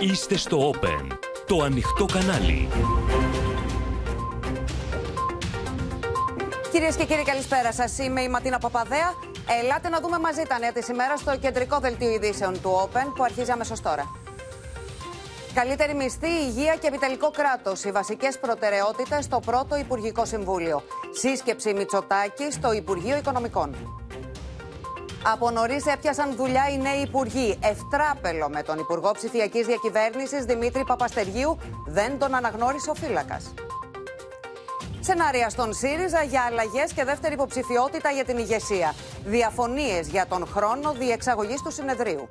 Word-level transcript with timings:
Είστε 0.00 0.36
στο 0.36 0.70
Open, 0.70 1.06
το 1.46 1.62
ανοιχτό 1.62 2.04
κανάλι. 2.04 2.68
Κυρίες 6.72 6.96
και 6.96 7.04
κύριοι, 7.04 7.22
καλησπέρα 7.22 7.72
σας. 7.72 7.98
Είμαι 7.98 8.20
η 8.20 8.28
Ματίνα 8.28 8.58
Παπαδέα. 8.58 9.14
Ελάτε 9.62 9.88
να 9.88 10.00
δούμε 10.00 10.18
μαζί 10.18 10.42
τα 10.48 10.58
νέα 10.58 10.72
της 10.72 10.88
ημέρας 10.88 11.20
στο 11.20 11.38
κεντρικό 11.38 11.78
δελτίο 11.78 12.10
ειδήσεων 12.10 12.60
του 12.60 12.70
Open 12.82 13.12
που 13.14 13.24
αρχίζει 13.24 13.50
αμέσως 13.50 13.80
τώρα. 13.80 14.04
Καλύτερη 15.54 15.94
μισθή, 15.94 16.28
υγεία 16.28 16.76
και 16.76 16.86
επιτελικό 16.86 17.30
κράτος. 17.30 17.84
Οι 17.84 17.90
βασικές 17.90 18.38
προτεραιότητες 18.38 19.24
στο 19.24 19.40
πρώτο 19.46 19.76
Υπουργικό 19.76 20.24
Συμβούλιο. 20.24 20.82
Σύσκεψη 21.10 21.74
Μητσοτάκη 21.74 22.50
στο 22.50 22.72
Υπουργείο 22.72 23.16
Οικονομικών. 23.16 23.74
Από 25.32 25.50
νωρίς 25.50 25.86
έπιασαν 25.86 26.36
δουλειά 26.36 26.68
οι 26.68 26.78
νέοι 26.78 27.00
υπουργοί. 27.02 27.58
Ευτράπελο 27.62 28.48
με 28.48 28.62
τον 28.62 28.78
Υπουργό 28.78 29.10
Ψηφιακής 29.10 29.66
Διακυβέρνησης 29.66 30.44
Δημήτρη 30.44 30.84
Παπαστεριού 30.84 31.58
δεν 31.86 32.18
τον 32.18 32.34
αναγνώρισε 32.34 32.90
ο 32.90 32.94
φύλακας. 32.94 33.54
Σενάρια 35.00 35.48
στον 35.48 35.72
ΣΥΡΙΖΑ 35.72 36.22
για 36.22 36.42
αλλαγές 36.42 36.92
και 36.92 37.04
δεύτερη 37.04 37.34
υποψηφιότητα 37.34 38.10
για 38.10 38.24
την 38.24 38.38
ηγεσία. 38.38 38.94
Διαφωνίες 39.24 40.08
για 40.08 40.26
τον 40.26 40.46
χρόνο 40.46 40.92
διεξαγωγής 40.92 41.62
του 41.62 41.70
συνεδρίου. 41.70 42.26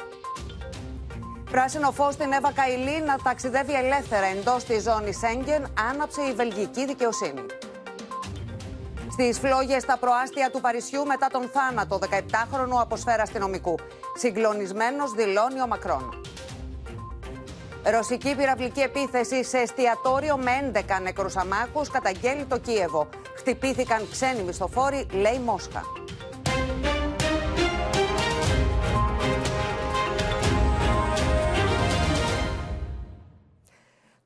Πράσινο 1.52 1.91
φως 1.91 2.14
στην 2.14 2.31
Εύα 2.31 2.52
Καηλή 2.52 3.02
να 3.02 3.17
ταξιδεύει 3.23 3.73
ελεύθερα 3.73 4.25
εντός 4.25 4.64
της 4.64 4.84
ζώνης 4.84 5.17
Σέγγεν, 5.17 5.73
άναψε 5.89 6.22
η 6.22 6.34
βελγική 6.34 6.86
δικαιοσύνη. 6.86 7.45
Στις 9.18 9.40
φλόγες 9.40 9.82
στα 9.82 9.98
προάστια 9.98 10.50
του 10.52 10.62
Παρισιού 10.62 11.05
μετά 11.05 11.28
τον 11.28 11.50
θάνατο 11.54 12.00
17χρονου 12.10 12.80
αποσφαίρα 12.82 13.22
αστυνομικού. 13.22 13.76
Συγκλονισμένος 14.18 15.12
δηλώνει 15.12 15.62
ο 15.62 15.68
Μακρόν. 15.68 16.22
Ρωσική 17.84 18.36
πυραυλική 18.36 18.80
επίθεση 18.80 19.44
σε 19.44 19.58
εστιατόριο 19.58 20.38
με 20.38 20.72
11 20.73 21.02
νεκρούς 21.02 21.36
αμάχους 21.36 21.89
καταγγέλει 21.89 22.45
το 22.45 22.58
Κίεβο. 22.58 23.09
Χτυπήθηκαν 23.38 24.08
ξένοι 24.12 24.42
μισθοφόροι, 24.42 25.08
λέει 25.12 25.39
Μόσχα. 25.45 25.82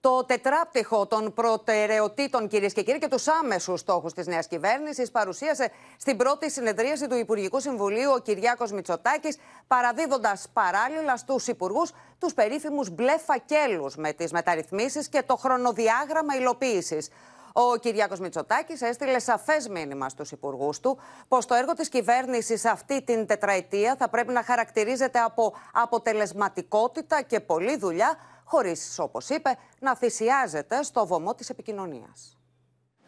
Το 0.01 0.25
τετράπτυχο 0.25 1.07
των 1.07 1.33
προτεραιοτήτων, 1.33 2.47
κυρίες 2.47 2.73
και 2.73 2.83
κύριοι, 2.83 2.99
και 2.99 3.07
τους 3.07 3.27
άμεσους 3.27 3.79
στόχους 3.79 4.13
της 4.13 4.27
νέας 4.27 4.47
κυβέρνησης 4.47 5.11
παρουσίασε 5.11 5.71
στην 5.97 6.17
πρώτη 6.17 6.51
συνεδρίαση 6.51 7.07
του 7.07 7.15
Υπουργικού 7.15 7.59
Συμβουλίου 7.59 8.11
ο 8.11 8.19
Κυριάκος 8.19 8.71
Μητσοτάκης, 8.71 9.37
παραδίδοντας 9.67 10.47
παράλληλα 10.53 11.17
στους 11.17 11.47
υπουργούς 11.47 11.91
τους 12.19 12.33
περίφημους 12.33 12.89
μπλε 12.89 13.17
φακέλους 13.17 13.95
με 13.95 14.13
τις 14.13 14.31
μεταρρυθμίσεις 14.31 15.09
και 15.09 15.23
το 15.25 15.35
χρονοδιάγραμμα 15.35 16.35
υλοποίησης. 16.35 17.09
Ο 17.53 17.75
Κυριάκος 17.75 18.19
Μητσοτάκης 18.19 18.81
έστειλε 18.81 19.19
σαφές 19.19 19.67
μήνυμα 19.67 20.09
στους 20.09 20.31
υπουργούς 20.31 20.79
του 20.79 20.99
πως 21.27 21.45
το 21.45 21.53
έργο 21.53 21.73
της 21.73 21.89
κυβέρνησης 21.89 22.65
αυτή 22.65 23.01
την 23.01 23.25
τετραετία 23.25 23.95
θα 23.99 24.09
πρέπει 24.09 24.33
να 24.33 24.43
χαρακτηρίζεται 24.43 25.19
από 25.19 25.53
αποτελεσματικότητα 25.73 27.21
και 27.21 27.39
πολλή 27.39 27.77
δουλειά 27.77 28.17
χωρίς, 28.49 28.95
όπως 28.99 29.29
είπε, 29.29 29.57
να 29.79 29.95
θυσιάζεται 29.95 30.83
στο 30.83 31.05
βωμό 31.07 31.33
της 31.35 31.49
επικοινωνίας. 31.49 32.37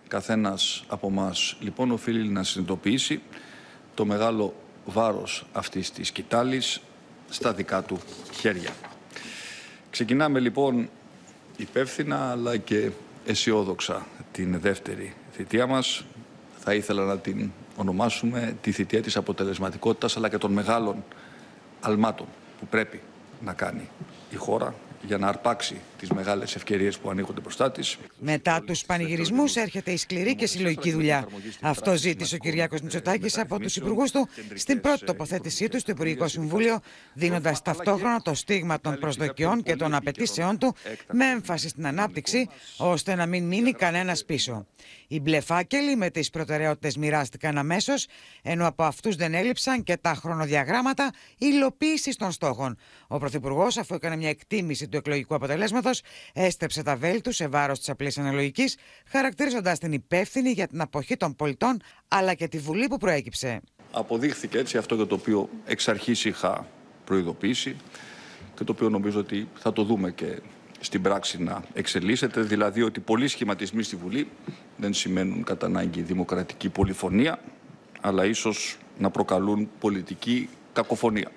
Καθένας 0.07 0.83
από 0.87 1.07
εμά 1.07 1.33
λοιπόν 1.59 1.91
οφείλει 1.91 2.27
να 2.27 2.43
συνειδητοποιήσει 2.43 3.21
το 3.95 4.05
μεγάλο 4.05 4.53
βάρος 4.85 5.45
αυτής 5.53 5.91
της 5.91 6.11
κοιτάλης 6.11 6.81
στα 7.29 7.53
δικά 7.53 7.81
του 7.81 7.99
χέρια. 8.33 8.71
Ξεκινάμε 9.89 10.39
λοιπόν 10.39 10.89
υπεύθυνα 11.57 12.31
αλλά 12.31 12.57
και 12.57 12.91
αισιόδοξα 13.25 14.07
την 14.31 14.59
δεύτερη 14.59 15.13
θητεία 15.31 15.67
μας. 15.67 16.05
Θα 16.59 16.73
ήθελα 16.73 17.05
να 17.05 17.17
την 17.17 17.51
ονομάσουμε 17.77 18.57
τη 18.61 18.71
θητεία 18.71 19.01
της 19.01 19.17
αποτελεσματικότητας 19.17 20.17
αλλά 20.17 20.29
και 20.29 20.37
των 20.37 20.51
μεγάλων 20.51 21.03
αλμάτων 21.81 22.27
που 22.59 22.67
πρέπει 22.67 23.01
να 23.41 23.53
κάνει 23.53 23.89
η 24.29 24.35
χώρα 24.35 24.75
για 25.07 25.17
να 25.17 25.27
αρπάξει 25.27 25.75
τις 25.99 26.09
μεγάλες 26.09 26.55
ευκαιρίες 26.55 26.97
που 26.97 27.09
ανοίγονται 27.09 27.39
μπροστά 27.39 27.71
της. 27.71 27.97
Μετά 28.19 28.61
τους 28.65 28.85
πανηγυρισμούς 28.85 29.55
έρχεται 29.55 29.91
η 29.91 29.97
σκληρή 29.97 30.35
και 30.35 30.45
συλλογική 30.45 30.91
δουλειά. 30.91 31.27
Αυτό 31.61 31.95
ζήτησε 31.95 32.35
ο 32.35 32.37
Κυριάκος 32.37 32.81
Μητσοτάκης 32.81 33.37
από 33.37 33.59
τους 33.59 33.75
υπουργούς 33.75 34.11
του 34.11 34.27
στην 34.55 34.81
πρώτη 34.81 35.05
τοποθέτησή 35.05 35.67
του 35.67 35.79
στο 35.79 35.91
Υπουργικό 35.91 36.27
Συμβούλιο, 36.27 36.79
δίνοντας 37.13 37.61
ταυτόχρονα 37.61 38.21
το 38.21 38.33
στίγμα 38.33 38.79
των 38.79 38.99
προσδοκιών 38.99 39.63
και 39.63 39.75
των 39.75 39.93
απαιτήσεών 39.93 40.57
του 40.57 40.75
με 41.11 41.25
έμφαση 41.25 41.69
στην 41.69 41.87
ανάπτυξη, 41.87 42.49
ώστε 42.77 43.15
να 43.15 43.25
μην 43.25 43.43
μείνει 43.43 43.71
κανένας 43.71 44.25
πίσω. 44.25 44.65
Οι 45.13 45.19
μπλε 45.19 45.39
φάκελοι 45.39 45.95
με 45.95 46.09
τις 46.09 46.29
προτεραιότητες 46.29 46.97
μοιράστηκαν 46.97 47.57
αμέσως, 47.57 48.07
ενώ 48.41 48.67
από 48.67 48.83
αυτούς 48.83 49.15
δεν 49.15 49.33
έλειψαν 49.33 49.83
και 49.83 49.97
τα 49.97 50.13
χρονοδιαγράμματα 50.13 51.11
υλοποίησης 51.37 52.15
των 52.15 52.31
στόχων. 52.31 52.77
Ο 53.07 53.17
Πρωθυπουργός, 53.17 53.77
αφού 53.77 53.95
έκανε 53.95 54.15
μια 54.15 54.29
εκτίμηση 54.29 54.87
του 54.87 54.97
εκλογικού 54.97 55.35
αποτελέσματος, 55.35 56.01
έστρεψε 56.33 56.83
τα 56.83 56.95
βέλη 56.95 57.21
του 57.21 57.31
σε 57.31 57.47
βάρος 57.47 57.79
της 57.79 57.89
απλής 57.89 58.17
αναλογικής, 58.17 58.77
χαρακτηρίζοντας 59.07 59.79
την 59.79 59.91
υπεύθυνη 59.91 60.51
για 60.51 60.67
την 60.67 60.81
αποχή 60.81 61.17
των 61.17 61.35
πολιτών 61.35 61.81
αλλά 62.07 62.33
και 62.33 62.47
τη 62.47 62.57
Βουλή 62.57 62.87
που 62.87 62.97
προέκυψε. 62.97 63.61
Αποδείχθηκε 63.91 64.57
έτσι 64.57 64.77
αυτό 64.77 64.95
για 64.95 65.07
το 65.07 65.15
οποίο 65.15 65.49
εξ 65.65 65.87
αρχής 65.87 66.25
είχα 66.25 66.67
προειδοποιήσει 67.05 67.75
και 68.55 68.63
το 68.63 68.71
οποίο 68.71 68.89
νομίζω 68.89 69.19
ότι 69.19 69.47
θα 69.55 69.73
το 69.73 69.83
δούμε 69.83 70.11
και 70.11 70.41
στην 70.81 71.01
πράξη 71.01 71.43
να 71.43 71.63
εξελίσσεται, 71.73 72.41
δηλαδή 72.41 72.81
ότι 72.81 72.99
πολλοί 72.99 73.27
σχηματισμοί 73.27 73.83
στη 73.83 73.95
Βουλή 73.95 74.27
δεν 74.77 74.93
σημαίνουν 74.93 75.43
κατά 75.43 75.65
ανάγκη 75.65 76.01
δημοκρατική 76.01 76.69
πολυφωνία, 76.69 77.39
αλλά 78.01 78.25
ίσως 78.25 78.77
να 78.97 79.09
προκαλούν 79.09 79.69
πολιτική 79.79 80.49
κακοφωνία. 80.73 81.31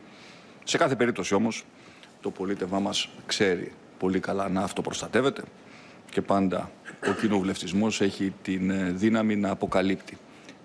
Σε 0.64 0.78
κάθε 0.78 0.96
περίπτωση 0.96 1.34
όμως, 1.34 1.64
το 2.20 2.30
πολίτευμα 2.30 2.78
μας 2.78 3.08
ξέρει 3.26 3.72
πολύ 3.98 4.20
καλά 4.20 4.48
να 4.48 4.60
αυτοπροστατεύεται 4.60 5.42
και 6.10 6.22
πάντα 6.22 6.70
ο 7.08 7.12
κοινοβουλευτισμός 7.20 8.00
έχει 8.00 8.32
την 8.42 8.70
ε, 8.70 8.90
δύναμη 8.90 9.36
να 9.36 9.50
αποκαλύπτει 9.50 10.18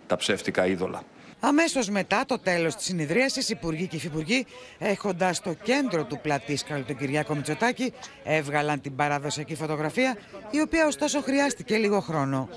τα 0.07 0.15
ψεύτικα 0.15 0.67
είδωλα. 0.67 1.03
Αμέσως 1.39 1.89
μετά 1.89 2.23
το 2.27 2.39
τέλος 2.39 2.75
της 2.75 2.85
συνεδρίασης, 2.85 3.49
υπουργοί 3.49 3.87
και 3.87 3.95
υφυπουργοί, 3.95 4.45
έχοντας 4.79 5.37
στο 5.37 5.53
κέντρο 5.53 6.03
του 6.03 6.19
πλατήσκαλου 6.21 6.83
τον 6.83 6.97
Κυριάκο 6.97 7.35
Μητσοτάκη, 7.35 7.93
έβγαλαν 8.23 8.81
την 8.81 8.95
παραδοσιακή 8.95 9.55
φωτογραφία, 9.55 10.17
η 10.51 10.61
οποία 10.61 10.87
ωστόσο 10.87 11.21
χρειάστηκε 11.21 11.77
λίγο 11.77 11.99
χρόνο. 11.99 12.49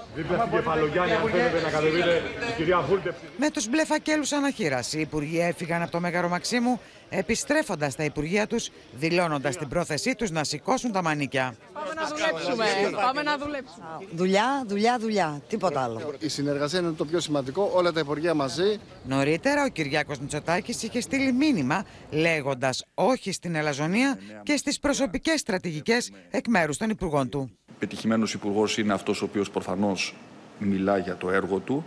Με 3.37 3.50
τους 3.50 3.69
μπλε 3.69 3.84
φακέλους 3.84 4.32
αναχείραση, 4.32 4.99
οι 4.99 5.00
υπουργοί 5.00 5.41
έφυγαν 5.41 5.82
από 5.82 5.91
το 5.91 6.00
Μέγαρο 6.00 6.28
Μαξίμου, 6.28 6.81
επιστρέφοντας 7.12 7.93
στα 7.93 8.05
Υπουργεία 8.05 8.47
τους, 8.47 8.71
δηλώνοντας 8.93 9.56
την 9.56 9.69
πρόθεσή 9.69 10.15
τους 10.15 10.31
να 10.31 10.45
σηκώσουν 10.45 10.93
τα 10.93 11.03
μανίκια. 11.03 11.55
Πάμε 11.73 11.93
να 11.95 12.06
δουλέψουμε. 12.06 12.65
Πάμε 12.97 13.23
να 13.23 13.39
δουλέψουμε. 13.39 13.87
Δουλειά, 14.12 14.65
δουλειά, 14.67 14.99
δουλειά. 14.99 15.43
Τίποτα 15.49 15.83
άλλο. 15.83 16.15
Η 16.19 16.28
συνεργασία 16.28 16.78
είναι 16.78 16.91
το 16.91 17.05
πιο 17.05 17.21
σημαντικό. 17.21 17.71
Όλα 17.75 17.93
τα 17.93 18.00
Υπουργεία 18.00 18.34
μαζί. 18.34 18.78
Νωρίτερα, 19.05 19.65
ο 19.65 19.69
Κυριάκος 19.69 20.19
Μητσοτάκης 20.19 20.83
είχε 20.83 21.00
στείλει 21.00 21.33
μήνυμα 21.33 21.84
λέγοντας 22.11 22.84
όχι 22.95 23.33
στην 23.33 23.55
ελαζονία 23.55 24.19
και 24.43 24.56
στις 24.56 24.79
προσωπικές 24.79 25.41
στρατηγικές 25.41 26.11
εκ 26.31 26.49
μέρους 26.49 26.77
των 26.77 26.91
Υπουργών 26.91 27.29
του. 27.29 27.50
Πετυχημένος 27.79 28.34
Υπουργός 28.34 28.79
είναι 28.79 28.93
αυτός 28.93 29.23
ο 29.23 29.25
οποίος 29.25 29.50
προφανώς 29.50 30.15
μιλά 30.59 30.99
για 30.99 31.17
το 31.17 31.31
έργο 31.31 31.59
του, 31.59 31.87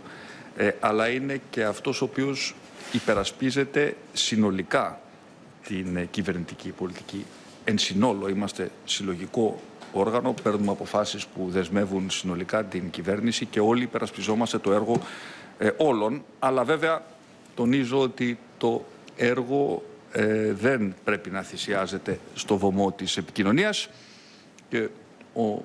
ε, 0.56 0.70
αλλά 0.80 1.08
είναι 1.08 1.40
και 1.50 1.64
αυτός 1.64 2.02
ο 2.02 2.04
οποίος 2.04 2.54
υπερασπίζεται 2.92 3.96
συνολικά 4.12 5.00
την 5.66 5.96
ε, 5.96 6.04
κυβερνητική 6.04 6.70
πολιτική. 6.70 7.24
Εν 7.64 7.78
συνόλο 7.78 8.28
είμαστε 8.28 8.70
συλλογικό 8.84 9.60
όργανο, 9.92 10.34
παίρνουμε 10.42 10.70
αποφάσεις 10.70 11.26
που 11.26 11.48
δεσμεύουν 11.50 12.10
συνολικά 12.10 12.64
την 12.64 12.90
κυβέρνηση 12.90 13.46
και 13.46 13.60
όλοι 13.60 13.82
υπερασπιζόμαστε 13.82 14.58
το 14.58 14.72
έργο 14.72 15.00
ε, 15.58 15.70
όλων. 15.76 16.24
Αλλά 16.38 16.64
βέβαια 16.64 17.02
τονίζω 17.54 18.00
ότι 18.00 18.38
το 18.58 18.84
έργο 19.16 19.82
ε, 20.12 20.52
δεν 20.52 20.94
πρέπει 21.04 21.30
να 21.30 21.42
θυσιάζεται 21.42 22.18
στο 22.34 22.56
βωμό 22.56 22.92
της 22.92 23.16
επικοινωνίας 23.16 23.88
και 24.68 24.88
ο 25.34 25.62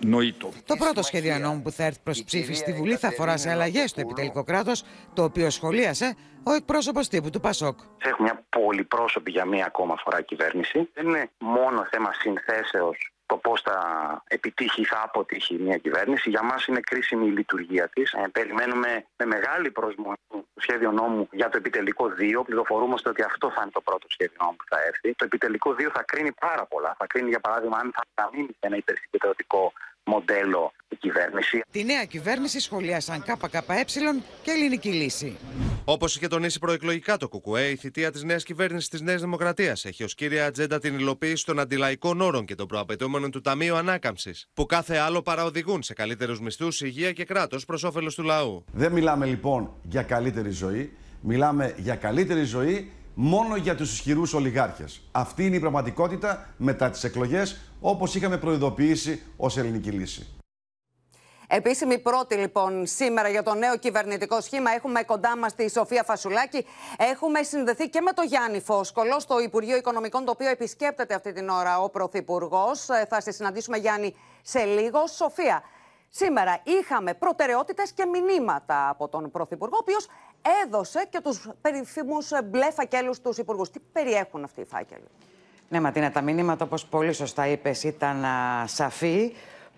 νοήτο. 0.00 0.50
Το 0.66 0.76
πρώτο 0.76 1.02
σχέδιο 1.02 1.38
νόμου 1.38 1.62
που 1.62 1.70
θα 1.70 1.84
έρθει 1.84 1.98
προς 2.02 2.24
ψήφιση 2.24 2.60
στη 2.60 2.72
Βουλή 2.72 2.96
θα 2.96 3.08
αφορά 3.08 3.36
σε 3.36 3.50
αλλαγές 3.50 3.90
στο 3.90 4.00
επιτελικό 4.00 4.44
κράτος, 4.44 4.84
το 5.14 5.22
οποίο 5.24 5.50
σχολίασε 5.50 6.16
ο 6.42 6.52
εκπρόσωπος 6.52 7.08
τύπου 7.08 7.30
του 7.30 7.40
Πασόκ. 7.40 7.78
Έχουμε 7.98 8.28
μια 8.28 8.44
πολυπρόσωπη 8.48 9.30
για 9.30 9.44
μία 9.44 9.66
ακόμα 9.66 9.94
φορά 10.04 10.20
κυβέρνηση. 10.22 10.88
Δεν 10.94 11.06
είναι 11.06 11.30
μόνο 11.38 11.86
θέμα 11.90 12.12
συνθέσεως 12.12 13.12
το 13.28 13.36
πώς 13.36 13.60
θα 13.60 13.78
επιτύχει 14.28 14.80
ή 14.80 14.84
θα 14.84 15.00
αποτύχει 15.04 15.54
μια 15.58 15.76
κυβέρνηση. 15.76 16.30
Για 16.30 16.42
μας 16.42 16.66
είναι 16.66 16.80
κρίσιμη 16.80 17.26
η 17.26 17.30
λειτουργία 17.30 17.88
της. 17.88 18.12
Ε, 18.12 18.28
περιμένουμε 18.32 19.06
με 19.16 19.24
μεγάλη 19.26 19.70
προσμονή 19.70 20.16
το 20.28 20.44
σχέδιο 20.56 20.90
νόμου 20.92 21.28
για 21.32 21.48
το 21.48 21.56
επιτελικό 21.56 22.04
2. 22.18 22.42
Πληροφορούμαστε 22.44 23.08
ότι 23.08 23.22
αυτό 23.22 23.50
θα 23.50 23.60
είναι 23.62 23.70
το 23.70 23.80
πρώτο 23.80 24.06
σχέδιο 24.10 24.36
νόμου 24.40 24.56
που 24.56 24.64
θα 24.68 24.78
έρθει. 24.86 25.14
Το 25.14 25.24
επιτελικό 25.24 25.70
2 25.78 25.90
θα 25.92 26.02
κρίνει 26.02 26.32
πάρα 26.32 26.64
πολλά. 26.66 26.94
Θα 26.98 27.06
κρίνει, 27.06 27.28
για 27.28 27.40
παράδειγμα, 27.40 27.76
αν 27.78 27.92
θα 27.96 28.02
παραμείνει 28.14 28.52
ένα 28.60 28.76
υπερσυγκεντρωτικό 28.76 29.72
μοντέλο 30.08 30.72
η 30.88 30.96
κυβέρνηση. 30.96 31.62
Τη 31.70 31.84
νέα 31.84 32.04
κυβέρνηση 32.04 32.60
σχολίασαν 32.60 33.22
ΚΚΕ 33.22 33.84
και 34.42 34.50
ελληνική 34.50 34.88
λύση. 34.88 35.36
Όπως 35.84 36.16
είχε 36.16 36.28
τονίσει 36.28 36.58
προεκλογικά 36.58 37.16
το 37.16 37.28
ΚΚΕ, 37.28 37.70
η 37.70 37.76
θητεία 37.76 38.10
της 38.10 38.22
νέας 38.22 38.44
κυβέρνησης 38.44 38.88
της 38.88 39.00
Νέας 39.00 39.20
Δημοκρατίας 39.20 39.84
έχει 39.84 40.04
ως 40.04 40.14
κύρια 40.14 40.46
ατζέντα 40.46 40.78
την 40.78 40.94
υλοποίηση 40.94 41.44
των 41.44 41.58
αντιλαϊκών 41.58 42.20
όρων 42.20 42.44
και 42.44 42.54
των 42.54 42.66
προαπαιτούμενων 42.66 43.30
του 43.30 43.40
Ταμείου 43.40 43.76
Ανάκαμψης, 43.76 44.46
που 44.54 44.66
κάθε 44.66 44.96
άλλο 44.96 45.22
παραοδηγούν 45.22 45.82
σε 45.82 45.94
καλύτερους 45.94 46.40
μισθούς, 46.40 46.80
υγεία 46.80 47.12
και 47.12 47.24
κράτος 47.24 47.64
προς 47.64 47.82
όφελος 47.82 48.14
του 48.14 48.22
λαού. 48.22 48.64
Δεν 48.72 48.92
μιλάμε 48.92 49.26
λοιπόν 49.26 49.70
για 49.82 50.02
καλύτερη 50.02 50.50
ζωή, 50.50 50.92
μιλάμε 51.20 51.74
για 51.76 51.94
καλύτερη 51.94 52.42
ζωή 52.42 52.92
μόνο 53.20 53.56
για 53.56 53.74
τους 53.74 53.92
ισχυρούς 53.92 54.34
ολιγάρχες. 54.34 55.00
Αυτή 55.12 55.46
είναι 55.46 55.56
η 55.56 55.60
πραγματικότητα 55.60 56.54
μετά 56.56 56.90
τις 56.90 57.04
εκλογές, 57.04 57.60
όπως 57.80 58.14
είχαμε 58.14 58.38
προειδοποιήσει 58.38 59.22
ως 59.36 59.56
ελληνική 59.56 59.90
λύση. 59.90 60.26
Επίσημη 61.48 61.98
πρώτη 61.98 62.34
λοιπόν 62.34 62.86
σήμερα 62.86 63.28
για 63.28 63.42
το 63.42 63.54
νέο 63.54 63.78
κυβερνητικό 63.78 64.40
σχήμα. 64.40 64.70
Έχουμε 64.70 65.02
κοντά 65.02 65.36
μας 65.36 65.54
τη 65.54 65.70
Σοφία 65.70 66.02
Φασουλάκη. 66.02 66.66
Έχουμε 66.98 67.42
συνδεθεί 67.42 67.88
και 67.88 68.00
με 68.00 68.12
το 68.12 68.22
Γιάννη 68.22 68.60
Φόσκολο 68.60 69.20
στο 69.20 69.40
Υπουργείο 69.40 69.76
Οικονομικών, 69.76 70.24
το 70.24 70.30
οποίο 70.30 70.48
επισκέπτεται 70.48 71.14
αυτή 71.14 71.32
την 71.32 71.48
ώρα 71.48 71.80
ο 71.80 71.90
Πρωθυπουργός. 71.90 72.88
Ε, 72.88 73.06
θα 73.08 73.20
σε 73.20 73.30
συναντήσουμε, 73.30 73.76
Γιάννη, 73.76 74.14
σε 74.42 74.64
λίγο. 74.64 75.06
Σοφία, 75.06 75.62
σήμερα 76.08 76.60
είχαμε 76.64 77.14
προτεραιότητες 77.14 77.92
και 77.92 78.04
μηνύματα 78.04 78.88
από 78.88 79.08
τον 79.08 79.30
Πρωθυπουργό, 79.30 79.76
ο 79.76 79.78
οποίος 79.80 80.06
έδωσε 80.64 81.06
και 81.10 81.20
τους 81.20 81.48
περίφημους 81.60 82.30
μπλε 82.44 82.70
φακέλους 82.70 83.16
στου 83.16 83.34
υπουργούς. 83.38 83.70
Τι 83.70 83.78
περιέχουν 83.92 84.44
αυτοί 84.44 84.60
οι 84.60 84.64
φάκελοι; 84.64 85.08
Ναι, 85.68 85.80
Ματίνα, 85.80 86.10
τα 86.10 86.20
μηνύματα, 86.20 86.64
όπως 86.64 86.86
πολύ 86.86 87.12
σωστά 87.12 87.46
είπες, 87.46 87.82
ήταν 87.82 88.24
α, 88.24 88.66
σαφή. 88.66 89.34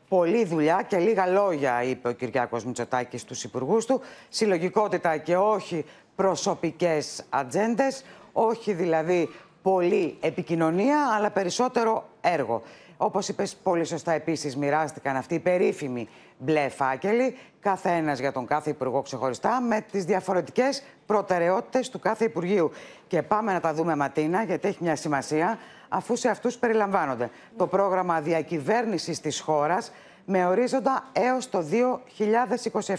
Πολλή 0.08 0.44
δουλειά 0.44 0.82
και 0.88 0.98
λίγα 0.98 1.26
λόγια, 1.26 1.82
είπε 1.82 2.08
ο 2.08 2.12
Κυριάκος 2.12 2.64
Μητσοτάκης 2.64 3.20
στους 3.20 3.44
υπουργούς 3.44 3.86
του. 3.86 4.00
Συλλογικότητα 4.28 5.16
και 5.16 5.36
όχι 5.36 5.84
προσωπικές 6.16 7.24
ατζέντες, 7.28 8.04
όχι 8.32 8.72
δηλαδή 8.72 9.28
πολλή 9.62 10.16
επικοινωνία, 10.20 11.08
αλλά 11.16 11.30
περισσότερο 11.30 12.08
έργο. 12.20 12.62
Όπως 13.02 13.28
είπες 13.28 13.56
πολύ 13.62 13.84
σωστά 13.84 14.12
επίσης 14.12 14.56
μοιράστηκαν 14.56 15.16
αυτοί 15.16 15.34
οι 15.34 15.38
περίφημοι 15.38 16.08
μπλε 16.38 16.68
φάκελοι, 16.68 17.36
κάθε 17.60 17.90
ένας 17.90 18.18
για 18.18 18.32
τον 18.32 18.46
κάθε 18.46 18.70
υπουργό 18.70 19.02
ξεχωριστά, 19.02 19.60
με 19.60 19.84
τις 19.90 20.04
διαφορετικές 20.04 20.82
προτεραιότητες 21.06 21.88
του 21.88 21.98
κάθε 21.98 22.24
υπουργείου. 22.24 22.70
Και 23.08 23.22
πάμε 23.22 23.52
να 23.52 23.60
τα 23.60 23.74
δούμε 23.74 23.96
Ματίνα, 23.96 24.42
γιατί 24.42 24.68
έχει 24.68 24.78
μια 24.80 24.96
σημασία 24.96 25.58
αφού 25.88 26.16
σε 26.16 26.28
αυτούς 26.28 26.56
περιλαμβάνονται 26.56 27.30
το 27.56 27.66
πρόγραμμα 27.66 28.20
διακυβέρνησης 28.20 29.20
της 29.20 29.40
χώρας 29.40 29.92
με 30.24 30.46
ορίζοντα 30.46 31.04
έως 31.12 31.50
το 31.50 31.64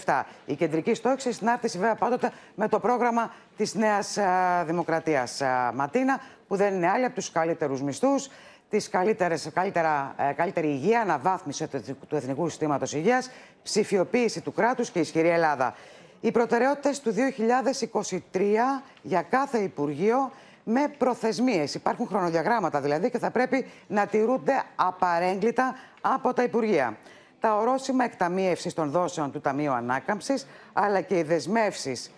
2027. 0.04 0.22
Η 0.46 0.54
κεντρική 0.54 0.94
στόχη 0.94 1.32
συνάρτηση 1.32 1.78
βέβαια 1.78 1.94
πάντοτε 1.94 2.32
με 2.54 2.68
το 2.68 2.78
πρόγραμμα 2.78 3.32
της 3.56 3.74
Νέας 3.74 4.18
Δημοκρατίας 4.66 5.42
Ματίνα, 5.74 6.20
που 6.48 6.56
δεν 6.56 6.74
είναι 6.74 6.88
άλλη 6.88 7.04
από 7.04 7.14
τους 7.14 7.30
καλύτερους 7.30 7.82
μισθούς, 7.82 8.28
τις 8.72 8.88
καλύτερες, 8.88 9.50
καλύτερα, 9.54 10.14
ε, 10.16 10.32
καλύτερη 10.32 10.66
υγεία, 10.66 11.00
αναβάθμιση 11.00 11.68
του 12.08 12.16
Εθνικού 12.16 12.48
Συστήματος 12.48 12.92
Υγείας, 12.92 13.30
ψηφιοποίηση 13.62 14.40
του 14.40 14.52
κράτους 14.52 14.90
και 14.90 14.98
ισχυρή 14.98 15.28
Ελλάδα. 15.28 15.74
Οι 16.20 16.30
προτεραιότητες 16.30 17.00
του 17.00 17.12
2023 17.12 18.82
για 19.02 19.22
κάθε 19.22 19.58
Υπουργείο 19.58 20.30
με 20.64 20.88
προθεσμίες. 20.98 21.74
Υπάρχουν 21.74 22.06
χρονοδιαγράμματα 22.06 22.80
δηλαδή 22.80 23.10
και 23.10 23.18
θα 23.18 23.30
πρέπει 23.30 23.66
να 23.86 24.06
τηρούνται 24.06 24.62
απαρέγκλητα 24.76 25.74
από 26.00 26.32
τα 26.34 26.42
Υπουργεία. 26.42 26.96
Τα 27.40 27.56
ορόσημα 27.56 28.04
εκταμείευση 28.04 28.74
των 28.74 28.90
δόσεων 28.90 29.32
του 29.32 29.40
Ταμείου 29.40 29.72
Ανάκαμψης, 29.72 30.46
αλλά 30.72 31.00
και 31.00 31.18
οι 31.18 31.22
δεσμεύσεις 31.22 32.12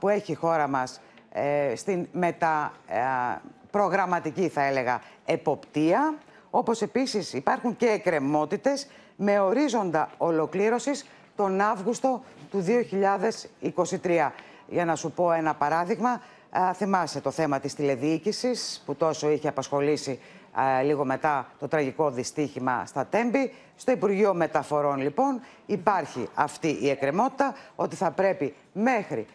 που 0.00 0.08
έχει 0.08 0.32
η 0.32 0.34
χώρα 0.34 0.68
μας 0.68 1.00
ε, 1.32 1.72
στην 1.76 2.08
μεταπρογραμματική, 3.78 4.48
θα 4.48 4.62
έλεγα, 4.62 5.00
εποπτεία. 5.24 6.14
Όπως 6.50 6.82
επίσης 6.82 7.32
υπάρχουν 7.32 7.76
και 7.76 7.86
εκκρεμότητες 7.86 8.86
με 9.16 9.38
ορίζοντα 9.38 10.10
ολοκλήρωσης 10.18 11.06
τον 11.36 11.60
Αύγουστο 11.60 12.22
του 12.50 12.64
2023. 14.02 14.32
Για 14.68 14.84
να 14.84 14.94
σου 14.94 15.10
πω 15.10 15.32
ένα 15.32 15.54
παράδειγμα, 15.54 16.22
θυμάσαι 16.74 17.20
το 17.20 17.30
θέμα 17.30 17.60
της 17.60 17.74
τηλεδιοίκησης 17.74 18.82
που 18.86 18.94
τόσο 18.94 19.30
είχε 19.30 19.48
απασχολήσει 19.48 20.20
λίγο 20.84 21.04
μετά 21.04 21.46
το 21.58 21.68
τραγικό 21.68 22.10
δυστύχημα 22.10 22.86
στα 22.86 23.06
Τέμπη. 23.06 23.52
Στο 23.76 23.92
Υπουργείο 23.92 24.34
Μεταφορών 24.34 25.00
λοιπόν 25.00 25.40
υπάρχει 25.66 26.28
αυτή 26.34 26.78
η 26.80 26.90
εκκρεμότητα 26.90 27.54
ότι 27.76 27.96
θα 27.96 28.10
πρέπει 28.10 28.54
μέχρι 28.72 29.26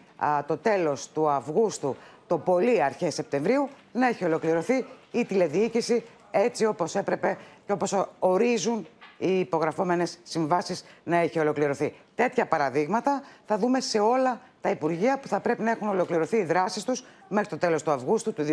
το 0.46 0.56
τέλος 0.56 1.08
του 1.08 1.28
Αυγούστου, 1.28 1.96
το 2.26 2.38
πολύ 2.38 2.82
αρχές 2.82 3.14
Σεπτεμβρίου, 3.14 3.68
να 3.94 4.06
έχει 4.06 4.24
ολοκληρωθεί 4.24 4.86
η 5.10 5.24
τηλεδιοίκηση 5.24 6.04
έτσι 6.30 6.64
όπως 6.64 6.94
έπρεπε 6.94 7.38
και 7.66 7.72
όπως 7.72 8.06
ορίζουν 8.18 8.86
οι 9.18 9.38
υπογραφόμενες 9.38 10.18
συμβάσεις 10.22 10.84
να 11.04 11.16
έχει 11.16 11.38
ολοκληρωθεί. 11.38 11.94
Τέτοια 12.14 12.46
παραδείγματα 12.46 13.22
θα 13.46 13.58
δούμε 13.58 13.80
σε 13.80 13.98
όλα 13.98 14.40
τα 14.60 14.70
Υπουργεία 14.70 15.18
που 15.18 15.28
θα 15.28 15.40
πρέπει 15.40 15.62
να 15.62 15.70
έχουν 15.70 15.88
ολοκληρωθεί 15.88 16.36
οι 16.36 16.44
δράσεις 16.44 16.84
τους 16.84 17.04
μέχρι 17.28 17.48
το 17.48 17.58
τέλος 17.58 17.82
του 17.82 17.90
Αυγούστου 17.90 18.32
του 18.32 18.44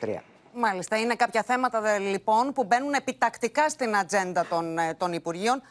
2023. 0.00 0.16
Μάλιστα. 0.54 0.96
Είναι 0.96 1.14
κάποια 1.14 1.42
θέματα 1.42 1.98
λοιπόν 1.98 2.52
που 2.52 2.64
μπαίνουν 2.64 2.92
επιτακτικά 2.92 3.68
στην 3.68 3.96
ατζέντα 3.96 4.46
των, 4.46 4.78
ε, 4.78 4.94
των 4.94 5.12
Υπουργείων 5.12 5.62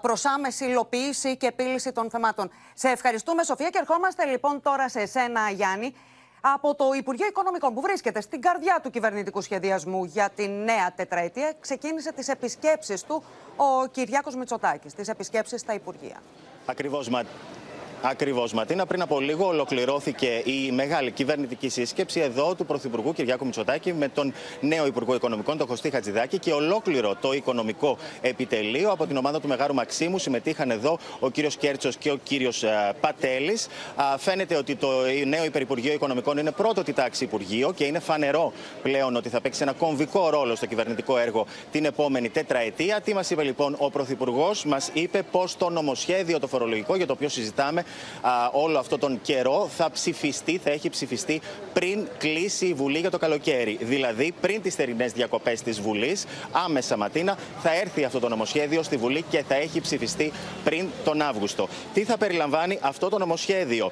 προς 0.00 0.24
άμεση 0.24 0.64
υλοποίηση 0.64 1.36
και 1.36 1.46
επίλυση 1.46 1.92
των 1.92 2.10
θεμάτων. 2.10 2.50
Σε 2.74 2.88
ευχαριστούμε, 2.88 3.42
Σοφία, 3.42 3.70
και 3.70 3.78
ερχόμαστε 3.78 4.24
λοιπόν 4.24 4.60
τώρα 4.60 4.88
σε 4.88 5.00
εσένα, 5.00 5.50
Γιάννη, 5.50 5.94
από 6.54 6.74
το 6.74 6.84
Υπουργείο 6.96 7.26
Οικονομικών 7.26 7.74
που 7.74 7.80
βρίσκεται 7.80 8.20
στην 8.20 8.40
καρδιά 8.40 8.80
του 8.82 8.90
κυβερνητικού 8.90 9.40
σχεδιασμού 9.40 10.04
για 10.04 10.30
τη 10.34 10.48
νέα 10.48 10.92
τετραετία. 10.96 11.52
Ξεκίνησε 11.60 12.12
τις 12.12 12.28
επισκέψεις 12.28 13.02
του 13.02 13.24
ο 13.56 13.86
Κυριάκος 13.86 14.34
Μητσοτάκης, 14.34 14.94
τις 14.94 15.08
επισκέψεις 15.08 15.60
στα 15.60 15.74
Υπουργεία. 15.74 16.22
Ακριβώς, 16.66 17.08
Ακριβώς, 18.10 18.52
Ματίνα. 18.52 18.86
Πριν 18.86 19.02
από 19.02 19.20
λίγο 19.20 19.46
ολοκληρώθηκε 19.46 20.42
η 20.44 20.70
μεγάλη 20.72 21.10
κυβερνητική 21.10 21.68
σύσκεψη 21.68 22.20
εδώ 22.20 22.54
του 22.54 22.66
Πρωθυπουργού 22.66 23.12
Κυριάκου 23.12 23.44
Μητσοτάκη 23.44 23.92
με 23.92 24.08
τον 24.08 24.32
νέο 24.60 24.86
Υπουργό 24.86 25.14
Οικονομικών, 25.14 25.58
τον 25.58 25.66
Κωστή 25.66 25.90
Χατζηδάκη 25.90 26.38
και 26.38 26.52
ολόκληρο 26.52 27.16
το 27.20 27.32
οικονομικό 27.32 27.98
επιτελείο. 28.20 28.90
Από 28.90 29.06
την 29.06 29.16
ομάδα 29.16 29.40
του 29.40 29.48
Μεγάρου 29.48 29.74
Μαξίμου 29.74 30.18
συμμετείχαν 30.18 30.70
εδώ 30.70 30.98
ο 31.18 31.30
κύριος 31.30 31.56
Κέρτσος 31.56 31.96
και 31.96 32.10
ο 32.10 32.16
κύριος 32.22 32.62
ε, 32.62 32.94
Πατέλης. 33.00 33.66
Φαίνεται 34.18 34.56
ότι 34.56 34.76
το 34.76 34.88
νέο 35.26 35.44
Υπερυπουργείο 35.44 35.92
Οικονομικών 35.92 36.38
είναι 36.38 36.50
πρώτο 36.50 36.82
τη 36.82 36.92
τάξη 36.92 37.24
Υπουργείο 37.24 37.72
και 37.72 37.84
είναι 37.84 37.98
φανερό 37.98 38.52
πλέον 38.82 39.16
ότι 39.16 39.28
θα 39.28 39.40
παίξει 39.40 39.62
ένα 39.62 39.72
κομβικό 39.72 40.30
ρόλο 40.30 40.54
στο 40.54 40.66
κυβερνητικό 40.66 41.18
έργο 41.18 41.46
την 41.72 41.84
επόμενη 41.84 42.28
τετραετία. 42.28 43.00
Τι 43.00 43.14
μας 43.14 43.30
είπε 43.30 43.42
λοιπόν 43.42 43.76
ο 43.78 43.90
Πρωθυπουργός, 43.90 44.64
μας 44.64 44.90
είπε 44.92 45.22
πω 45.30 45.44
το 45.58 45.70
νομοσχέδιο 45.70 46.38
το 46.38 46.46
φορολογικό 46.46 46.96
για 46.96 47.06
το 47.06 47.12
οποίο 47.12 47.28
συζητάμε 47.28 47.84
όλο 48.52 48.78
αυτό 48.78 48.98
τον 48.98 49.18
καιρό 49.22 49.68
θα 49.76 49.90
ψηφιστεί, 49.90 50.60
θα 50.64 50.70
έχει 50.70 50.90
ψηφιστεί 50.90 51.40
πριν 51.72 52.08
κλείσει 52.18 52.66
η 52.66 52.74
Βουλή 52.74 52.98
για 52.98 53.10
το 53.10 53.18
καλοκαίρι. 53.18 53.78
Δηλαδή 53.80 54.34
πριν 54.40 54.62
τις 54.62 54.74
θερινές 54.74 55.12
διακοπές 55.12 55.62
της 55.62 55.80
Βουλής, 55.80 56.24
άμεσα 56.52 56.96
ματίνα, 56.96 57.38
θα 57.62 57.74
έρθει 57.74 58.04
αυτό 58.04 58.18
το 58.18 58.28
νομοσχέδιο 58.28 58.82
στη 58.82 58.96
Βουλή 58.96 59.24
και 59.30 59.42
θα 59.48 59.54
έχει 59.54 59.80
ψηφιστεί 59.80 60.32
πριν 60.64 60.88
τον 61.04 61.22
Αύγουστο. 61.22 61.68
Τι 61.94 62.04
θα 62.04 62.16
περιλαμβάνει 62.16 62.78
αυτό 62.82 63.08
το 63.08 63.18
νομοσχέδιο; 63.18 63.90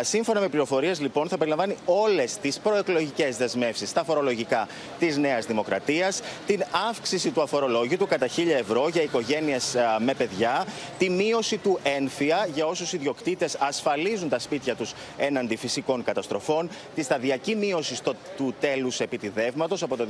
σύμφωνα 0.00 0.40
με 0.40 0.48
πληροφορίες, 0.48 1.00
λοιπόν, 1.00 1.28
θα 1.28 1.36
περιλαμβάνει 1.36 1.76
όλες 1.84 2.36
τις 2.36 2.58
προεκλογικές 2.58 3.36
δεσμεύσεις 3.36 3.88
στα 3.88 4.04
φορολογικά 4.04 4.68
της 4.98 5.16
Νέας 5.16 5.46
Δημοκρατίας, 5.46 6.20
την 6.46 6.64
αύξηση 6.88 7.30
του 7.30 7.42
αφορολόγητου 7.42 8.06
κατά 8.06 8.26
1000 8.26 8.58
ευρώ 8.58 8.88
για 8.88 9.02
οικογένειες 9.02 9.76
με 9.98 10.14
παιδιά, 10.14 10.66
τη 10.98 11.10
μείωση 11.10 11.56
του 11.56 11.78
ένφια 11.82 12.48
για 12.54 12.66
όσους 12.66 12.92
ιδιοκτήτες 12.92 13.33
πολίτες 13.34 13.56
ασφαλίζουν 13.60 14.28
τα 14.28 14.38
σπίτια 14.38 14.74
τους 14.74 14.92
έναντι 15.16 15.56
φυσικών 15.56 16.04
καταστροφών, 16.04 16.68
τη 16.94 17.02
σταδιακή 17.02 17.54
μείωση 17.54 17.94
στο, 17.94 18.14
του 18.36 18.54
τέλους 18.60 19.00
επιτιδεύματος 19.00 19.82
από 19.82 19.96
το 19.96 20.06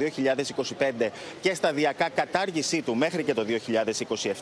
2025 0.98 1.08
και 1.40 1.54
σταδιακά 1.54 2.08
κατάργησή 2.08 2.82
του 2.82 2.94
μέχρι 2.94 3.22
και 3.22 3.34
το 3.34 3.44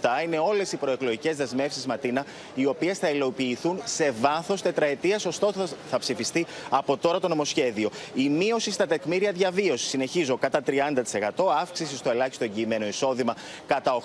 2027. 0.00 0.24
Είναι 0.24 0.38
όλες 0.38 0.72
οι 0.72 0.76
προεκλογικές 0.76 1.36
δεσμεύσεις, 1.36 1.86
Ματίνα, 1.86 2.24
οι 2.54 2.66
οποίες 2.66 2.98
θα 2.98 3.10
υλοποιηθούν 3.10 3.80
σε 3.84 4.10
βάθος 4.20 4.62
τετραετίας, 4.62 5.24
ωστόσο 5.26 5.66
θα 5.90 5.98
ψηφιστεί 5.98 6.46
από 6.70 6.96
τώρα 6.96 7.20
το 7.20 7.28
νομοσχέδιο. 7.28 7.90
Η 8.14 8.28
μείωση 8.28 8.70
στα 8.70 8.86
τεκμήρια 8.86 9.32
διαβίωσης, 9.32 9.88
συνεχίζω, 9.88 10.36
κατά 10.36 10.62
30%, 10.62 11.52
αύξηση 11.60 11.96
στο 11.96 12.10
ελάχιστο 12.10 12.44
εγγυημένο 12.44 12.86
εισόδημα 12.86 13.36
κατά 13.66 14.00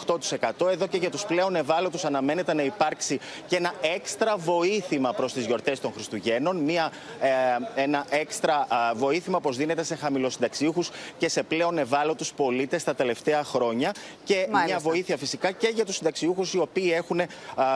8%. 0.59 0.69
Εδώ 0.69 0.87
και 0.87 0.97
για 0.97 1.09
τους 1.09 1.25
πλέον 1.25 1.55
ευάλωτους 1.55 2.05
αναμένεται 2.05 2.53
να 2.53 2.63
υπάρξει 2.63 3.19
και 3.47 3.55
ένα 3.55 3.73
έξτρα 3.81 4.37
βοήθημα 4.67 5.13
προς 5.13 5.33
τις 5.33 5.45
γιορτές 5.45 5.79
των 5.79 5.93
Χριστουγέννων. 5.93 6.57
Μια, 6.57 6.91
ε, 7.75 7.81
ένα 7.81 8.05
έξτρα 8.09 8.67
βοήθημα, 8.95 9.37
όπω 9.37 9.51
δίνεται 9.51 9.83
σε 9.83 9.95
χαμηλοσυνταξιούχους 9.95 10.89
και 11.17 11.29
σε 11.29 11.43
πλέον 11.43 11.77
ευάλωτους 11.77 12.33
πολίτες 12.33 12.83
τα 12.83 12.95
τελευταία 12.95 13.43
χρόνια. 13.43 13.93
Και 14.23 14.47
μια 14.65 14.79
βοήθεια 14.79 15.17
φυσικά 15.17 15.51
και 15.51 15.67
για 15.67 15.85
τους 15.85 15.95
συνταξιούχους 15.95 16.53
οι 16.53 16.59
οποίοι 16.59 16.91
έχουν 16.95 17.21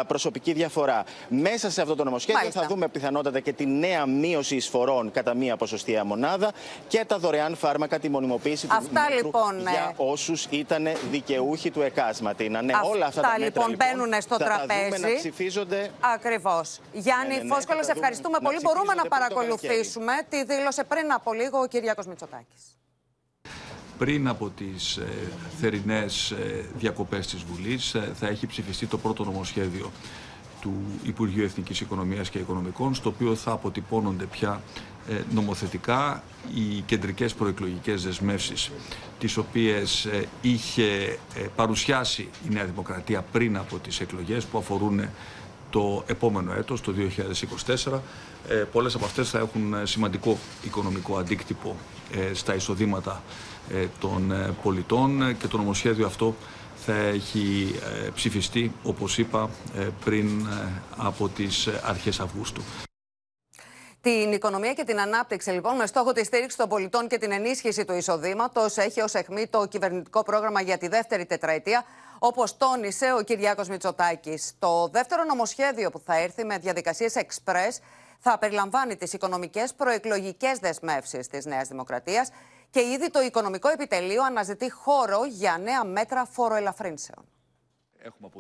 προσωπική 0.08 0.54
διαφορά. 0.54 1.04
Μέσα 1.28 1.70
σε 1.70 1.82
αυτό 1.82 1.96
το 1.96 2.04
νομοσχέδιο 2.04 2.40
Μάλιστα. 2.40 2.62
θα 2.62 2.68
δούμε 2.68 2.88
πιθανότατα 2.88 3.40
και 3.40 3.54
τη 3.54 3.66
νέα 3.66 4.06
μείωση 4.06 4.56
εισφορών 4.56 5.12
κατά 5.12 5.34
μία 5.34 5.58
ποσοστία 5.58 6.04
μονάδα 6.04 6.52
και 6.88 7.06
τα 7.08 7.18
δωρεάν 7.18 7.56
φάρμακα, 7.56 8.00
τη 8.00 8.10
μονιμοποίηση 8.10 8.68
του 8.68 8.76
αυτά, 8.76 9.10
λοιπόν, 9.16 9.60
για 9.60 9.72
ε, 9.72 9.94
όσους 9.98 10.48
ήταν 10.50 10.88
δικαιούχοι 11.12 11.72
του 11.72 11.82
ΕΚΑΣΜΑΤΗ. 11.82 12.50
Ναι, 12.50 12.58
αυτά, 12.58 12.82
όλα 12.88 13.06
αυτά 13.06 13.22
τα 13.22 13.28
μέτρα, 13.28 13.46
λοιπόν, 13.46 13.70
λοιπόν 13.70 13.88
μπαίνουν 13.88 14.22
στο 14.22 14.38
θα 14.38 14.46
τραπέζι. 14.46 14.90
Τα 14.90 14.96
δούμε 14.96 15.10
να 15.10 15.16
ψηφίζονται. 15.16 15.92
Ακριβώς. 16.16 16.80
Γιάννη 16.94 17.36
ναι, 17.36 17.44
ναι, 17.44 17.54
Φόσκολο, 17.54 17.80
ευχαριστούμε 17.96 18.38
πολύ. 18.44 18.58
Μπορούμε 18.62 18.94
να 18.94 19.06
παρακολουθήσουμε. 19.06 20.14
Τη 20.30 20.44
δήλωσε 20.44 20.84
πριν 20.84 21.12
από 21.14 21.34
λίγο 21.34 21.60
ο 21.60 21.68
Κυριάκος 21.68 22.06
Μητσοτάκης. 22.06 22.62
Πριν 23.98 24.28
από 24.28 24.50
τις 24.50 24.98
ε, 24.98 25.08
θερινές 25.60 26.32
ε, 26.32 26.66
διακοπές 26.76 27.28
της 27.28 27.44
Βουλής 27.44 27.94
ε, 27.94 28.12
θα 28.20 28.28
έχει 28.28 28.48
ψηφιστεί 28.48 28.86
το 28.86 28.98
πρώτο 28.98 29.24
νομοσχέδιο 29.24 29.92
του 30.62 30.74
Υπουργείου 31.04 31.44
Εθνικής 31.44 31.82
Οικονομίας 31.82 32.30
και 32.30 32.38
Οικονομικών 32.38 32.96
στο 32.96 33.10
οποίο 33.10 33.36
θα 33.36 33.52
αποτυπώνονται 33.52 34.26
πια 34.26 34.62
ε, 35.10 35.14
νομοθετικά 35.34 36.24
οι 36.56 36.82
κεντρικές 36.86 37.34
προεκλογικές 37.34 38.04
δεσμεύσεις 38.04 38.72
τις 39.20 39.38
οποίες 39.38 40.06
ε, 40.06 40.26
είχε 40.42 41.18
ε, 41.36 41.46
παρουσιάσει 41.56 42.30
η 42.50 42.54
Νέα 42.54 42.66
Δημοκρατία 42.66 43.22
πριν 43.32 43.58
από 43.58 43.78
τις 43.78 44.00
εκλογές 44.00 44.46
που 44.46 44.58
αφορούν 44.58 45.02
το 45.72 46.04
επόμενο 46.08 46.54
έτος, 46.54 46.82
το 46.82 46.92
2024. 46.92 48.02
Πολλές 48.72 48.96
από 48.96 49.06
αυτές 49.06 49.30
θα 49.30 49.40
έχουν 49.40 49.76
σημαντικό 49.84 50.38
οικονομικό 50.64 51.18
αντίκτυπο 51.18 51.76
στα 52.34 52.56
εισοδήματα 52.56 53.22
των 54.00 54.34
πολιτών 54.64 55.38
και 55.38 55.48
το 55.48 55.58
νομοσχέδιο 55.58 56.06
αυτό 56.06 56.36
θα 56.86 56.94
έχει 56.94 57.76
ψηφιστεί, 58.14 58.72
όπως 58.84 59.18
είπα, 59.18 59.50
πριν 60.04 60.48
από 60.98 61.30
τις 61.30 61.68
αρχές 61.84 62.20
Αυγούστου. 62.20 62.62
Την 64.02 64.32
οικονομία 64.32 64.74
και 64.74 64.84
την 64.84 65.00
ανάπτυξη, 65.00 65.50
λοιπόν, 65.50 65.76
με 65.76 65.86
στόχο 65.86 66.12
τη 66.12 66.26
στήριξη 66.26 66.58
των 66.58 66.70
πολιτών 66.70 67.08
και 67.08 67.18
την 67.18 67.32
ενίσχυση 67.32 67.86
του 67.86 67.94
εισοδήματος, 67.94 68.78
έχει 68.78 69.02
ως 69.02 69.14
αιχμή 69.14 69.48
το 69.48 69.66
κυβερνητικό 69.66 70.24
πρόγραμμα 70.24 70.62
για 70.62 70.78
τη 70.78 70.88
δεύτερη 70.88 71.26
τετραετία, 71.26 71.86
όπως 72.20 72.58
τόνισε 72.58 73.14
ο 73.18 73.22
Κυριάκος 73.22 73.68
Μητσοτάκης. 73.68 74.54
Το 74.60 74.88
δεύτερο 74.88 75.24
νομοσχέδιο 75.24 75.90
που 75.90 76.02
θα 76.06 76.18
έρθει 76.18 76.46
με 76.46 76.58
διαδικασίες 76.58 77.14
express 77.16 77.82
θα 78.20 78.38
περιλαμβάνει 78.38 78.96
τις 78.96 79.14
οικονομικές 79.14 79.74
προεκλογικές 79.74 80.60
δεσμεύσεις 80.60 81.28
της 81.28 81.46
Νέας 81.46 81.68
Δημοκρατίας 81.68 82.30
και 82.70 82.80
ήδη 82.80 83.10
το 83.10 83.22
Οικονομικό 83.22 83.70
Επιτελείο 83.70 84.24
αναζητεί 84.24 84.72
χώρο 84.72 85.26
για 85.26 85.58
νέα 85.64 85.84
μέτρα 85.84 86.26
φοροελαφρύνσεων. 86.26 87.26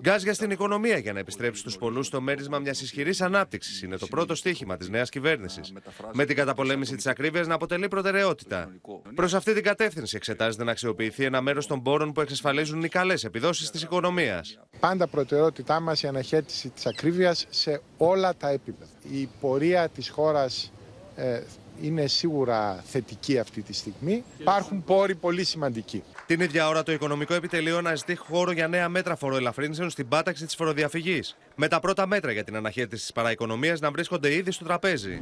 Γκάζ 0.01 0.23
στην 0.31 0.51
οικονομία 0.51 0.97
για 0.97 1.13
να 1.13 1.19
επιστρέψει 1.19 1.61
στου 1.61 1.79
πολλούς 1.79 2.07
στο 2.07 2.21
μέρισμα 2.21 2.59
μιας 2.59 2.81
ισχυρής 2.81 3.21
ανάπτυξης 3.21 3.81
είναι 3.81 3.97
το 3.97 4.07
πρώτο 4.07 4.35
στίχημα 4.35 4.77
της 4.77 4.89
νέας 4.89 5.09
κυβέρνησης. 5.09 5.73
Με 6.13 6.25
την 6.25 6.35
καταπολέμηση 6.35 6.95
της 6.95 7.07
ακρίβειας 7.07 7.47
να 7.47 7.53
αποτελεί 7.53 7.87
προτεραιότητα. 7.87 8.71
Προς 9.15 9.33
αυτή 9.33 9.53
την 9.53 9.63
κατεύθυνση 9.63 10.15
εξετάζεται 10.15 10.63
να 10.63 10.71
αξιοποιηθεί 10.71 11.23
ένα 11.23 11.41
μέρος 11.41 11.67
των 11.67 11.81
πόρων 11.81 12.11
που 12.11 12.21
εξασφαλίζουν 12.21 12.83
οι 12.83 12.87
καλές 12.87 13.23
επιδόσεις 13.23 13.69
της 13.69 13.81
οικονομίας. 13.81 14.59
Πάντα 14.79 15.07
προτεραιότητά 15.07 15.79
μας 15.79 16.03
η 16.03 16.07
αναχέτηση 16.07 16.69
της 16.69 16.85
ακρίβειας 16.85 17.45
σε 17.49 17.81
όλα 17.97 18.35
τα 18.35 18.49
επίπεδα. 18.49 18.91
Η 19.11 19.29
πορεία 19.41 19.89
της 19.89 20.09
χώρας 20.09 20.71
ε, 21.15 21.41
είναι 21.81 22.07
σίγουρα 22.07 22.83
θετική 22.85 23.39
αυτή 23.39 23.61
τη 23.61 23.73
στιγμή. 23.73 24.23
Υπάρχουν 24.37 24.83
πόροι 24.83 25.15
πολύ 25.15 25.43
σημαντικοί. 25.43 26.03
Την 26.31 26.39
ίδια 26.39 26.67
ώρα 26.67 26.83
το 26.83 26.91
Οικονομικό 26.91 27.33
Επιτελείο 27.33 27.77
αναζητεί 27.77 28.15
χώρο 28.15 28.51
για 28.51 28.67
νέα 28.67 28.89
μέτρα 28.89 29.15
φοροελαφρύνσεων 29.15 29.89
στην 29.89 30.07
πάταξη 30.07 30.45
της 30.45 30.55
φοροδιαφυγής. 30.55 31.37
Με 31.55 31.67
τα 31.67 31.79
πρώτα 31.79 32.07
μέτρα 32.07 32.31
για 32.31 32.43
την 32.43 32.55
αναχέτηση 32.55 33.01
της 33.01 33.13
παραοικονομίας 33.13 33.79
να 33.79 33.91
βρίσκονται 33.91 34.33
ήδη 34.33 34.51
στο 34.51 34.65
τραπέζι. 34.65 35.21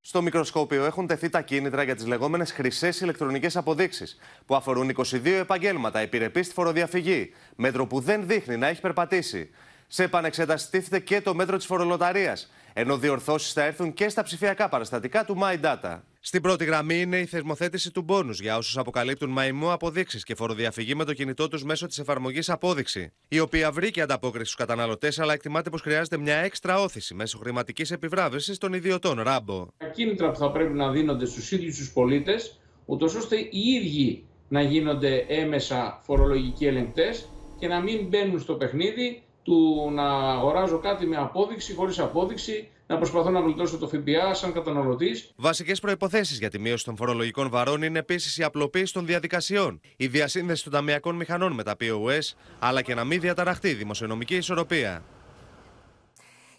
Στο 0.00 0.22
μικροσκόπιο 0.22 0.84
έχουν 0.84 1.06
τεθεί 1.06 1.28
τα 1.28 1.40
κίνητρα 1.40 1.82
για 1.82 1.94
τις 1.94 2.06
λεγόμενες 2.06 2.52
χρυσές 2.52 3.00
ηλεκτρονικές 3.00 3.56
αποδείξεις, 3.56 4.18
που 4.46 4.54
αφορούν 4.54 4.88
22 4.88 5.26
επαγγέλματα 5.26 5.98
επιρρεπή 5.98 6.42
στη 6.42 6.54
φοροδιαφυγή, 6.54 7.32
μέτρο 7.56 7.86
που 7.86 8.00
δεν 8.00 8.26
δείχνει 8.26 8.56
να 8.56 8.66
έχει 8.66 8.80
περπατήσει. 8.80 9.50
Σε 9.86 10.02
επανεξέταση 10.02 10.82
και 11.04 11.20
το 11.20 11.34
μέτρο 11.34 11.56
της 11.56 11.66
φορολοταρίας, 11.66 12.50
ενώ 12.72 12.96
διορθώσεις 12.96 13.52
θα 13.52 13.64
έρθουν 13.64 13.92
και 13.92 14.08
στα 14.08 14.22
ψηφιακά 14.22 14.68
παραστατικά 14.68 15.24
του 15.24 15.38
My 15.42 15.64
Data. 15.64 16.00
Στην 16.20 16.42
πρώτη 16.42 16.64
γραμμή 16.64 17.00
είναι 17.00 17.18
η 17.18 17.26
θερμοθέτηση 17.26 17.90
του 17.90 18.02
μπόνους 18.02 18.40
για 18.40 18.56
όσους 18.56 18.78
αποκαλύπτουν 18.78 19.30
μαϊμό 19.30 19.72
αποδείξεις 19.72 20.22
και 20.24 20.34
φοροδιαφυγή 20.34 20.94
με 20.94 21.04
το 21.04 21.14
κινητό 21.14 21.48
τους 21.48 21.64
μέσω 21.64 21.86
της 21.86 21.98
εφαρμογής 21.98 22.50
Απόδειξη, 22.50 23.12
η 23.28 23.40
οποία 23.40 23.70
βρήκε 23.70 24.00
ανταπόκριση 24.00 24.44
στους 24.44 24.56
καταναλωτές, 24.56 25.18
αλλά 25.18 25.32
εκτιμάται 25.32 25.70
πως 25.70 25.80
χρειάζεται 25.80 26.18
μια 26.18 26.36
έξτρα 26.36 26.80
όθηση 26.80 27.14
μέσω 27.14 27.38
χρηματικής 27.38 27.90
επιβράβευσης 27.90 28.58
των 28.58 28.72
ιδιωτών. 28.72 29.20
Ράμπο. 29.22 29.66
Τα 29.76 29.86
κίνητρα 29.86 30.30
που 30.30 30.38
θα 30.38 30.50
πρέπει 30.50 30.72
να 30.72 30.90
δίνονται 30.90 31.26
στους 31.26 31.50
ίδιους 31.52 31.76
τους 31.76 31.92
πολίτες, 31.92 32.60
ούτως 32.84 33.14
ώστε 33.14 33.36
οι 33.36 33.60
ίδιοι 33.60 34.24
να 34.48 34.62
γίνονται 34.62 35.24
έμεσα 35.28 36.00
φορολογικοί 36.02 36.66
ελεγκτές 36.66 37.28
και 37.58 37.68
να 37.68 37.80
μην 37.80 38.06
μπαίνουν 38.06 38.40
στο 38.40 38.54
παιχνίδι 38.54 39.22
του 39.48 39.90
να 39.92 40.32
αγοράζω 40.32 40.78
κάτι 40.78 41.06
με 41.06 41.16
απόδειξη, 41.16 41.74
χωρίς 41.74 41.98
απόδειξη, 41.98 42.68
να 42.86 42.96
προσπαθώ 42.96 43.30
να 43.30 43.40
γλιτώσω 43.40 43.78
το 43.78 43.88
ΦΠΑ 43.88 44.34
σαν 44.34 44.52
καταναλωτής. 44.52 45.30
Βασικές 45.36 45.80
προποθέσει 45.80 46.34
για 46.34 46.50
τη 46.50 46.58
μείωση 46.58 46.84
των 46.84 46.96
φορολογικών 46.96 47.50
βαρών 47.50 47.82
είναι 47.82 47.98
επίσης 47.98 48.38
η 48.38 48.42
απλοποίηση 48.42 48.92
των 48.92 49.06
διαδικασιών, 49.06 49.80
η 49.96 50.06
διασύνδεση 50.06 50.62
των 50.62 50.72
ταμιακών 50.72 51.16
μηχανών 51.16 51.52
με 51.52 51.62
τα 51.62 51.76
POS, 51.80 52.34
αλλά 52.58 52.82
και 52.82 52.94
να 52.94 53.04
μην 53.04 53.20
διαταραχτεί 53.20 53.68
η 53.68 53.74
δημοσιονομική 53.74 54.36
ισορροπία. 54.36 55.02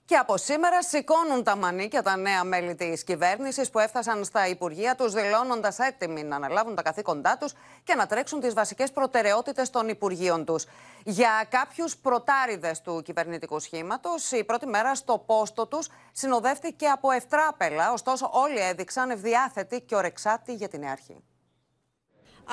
Και 0.09 0.15
από 0.15 0.37
σήμερα 0.37 0.83
σηκώνουν 0.83 1.43
τα 1.43 1.55
μανίκια 1.55 2.03
τα 2.03 2.17
νέα 2.17 2.43
μέλη 2.43 2.75
της 2.75 3.03
κυβέρνησης 3.03 3.69
που 3.69 3.79
έφτασαν 3.79 4.23
στα 4.23 4.47
Υπουργεία 4.47 4.95
τους, 4.95 5.13
δηλώνοντας 5.13 5.79
έτοιμοι 5.79 6.23
να 6.23 6.35
αναλάβουν 6.35 6.75
τα 6.75 6.81
καθήκοντά 6.81 7.37
τους 7.37 7.53
και 7.83 7.95
να 7.95 8.05
τρέξουν 8.05 8.39
τις 8.39 8.53
βασικές 8.53 8.91
προτεραιότητες 8.91 9.69
των 9.69 9.87
Υπουργείων 9.87 10.45
τους. 10.45 10.65
Για 11.03 11.45
κάποιους 11.49 11.97
πρωτάριδε 11.97 12.75
του 12.83 13.01
κυβερνητικού 13.01 13.59
σχήματος, 13.59 14.31
η 14.31 14.43
πρώτη 14.43 14.67
μέρα 14.67 14.95
στο 14.95 15.23
πόστο 15.25 15.67
τους 15.67 15.89
συνοδεύτηκε 16.11 16.87
από 16.87 17.11
ευτράπελα, 17.11 17.91
ωστόσο 17.91 18.29
όλοι 18.33 18.59
έδειξαν 18.59 19.09
ευδιάθετοι 19.09 19.81
και 19.81 19.95
ορεξάτοι 19.95 20.53
για 20.53 20.67
την 20.67 20.85
αρχή. 20.85 21.23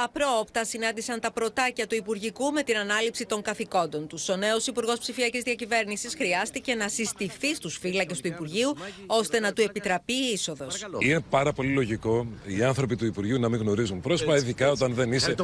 Απρόοπτα 0.05 0.65
συνάντησαν 0.65 1.21
τα 1.21 1.31
πρωτάκια 1.33 1.87
του 1.87 1.95
Υπουργικού 1.95 2.51
με 2.53 2.63
την 2.63 2.77
ανάληψη 2.77 3.27
των 3.27 3.43
καθηκόντων 3.43 4.07
τους. 4.07 4.29
Ο 4.29 4.37
νέος 4.37 4.67
Υπουργός 4.67 4.99
Ψηφιακής 4.99 5.43
Διακυβέρνησης 5.43 6.15
χρειάστηκε 6.15 6.75
να 6.75 6.89
συστηθεί 6.89 7.55
στους 7.55 7.77
φύλακες 7.77 8.21
του 8.21 8.27
Υπουργείου 8.27 8.77
ώστε 9.07 9.41
να 9.41 9.53
του 9.53 9.63
επιτραπεί 9.63 10.13
η 10.13 10.33
είσοδος. 10.33 10.87
Είναι 10.99 11.21
πάρα 11.31 11.53
πολύ 11.53 11.73
λογικό 11.73 12.27
οι 12.47 12.63
άνθρωποι 12.63 12.97
του 12.97 13.07
Υπουργείου 13.07 13.41
να 13.41 13.49
μην 13.49 13.61
γνωρίζουν 13.61 14.01
πρόσωπα, 14.01 14.37
ειδικά 14.37 14.71
όταν 14.71 14.95
δεν 14.95 15.13
είσαι 15.13 15.35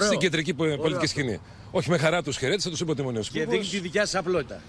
στην 0.00 0.18
κεντρική 0.18 0.54
πολιτική 0.54 1.06
σκηνή. 1.06 1.40
Όχι 1.70 1.90
με 1.90 1.98
χαρά 1.98 2.22
τους 2.22 2.38
χαιρέτησα, 2.38 2.70
τους 2.70 2.80
είπα 2.80 2.92
ότι 2.92 3.20
Και 3.32 3.46
δείχνει 3.46 3.68
τη 3.68 3.78
δικιά 3.78 4.06
σας 4.06 4.14
απλότητα. 4.14 4.62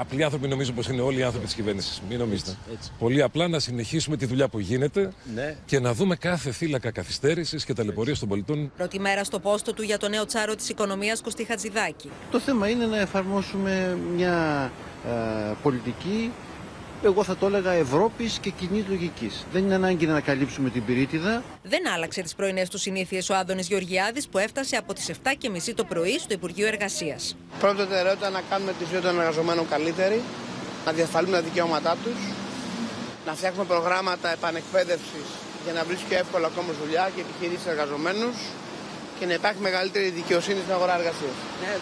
Απλοί 0.00 0.24
άνθρωποι 0.24 0.48
νομίζω 0.48 0.72
πως 0.72 0.88
είναι 0.88 1.00
όλοι 1.00 1.18
οι 1.18 1.22
άνθρωποι 1.22 1.46
της 1.46 1.54
κυβέρνησης. 1.54 2.02
Μην 2.08 2.18
νομίζετε. 2.18 2.56
Πολύ 2.98 3.22
απλά 3.22 3.48
να 3.48 3.58
συνεχίσουμε 3.58 4.16
τη 4.16 4.26
δουλειά 4.26 4.48
που 4.48 4.58
γίνεται 4.58 5.12
ναι. 5.34 5.56
και 5.66 5.80
να 5.80 5.94
δούμε 5.94 6.16
κάθε 6.16 6.50
θύλακα 6.50 6.90
καθυστέρησης 6.90 7.64
και 7.64 7.72
ταλαιπωρία 7.72 8.16
των 8.18 8.28
πολιτών. 8.28 8.72
Πρώτη 8.76 9.00
μέρα 9.00 9.24
στο 9.24 9.38
πόστο 9.38 9.72
του 9.72 9.82
για 9.82 9.98
το 9.98 10.08
νέο 10.08 10.26
τσάρο 10.26 10.54
της 10.54 10.68
οικονομίας 10.68 11.20
Κωστή 11.20 11.44
Χατζηδάκη. 11.44 12.10
Το 12.30 12.40
θέμα 12.40 12.68
είναι 12.68 12.86
να 12.86 13.00
εφαρμόσουμε 13.00 13.98
μια 14.14 14.70
ε, 15.06 15.52
πολιτική 15.62 16.32
εγώ 17.02 17.24
θα 17.24 17.36
το 17.36 17.46
έλεγα 17.46 17.72
Ευρώπης 17.72 18.38
και 18.38 18.50
κοινή 18.50 18.84
λογικής. 18.88 19.46
Δεν 19.52 19.64
είναι 19.64 19.74
ανάγκη 19.74 20.06
να 20.06 20.12
ανακαλύψουμε 20.12 20.70
την 20.70 20.84
πυρίτιδα. 20.84 21.42
Δεν 21.62 21.88
άλλαξε 21.94 22.22
τις 22.22 22.34
πρωινές 22.34 22.68
του 22.68 22.78
συνήθειες 22.78 23.30
ο 23.30 23.34
Άδωνης 23.34 23.68
Γεωργιάδης 23.68 24.28
που 24.28 24.38
έφτασε 24.38 24.76
από 24.76 24.92
τις 24.92 25.10
7.30 25.22 25.72
το 25.74 25.84
πρωί 25.84 26.18
στο 26.18 26.32
Υπουργείο 26.34 26.66
Εργασίας. 26.66 27.36
Πρώτη 27.58 27.76
προτεραιότητα 27.76 28.30
να 28.30 28.42
κάνουμε 28.50 28.72
τη 28.78 28.84
ζωή 28.90 29.00
των 29.00 29.18
εργαζομένων 29.18 29.68
καλύτερη 29.68 30.22
να 30.86 30.92
διασφαλίσουμε 30.92 31.36
τα 31.36 31.42
δικαιώματά 31.42 31.96
τους, 32.04 32.18
να 33.26 33.34
φτιάχνουμε 33.34 33.64
προγράμματα 33.64 34.32
επανεκπαίδευσης 34.32 35.26
για 35.64 35.72
να 35.72 35.84
βρίσκει 35.84 36.14
εύκολα 36.14 36.46
ακόμα 36.46 36.72
δουλειά 36.82 37.10
και 37.14 37.20
επιχειρήσεις 37.20 37.66
εργαζομένους 37.66 38.36
και 39.18 39.26
να 39.26 39.34
υπάρχει 39.34 39.60
μεγαλύτερη 39.60 40.08
δικαιοσύνη 40.10 40.60
στην 40.60 40.72
αγορά 40.72 40.94
εργασίας. 40.98 41.36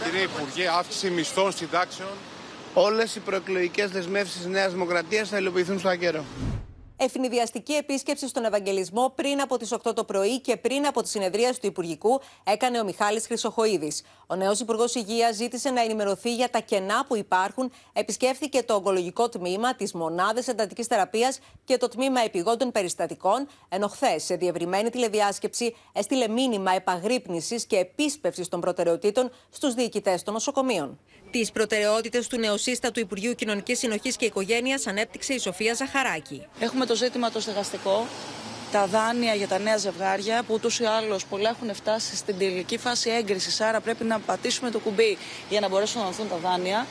Κύριε 0.05 0.23
Υπουργέ, 0.23 0.69
αύξηση 0.79 1.11
μισθών, 1.11 1.53
συντάξεων. 1.53 2.15
Όλες 2.79 3.17
οι 3.17 3.21
προεκλογικές 3.21 3.91
δεσμεύσεις 3.91 4.43
τη 4.43 4.49
Νέας 4.49 4.73
Δημοκρατίας 4.73 5.29
θα 5.29 5.39
υλοποιηθούν 5.39 5.79
στο 5.79 5.89
ακέραιο. 5.89 6.25
Ευνηδιαστική 6.97 7.73
επίσκεψη 7.73 8.29
στον 8.29 8.45
Ευαγγελισμό 8.45 9.13
πριν 9.15 9.41
από 9.41 9.57
τις 9.57 9.73
8 9.73 9.95
το 9.95 10.05
πρωί 10.05 10.41
και 10.41 10.57
πριν 10.57 10.87
από 10.87 11.03
τη 11.03 11.09
συνεδρία 11.09 11.53
του 11.53 11.67
Υπουργικού 11.67 12.21
έκανε 12.45 12.81
ο 12.81 12.85
Μιχάλης 12.85 13.27
Χρυσοχοίδης. 13.27 14.03
Ο 14.27 14.35
νέος 14.35 14.61
Υπουργός 14.61 14.95
Υγείας 14.95 15.37
ζήτησε 15.37 15.71
να 15.71 15.81
ενημερωθεί 15.83 16.35
για 16.35 16.51
τα 16.51 16.61
κενά 16.61 17.05
που 17.09 17.17
υπάρχουν, 17.17 17.73
επισκέφθηκε 17.93 18.63
το 18.63 18.75
ογκολογικό 18.75 19.29
τμήμα, 19.29 19.75
τι 19.75 19.97
μονάδε 19.97 20.43
εντατικής 20.47 20.87
θεραπείας 20.87 21.39
και 21.65 21.77
το 21.77 21.89
τμήμα 21.89 22.21
επιγόντων 22.21 22.73
περιστατικών, 22.73 23.49
ενώ 23.69 23.89
χθες 23.89 24.25
σε 24.25 24.37
διευρυμένη 24.37 24.91
τηλεδιάσκεψη 24.91 25.77
έστειλε 25.93 26.29
μήνυμα 26.29 26.73
επαγρύπνησης 26.73 27.67
και 27.67 27.77
επίσπευσης 27.77 28.49
των 28.49 28.61
προτεραιοτήτων 28.61 29.31
στους 29.51 29.75
διοικητές 29.75 30.23
των 30.23 30.35
νοσοκομείων. 30.35 30.99
Τις 31.31 31.53
προτεραιότητες 31.53 32.27
του 32.27 32.39
νεοσύστατου 32.39 33.01
Υπουργείου 33.01 33.35
Κοινωνικής 33.35 33.79
Συνοχής 33.79 34.17
και 34.17 34.25
Οικογένειας 34.25 34.87
ανέπτυξε 34.87 35.33
η 35.33 35.39
Σοφία 35.39 35.75
Ζαχαράκη. 35.75 36.47
Έχουμε 36.61 36.87
το 36.87 36.95
ζήτημα 36.95 37.31
το 37.31 37.41
στεγαστικό, 37.41 38.07
τα 38.73 38.87
δάνεια 38.87 39.35
για 39.35 39.49
τα 39.49 39.59
νέα 39.59 39.77
ζευγάρια, 39.77 40.43
που 40.43 40.55
ούτως 40.55 40.79
ή 40.79 40.85
άλλως 40.85 41.27
πολλά 41.27 41.49
έχουν 41.49 41.75
φτάσει 41.75 42.17
στην 42.17 42.39
τελική 42.39 42.79
φάση 42.79 43.11
έγκρισης. 43.11 43.61
Άρα 43.61 43.81
πρέπει 43.81 44.05
να 44.05 44.19
πατήσουμε 44.19 44.71
το 44.71 44.79
κουμπί 44.79 45.19
για 45.49 45.61
να 45.61 45.69
μπορέσουν 45.69 46.01
να 46.01 46.07
δοθούν 46.07 46.29
τα 46.29 46.37
δάνεια 46.37 46.87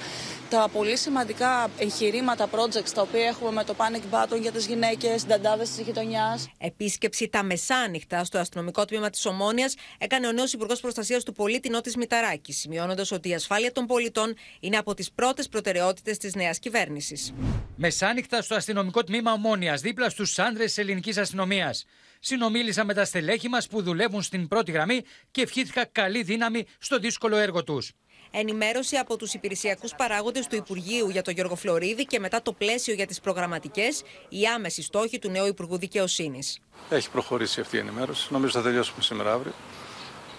τα 0.50 0.70
πολύ 0.74 0.98
σημαντικά 0.98 1.70
εγχειρήματα, 1.78 2.50
projects 2.50 2.90
τα 2.94 3.02
οποία 3.02 3.28
έχουμε 3.28 3.52
με 3.52 3.64
το 3.64 3.75
Panic 3.78 4.16
Button 4.16 4.42
για 4.42 4.52
τις 4.52 4.66
γυναίκες, 4.66 5.22
συνταντάδε 5.22 5.64
της 5.64 5.80
γειτονιάς. 5.80 6.50
Επίσκεψη 6.58 7.30
τα 7.30 7.44
μεσάνυχτα 7.44 8.24
στο 8.24 8.38
αστυνομικό 8.38 8.86
τμήμα 8.86 9.10
της 9.10 9.25
Ομόνιας 9.25 9.75
έκανε 9.98 10.28
ο 10.28 10.32
νέος 10.32 10.54
Υπουργός 10.54 10.80
Προστασίας 10.80 11.24
του 11.24 11.34
Πολίτη 11.34 11.70
Νότης 11.70 11.96
Μηταράκης, 11.96 12.58
σημειώνοντας 12.58 13.12
ότι 13.12 13.30
η 13.30 13.34
ασφάλεια 13.34 13.72
των 13.72 13.86
πολιτών 13.86 14.36
είναι 14.60 14.78
από 14.78 14.94
τις 14.94 15.12
πρώτες 15.12 15.50
προτεραιότητες 15.50 16.18
της 16.18 16.36
νέας 16.36 16.60
κυβέρνησης. 16.60 17.34
Μεσάνυχτα 17.75 18.42
στο 18.42 18.56
αστυνομικό 18.56 19.04
τμήμα 19.04 19.32
Ομόνιας, 19.32 19.82
δίπλα 19.82 20.10
στους 20.10 20.40
άντρες 20.40 20.66
της 20.66 20.78
ελληνικής 20.78 21.18
αστυνομίας. 21.18 21.86
Συνομίλησα 22.20 22.84
με 22.84 22.94
τα 22.94 23.06
στελέχη 23.06 23.50
μας 23.50 23.68
που 23.68 23.82
δουλεύουν 23.82 24.22
στην 24.22 24.48
πρώτη 24.48 24.72
γραμμή 24.72 25.02
και 25.32 25.42
ευχήθηκα 25.42 25.86
καλή 25.86 26.24
δύναμη 26.24 26.66
στο 26.80 27.00
δύσκολο 27.00 27.38
έργο 27.38 27.64
τους 27.64 27.92
ενημέρωση 28.39 28.96
από 28.96 29.18
τους 29.18 29.34
υπηρεσιακούς 29.34 29.94
παράγοντες 29.98 30.48
του 30.48 30.56
Υπουργείου 30.56 31.10
για 31.10 31.22
τον 31.22 31.34
Γιώργο 31.34 31.56
Φλωρίδη 31.56 32.06
και 32.06 32.20
μετά 32.20 32.42
το 32.42 32.54
πλαίσιο 32.54 32.94
για 32.94 33.06
τις 33.06 33.20
προγραμματικές, 33.20 34.04
η 34.30 34.46
άμεση 34.56 34.82
στόχη 34.82 35.20
του 35.20 35.30
νέου 35.30 35.46
Υπουργού 35.46 35.77
Δικαιοσύνης. 35.77 36.60
Έχει 36.89 37.10
προχωρήσει 37.10 37.60
αυτή 37.62 37.75
η 37.75 37.80
ενημέρωση. 37.80 38.27
Νομίζω 38.32 38.51
θα 38.51 38.62
τελειώσουμε 38.62 39.01
σήμερα 39.01 39.34
αύριο. 39.34 39.54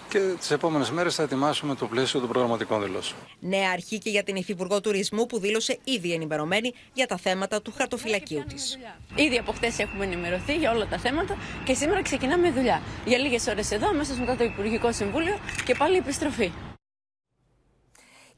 Και 0.09 0.19
τις 0.19 0.51
επόμενες 0.51 0.91
μέρες 0.91 1.15
θα 1.15 1.23
ετοιμάσουμε 1.23 1.75
το 1.75 1.87
πλαίσιο 1.87 2.19
των 2.19 2.29
προγραμματικών 2.29 2.83
δηλώσεων. 2.83 3.19
Νέα 3.39 3.69
αρχή 3.71 3.97
και 3.97 4.09
για 4.09 4.23
την 4.23 4.35
Υφυπουργό 4.35 4.81
Τουρισμού 4.81 5.25
που 5.25 5.39
δήλωσε 5.39 5.79
ήδη 5.83 6.13
ενημερωμένη 6.13 6.73
για 6.93 7.07
τα 7.07 7.17
θέματα 7.17 7.61
του 7.61 7.73
χαρτοφυλακίου 7.77 8.43
της. 8.47 8.77
Ήδη 9.15 9.37
από 9.37 9.51
χτες 9.51 9.79
έχουμε 9.79 10.05
ενημερωθεί 10.05 10.55
για 10.55 10.71
όλα 10.71 10.87
τα 10.87 10.97
θέματα 10.97 11.37
και 11.63 11.73
σήμερα 11.73 12.01
ξεκινάμε 12.01 12.51
δουλειά. 12.51 12.81
Για 13.05 13.17
λίγες 13.17 13.47
ώρες 13.47 13.71
εδώ, 13.71 13.87
αμέσως 13.87 14.17
μετά 14.19 14.35
το 14.35 14.43
Υπουργικό 14.43 14.91
Συμβούλιο 14.91 15.39
και 15.65 15.75
πάλι 15.75 15.97
επιστροφή. 15.97 16.51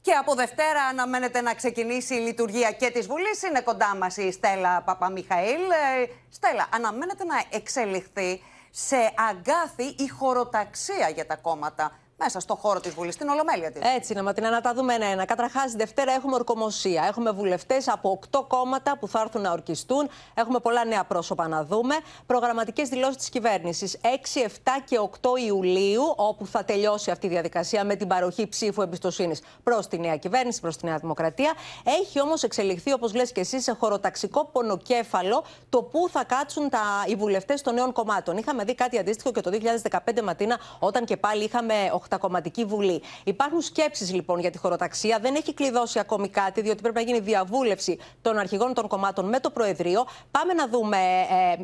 Και 0.02 0.12
από 0.12 0.34
Δευτέρα 0.34 0.82
αναμένεται 0.84 1.40
να 1.40 1.54
ξεκινήσει 1.54 2.14
η 2.14 2.18
λειτουργία 2.18 2.72
και 2.72 2.90
της 2.90 3.06
Βουλής. 3.06 3.42
Είναι 3.42 3.60
κοντά 3.60 3.96
μας 3.96 4.16
η 4.16 4.32
Στέλλα 4.32 4.82
Παπαμιχαήλ. 4.82 5.60
Ε, 5.60 6.06
Στέλλα, 6.30 6.66
αναμένεται 6.72 7.24
να 7.24 7.42
εξελιχθεί 7.50 8.42
σε 8.70 8.96
αγκάθι 9.30 9.84
η 9.84 10.08
χωροταξία 10.08 11.08
για 11.08 11.26
τα 11.26 11.36
κόμματα 11.36 11.98
μέσα 12.22 12.40
στο 12.40 12.54
χώρο 12.54 12.80
της 12.80 12.94
Βουλής, 12.94 13.14
στην 13.14 13.28
Ολομέλεια 13.28 13.72
της. 13.72 13.82
Έτσι 13.96 14.12
είναι, 14.12 14.22
Ματίνα, 14.22 14.50
να 14.50 14.60
τα 14.60 14.74
δούμε 14.74 14.94
ένα-ένα. 14.94 15.24
Καταρχάς, 15.24 15.72
Δευτέρα 15.72 16.12
έχουμε 16.12 16.34
ορκομοσία. 16.34 17.04
Έχουμε 17.08 17.30
βουλευτές 17.30 17.88
από 17.88 18.10
8 18.10 18.44
κόμματα 18.48 18.98
που 18.98 19.08
θα 19.08 19.20
έρθουν 19.20 19.42
να 19.42 19.52
ορκιστούν. 19.52 20.08
Έχουμε 20.34 20.58
πολλά 20.58 20.84
νέα 20.84 21.04
πρόσωπα 21.04 21.48
να 21.48 21.64
δούμε. 21.64 21.94
Προγραμματικές 22.26 22.88
δηλώσεις 22.88 23.16
της 23.16 23.28
κυβέρνησης 23.28 23.98
6, 24.02 24.42
7 24.42 24.48
και 24.84 24.98
8 24.98 25.36
Ιουλίου, 25.46 26.02
όπου 26.16 26.46
θα 26.46 26.64
τελειώσει 26.64 27.10
αυτή 27.10 27.26
η 27.26 27.28
διαδικασία 27.28 27.84
με 27.84 27.94
την 27.96 28.08
παροχή 28.08 28.48
ψήφου 28.48 28.82
εμπιστοσύνης 28.82 29.42
προς 29.62 29.88
τη 29.88 29.98
νέα 29.98 30.16
κυβέρνηση, 30.16 30.60
προς 30.60 30.76
τη 30.76 30.84
Νέα 30.86 30.98
Δημοκρατία. 30.98 31.52
Έχει 32.00 32.20
όμως 32.20 32.42
εξελιχθεί, 32.42 32.92
όπως 32.92 33.14
λες 33.14 33.32
και 33.32 33.40
εσύ, 33.40 33.60
σε 33.60 33.72
χωροταξικό 33.72 34.44
πονοκέφαλο 34.44 35.44
το 35.68 35.82
πού 35.82 36.08
θα 36.08 36.24
κάτσουν 36.24 36.68
τα, 36.68 36.80
οι 37.06 37.14
βουλευτές 37.14 37.62
των 37.62 37.74
νέων 37.74 37.92
κομμάτων. 37.92 38.36
Είχαμε 38.36 38.64
δει 38.64 38.74
κάτι 38.74 38.98
αντίστοιχο 38.98 39.32
και 39.32 39.40
το 39.40 39.50
2015 39.90 40.22
Ματίνα, 40.22 40.58
όταν 40.78 41.04
και 41.04 41.16
πάλι 41.16 41.44
είχαμε 41.44 41.74
κομματική 42.18 42.64
Βουλή. 42.64 43.02
Υπάρχουν 43.24 43.60
σκέψεις 43.60 44.12
λοιπόν 44.12 44.40
για 44.40 44.50
τη 44.50 44.58
χωροταξία. 44.58 45.18
Δεν 45.18 45.34
έχει 45.34 45.54
κλειδώσει 45.54 45.98
ακόμη 45.98 46.28
κάτι, 46.28 46.60
διότι 46.60 46.80
πρέπει 46.82 46.94
να 46.96 47.00
γίνει 47.02 47.20
διαβούλευση 47.20 47.98
των 48.22 48.38
αρχηγών 48.38 48.74
των 48.74 48.88
κομμάτων 48.88 49.28
με 49.28 49.40
το 49.40 49.50
Προεδρείο. 49.50 50.06
Πάμε 50.30 50.52
να 50.52 50.68
δούμε 50.68 50.96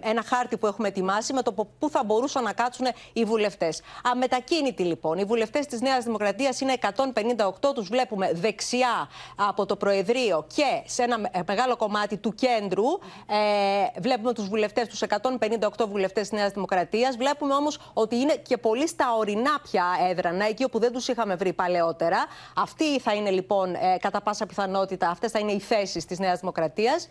ε, 0.02 0.08
ένα 0.10 0.22
χάρτη 0.22 0.56
που 0.56 0.66
έχουμε 0.66 0.88
ετοιμάσει 0.88 1.32
με 1.32 1.42
το 1.42 1.52
πού 1.52 1.90
θα 1.90 2.04
μπορούσαν 2.04 2.42
να 2.42 2.52
κάτσουν 2.52 2.86
οι 3.12 3.24
βουλευτές. 3.24 3.82
Αμετακίνητοι 4.02 4.82
λοιπόν. 4.82 5.18
Οι 5.18 5.24
βουλευτές 5.24 5.66
της 5.66 5.80
Νέας 5.80 6.04
Δημοκρατίας 6.04 6.60
είναι 6.60 6.74
158. 6.80 7.74
Τους 7.74 7.88
βλέπουμε 7.88 8.30
δεξιά 8.32 9.08
από 9.36 9.66
το 9.66 9.76
Προεδρείο 9.76 10.46
και 10.54 10.82
σε 10.84 11.02
ένα 11.02 11.30
μεγάλο 11.46 11.76
κομμάτι 11.76 12.16
του 12.16 12.34
κέντρου. 12.34 12.84
Ε, 13.26 14.00
βλέπουμε 14.00 14.32
τους 14.32 14.48
βουλευτές, 14.48 14.88
τους 14.88 15.02
158 15.02 15.86
βουλευτές 15.88 16.28
της 16.28 16.38
Νέας 16.38 16.52
Δημοκρατίας. 16.52 17.16
Βλέπουμε 17.16 17.54
όμως 17.54 17.78
ότι 17.92 18.16
είναι 18.16 18.34
και 18.36 18.56
πολύ 18.56 18.88
στα 18.88 19.14
ορεινά 19.16 19.60
πια 19.62 19.84
έδρανα 20.10 20.35
εκεί 20.44 20.64
όπου 20.64 20.78
δεν 20.78 20.92
τους 20.92 21.08
είχαμε 21.08 21.34
βρει 21.34 21.52
παλαιότερα. 21.52 22.26
Αυτή 22.56 23.00
θα 23.00 23.14
είναι 23.14 23.30
λοιπόν 23.30 23.74
ε, 23.74 23.96
κατά 24.00 24.20
πάσα 24.20 24.46
πιθανότητα, 24.46 25.08
αυτές 25.08 25.30
θα 25.30 25.38
είναι 25.38 25.52
οι 25.52 25.60
θέσεις 25.60 26.04
της 26.04 26.18
Νέας 26.18 26.40
Δημοκρατίας. 26.40 27.08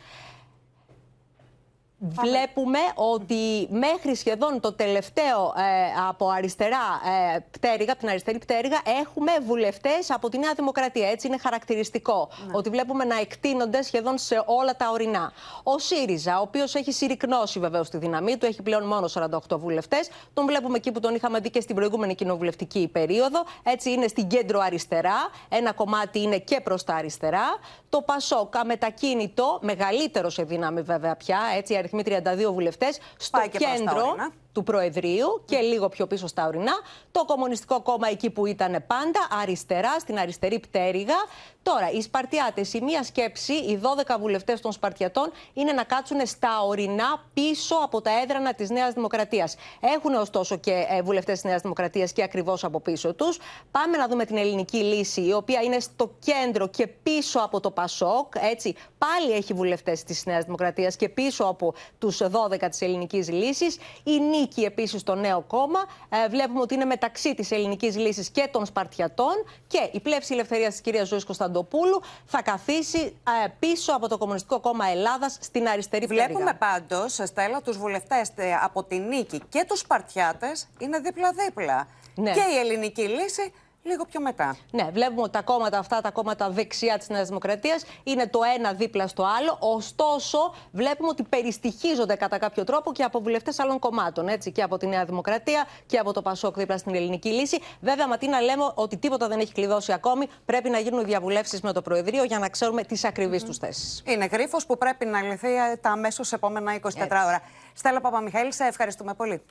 Βλέπουμε 2.10 2.80
ότι 2.96 3.68
μέχρι 3.70 4.16
σχεδόν 4.16 4.60
το 4.60 4.74
τελευταίο 4.74 5.54
ε, 5.58 6.08
από 6.08 6.30
αριστερά 6.30 7.02
ε, 7.36 7.40
πτέρυγα, 7.52 7.92
από 7.92 8.00
την 8.00 8.10
αριστερή 8.10 8.38
πτέρυγα, 8.38 8.82
έχουμε 9.02 9.32
βουλευτές 9.46 10.12
από 10.12 10.30
τη 10.30 10.38
Νέα 10.38 10.54
Δημοκρατία. 10.56 11.10
Έτσι 11.10 11.28
είναι 11.28 11.38
χαρακτηριστικό 11.38 12.30
ναι. 12.46 12.52
ότι 12.58 12.70
βλέπουμε 12.70 13.04
να 13.04 13.20
εκτείνονται 13.20 13.82
σχεδόν 13.82 14.18
σε 14.18 14.44
όλα 14.46 14.76
τα 14.76 14.90
ορεινά. 14.92 15.32
Ο 15.64 15.80
ΣΥΡΙΖΑ, 15.80 16.38
ο 16.40 16.42
οποίος 16.42 16.76
έχει 16.76 16.92
συρρυκνώσει 16.92 17.60
βεβαίως 17.60 17.90
τη 17.90 17.98
δύναμή 17.98 18.38
του, 18.38 18.46
έχει 18.46 18.62
πλέον 18.62 18.88
μόνο 18.88 19.10
48 19.14 19.60
βουλευτές. 19.60 20.10
Τον 20.34 20.46
βλέπουμε 20.46 20.78
εκεί 20.78 20.92
που 20.92 21.00
τον 21.00 21.16
είχαμε 21.16 21.40
δει 21.40 21.50
και 21.50 21.62
στην 21.62 21.76
προηγούμενη 21.76 22.16
κοινοβουλευτική 22.16 22.90
περίοδο. 22.92 23.44
Έτσι 23.64 23.92
είναι 23.92 24.08
στην 24.08 24.28
κέντρο 24.28 24.60
αριστερά. 24.60 25.30
Ένα 25.50 25.72
κομμάτι 25.74 26.22
είναι 26.22 26.38
και 26.38 26.62
προς 26.62 26.84
τα 26.84 26.94
αριστερά. 26.94 27.46
Το 27.90 28.02
Πασόκα 28.02 28.66
μετακίνητο, 28.66 29.60
μεγαλύτερο 29.62 30.30
σε 30.30 30.44
δύναμη 30.44 30.82
βέβαια 30.82 31.16
πια, 31.16 31.40
έτσι 31.58 31.74
αριθμοί 32.00 32.48
32 32.48 32.54
βουλευτές, 32.54 33.00
στο 33.18 33.40
κέντρο 33.58 34.16
του 34.56 34.64
Προεδρείου 34.64 35.44
και 35.46 35.58
λίγο 35.58 35.90
πιο 35.90 36.08
πίσω 36.08 36.28
στα 36.28 36.48
ορεινά. 36.48 36.74
Το 37.12 37.26
Κομμουνιστικό 37.26 37.82
Κόμμα 37.82 38.10
εκεί 38.10 38.30
που 38.30 38.46
ήταν 38.46 38.72
πάντα, 38.72 39.28
αριστερά, 39.42 40.00
στην 40.00 40.20
αριστερή 40.20 40.60
πτέρυγα. 40.60 41.16
Τώρα, 41.64 41.92
οι 41.92 42.02
Σπαρτιάτες, 42.02 42.74
η 42.74 42.82
μία 42.82 43.04
σκέψη, 43.04 43.54
οι 43.54 43.80
12 43.82 44.18
βουλευτές 44.20 44.62
των 44.62 44.72
Σπαρτιατών 44.72 45.32
είναι 45.54 45.72
να 45.72 45.84
κάτσουν 45.84 46.26
στα 46.26 46.62
ορεινά 46.62 47.26
πίσω 47.34 47.76
από 47.84 48.02
τα 48.02 48.22
έδρανα 48.22 48.54
της 48.54 48.70
Νέας 48.70 48.94
Δημοκρατίας. 48.94 49.56
Έχουν 49.80 50.14
ωστόσο 50.14 50.58
και 50.58 50.86
ε, 50.90 51.02
βουλευτές 51.02 51.34
της 51.34 51.44
Νέας 51.44 51.62
Δημοκρατίας 51.62 52.12
και 52.12 52.24
ακριβώς 52.24 52.64
από 52.64 52.80
πίσω 52.80 53.14
τους. 53.14 53.40
Πάμε 53.72 53.98
να 53.98 54.08
δούμε 54.08 54.26
την 54.26 54.38
ελληνική 54.38 54.78
λύση, 54.78 55.22
η 55.22 55.34
οποία 55.34 55.62
είναι 55.62 55.80
στο 55.80 56.16
κέντρο 56.20 56.68
και 56.68 56.88
πίσω 56.88 57.40
από 57.40 57.60
το 57.60 57.72
Πασόκ. 57.72 58.34
Έτσι, 58.52 58.76
πάλι 58.98 59.32
έχει 59.32 59.54
βουλευτές 59.54 60.04
της 60.04 60.26
Νέας 60.26 60.44
Δημοκρατίας 60.44 60.96
και 60.96 61.10
πίσω 61.10 61.44
από 61.44 61.74
τους 61.98 62.22
12 62.22 62.70
της 62.70 62.82
ελληνικής 62.82 63.30
λύσης. 63.30 63.78
Η 64.04 64.20
νίκη 64.46 64.62
επίσης 64.62 65.02
στο 65.02 65.16
νέο 65.16 65.42
κόμμα. 65.42 65.80
Ε, 66.10 66.28
βλέπουμε 66.30 66.60
ότι 66.62 66.74
είναι 66.74 66.86
μεταξύ 66.86 67.36
της 67.36 67.52
ελληνικής 67.52 67.98
λύσης 67.98 68.30
και 68.30 68.48
των 68.52 68.66
Σπαρτιατών. 68.66 69.34
Και 69.68 69.90
η 69.92 70.00
πλεύση 70.00 70.34
ελευθερίας 70.34 70.72
της 70.72 70.82
κυρίας 70.82 71.08
Ζωής 71.08 71.24
Κωνσταντοπούλου 71.24 72.02
θα 72.26 72.42
καθίσει 72.42 73.00
ε, 73.44 73.48
πίσω 73.60 73.94
από 73.94 74.08
το 74.08 74.18
Κομμουνιστικό 74.18 74.60
Κόμμα 74.60 74.86
Ελλάδας 74.88 75.38
στην 75.42 75.68
αριστερή 75.68 76.08
πλευρά. 76.08 76.28
Βλέπουμε 76.28 76.54
πάντως, 76.54 77.20
Στέλλα, 77.24 77.62
τους 77.62 77.78
βουλευτές 77.78 78.32
ε, 78.36 78.54
από 78.64 78.84
τη 78.84 79.00
νίκη 79.00 79.42
και 79.50 79.66
τους 79.68 79.80
Σπαρτιάτες 79.80 80.68
είναι 80.80 81.00
δίπλα-δίπλα. 81.00 81.88
Ναι. 82.16 82.32
Και 82.32 82.44
η 82.56 82.58
ελληνική 82.58 83.02
λύση 83.02 83.54
Λίγο 83.88 84.06
πιο 84.06 84.22
μετά. 84.22 84.58
Ναι, 84.72 84.90
βλέπουμε 84.94 85.22
ότι 85.22 85.32
τα 85.32 85.42
κόμματα 85.42 85.78
αυτά, 85.78 86.02
τα 86.02 86.12
κόμματα 86.12 86.50
δεξιά 86.50 86.98
της 86.98 87.10
Νέας 87.10 87.28
Δημοκρατίας, 87.28 87.86
είναι 88.04 88.28
το 88.28 88.40
ένα 88.58 88.74
δίπλα 88.74 89.08
στο 89.08 89.24
άλλο. 89.40 89.58
Ωστόσο, 89.60 90.54
βλέπουμε 90.72 91.10
ότι 91.10 91.24
περιστοιχίζονται 91.24 92.16
κατά 92.16 92.38
κάποιο 92.38 92.64
τρόπο 92.64 92.92
και 92.92 93.04
από 93.04 93.20
βουλευτές 93.22 93.60
άλλων 93.60 93.80
κομμάτων. 93.80 94.28
Έτσι, 94.28 94.52
και 94.52 94.62
από 94.62 94.78
τη 94.78 94.88
Νέα 94.88 95.06
Δημοκρατία 95.06 95.68
και 95.86 95.98
από 95.98 96.14
το 96.14 96.22
Πασόκ 96.22 96.58
δίπλα 96.58 96.78
στην 96.78 96.96
Ελληνική 96.96 97.30
Λύση. 97.30 97.60
Βέβαια, 97.80 98.08
Ματίνα, 98.08 98.42
λέμε 98.42 98.72
ότι 98.76 98.98
τίποτα 98.98 99.28
δεν 99.28 99.40
έχει 99.40 99.54
κλειδώσει 99.54 99.92
ακόμη. 99.92 100.28
Πρέπει 100.46 100.70
να 100.70 100.80
γίνουν 100.80 101.06
διαβουλεύσεις 101.06 101.62
με 101.62 101.74
το 101.74 101.82
Προεδρείο 101.82 102.24
για 102.24 102.40
να 102.40 102.50
ξέρουμε 102.50 102.84
τις 102.84 103.04
ακριβείς 103.04 103.44
mm. 103.44 103.46
τους 103.46 103.58
θέσεις. 103.58 104.04
Είναι 104.06 104.26
γρίφος 104.26 104.66
που 104.66 104.78
πρέπει 104.78 105.06
να 105.06 105.22
λυθεί 105.22 105.56
ε, 105.56 105.76
τα 105.82 105.90
αμέσως 105.90 106.34
επόμενα 106.34 106.80
24 106.82 106.90
ώρα. 107.10 107.42
Στέλλα 107.74 108.02
Παπαμιχαήλ, 108.02 108.54
σε 108.54 108.64
ευχαριστούμε 108.64 109.14
πολύ. 109.14 109.42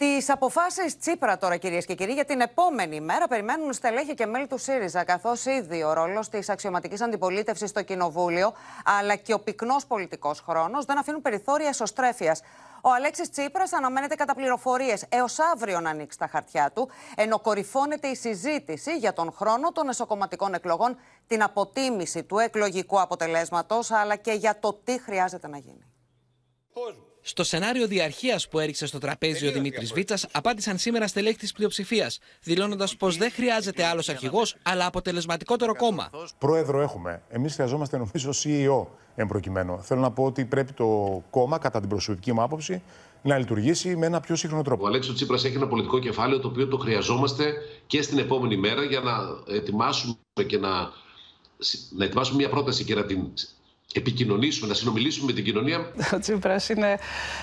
Τις 0.00 0.30
αποφάσεις 0.30 0.98
Τσίπρα 0.98 1.38
τώρα, 1.38 1.56
κυρίες 1.56 1.86
και 1.86 1.94
κύριοι, 1.94 2.12
για 2.12 2.24
την 2.24 2.40
επόμενη 2.40 3.00
μέρα 3.00 3.28
περιμένουν 3.28 3.72
στελέχη 3.72 4.14
και 4.14 4.26
μέλη 4.26 4.46
του 4.46 4.58
ΣΥΡΙΖΑ, 4.58 5.04
καθώς 5.04 5.44
ήδη 5.44 5.82
ο 5.82 5.92
ρόλος 5.92 6.28
της 6.28 6.48
αξιωματικής 6.48 7.00
αντιπολίτευσης 7.00 7.70
στο 7.70 7.82
Κοινοβούλιο, 7.82 8.52
αλλά 8.84 9.16
και 9.16 9.34
ο 9.34 9.40
πυκνός 9.40 9.86
πολιτικός 9.86 10.40
χρόνος 10.40 10.84
δεν 10.84 10.98
αφήνουν 10.98 11.22
περιθώρια 11.22 11.68
εσωστρέφειας. 11.68 12.40
Ο 12.82 12.92
Αλέξης 12.92 13.30
Τσίπρας 13.30 13.72
αναμένεται 13.72 14.14
κατά 14.14 14.34
πληροφορίες 14.34 15.04
έως 15.08 15.38
αύριο 15.38 15.80
να 15.80 15.90
ανοίξει 15.90 16.18
τα 16.18 16.26
χαρτιά 16.26 16.70
του, 16.74 16.90
ενώ 17.16 17.40
κορυφώνεται 17.40 18.08
η 18.08 18.14
συζήτηση 18.14 18.96
για 18.96 19.12
τον 19.12 19.32
χρόνο 19.32 19.72
των 19.72 19.88
εσωκομματικών 19.88 20.54
εκλογών, 20.54 20.96
την 21.26 21.42
αποτίμηση 21.42 22.24
του 22.24 22.38
εκλογικού 22.38 23.00
αποτελέσματος, 23.00 23.90
αλλά 23.90 24.16
και 24.16 24.32
για 24.32 24.58
το 24.60 24.80
τι 24.84 25.00
χρειάζεται 25.00 25.48
να 25.48 25.58
γίνει. 25.58 25.84
Στο 27.22 27.44
σενάριο 27.44 27.86
διαρχίας 27.86 28.48
που 28.48 28.58
έριξε 28.58 28.86
στο 28.86 28.98
τραπέζι 28.98 29.46
ο 29.46 29.52
Δημήτρης 29.52 29.92
Βίτσας, 29.92 30.26
απάντησαν 30.32 30.78
σήμερα 30.78 31.06
στελέχη 31.06 31.36
της 31.36 31.52
πλειοψηφίας, 31.52 32.18
δηλώνοντας 32.42 32.96
πως 32.96 33.16
δεν 33.16 33.30
χρειάζεται 33.30 33.84
άλλος 33.84 34.08
αρχηγός, 34.08 34.56
αλλά 34.62 34.86
αποτελεσματικότερο 34.86 35.76
κόμμα. 35.76 36.10
Πρόεδρο 36.38 36.80
έχουμε. 36.80 37.22
Εμείς 37.28 37.54
χρειαζόμαστε, 37.54 37.96
νομίζω, 37.96 38.30
CEO 38.44 38.86
εμπροκειμένου. 39.14 39.82
Θέλω 39.82 40.00
να 40.00 40.10
πω 40.10 40.24
ότι 40.24 40.44
πρέπει 40.44 40.72
το 40.72 41.22
κόμμα, 41.30 41.58
κατά 41.58 41.80
την 41.80 41.88
προσωπική 41.88 42.32
μου 42.32 42.42
άποψη, 42.42 42.82
να 43.22 43.38
λειτουργήσει 43.38 43.96
με 43.96 44.06
ένα 44.06 44.20
πιο 44.20 44.36
σύγχρονο 44.36 44.62
τρόπο. 44.62 44.84
Ο 44.84 44.86
Αλέξος 44.86 45.14
Τσίπρας 45.14 45.44
έχει 45.44 45.56
ένα 45.56 45.68
πολιτικό 45.68 45.98
κεφάλαιο 45.98 46.40
το 46.40 46.48
οποίο 46.48 46.68
το 46.68 46.76
χρειαζόμαστε 46.76 47.54
και 47.86 48.02
στην 48.02 48.18
επόμενη 48.18 48.56
μέρα 48.56 48.82
για 48.84 49.00
να 49.00 49.12
ετοιμάσουμε 49.54 50.14
και 50.46 50.58
να, 50.58 50.70
να 51.96 52.04
ετοιμάσουμε 52.04 52.36
μια 52.36 52.48
πρόταση 52.48 52.84
και 52.84 52.94
να 52.94 53.04
την 53.04 53.32
επικοινωνήσουμε, 53.94 54.68
να 54.68 54.74
συνομιλήσουμε 54.74 55.26
με 55.26 55.32
την 55.32 55.44
κοινωνία. 55.44 55.92
Ο 56.14 56.18
Τσίπρας 56.18 56.68
είναι, 56.68 56.98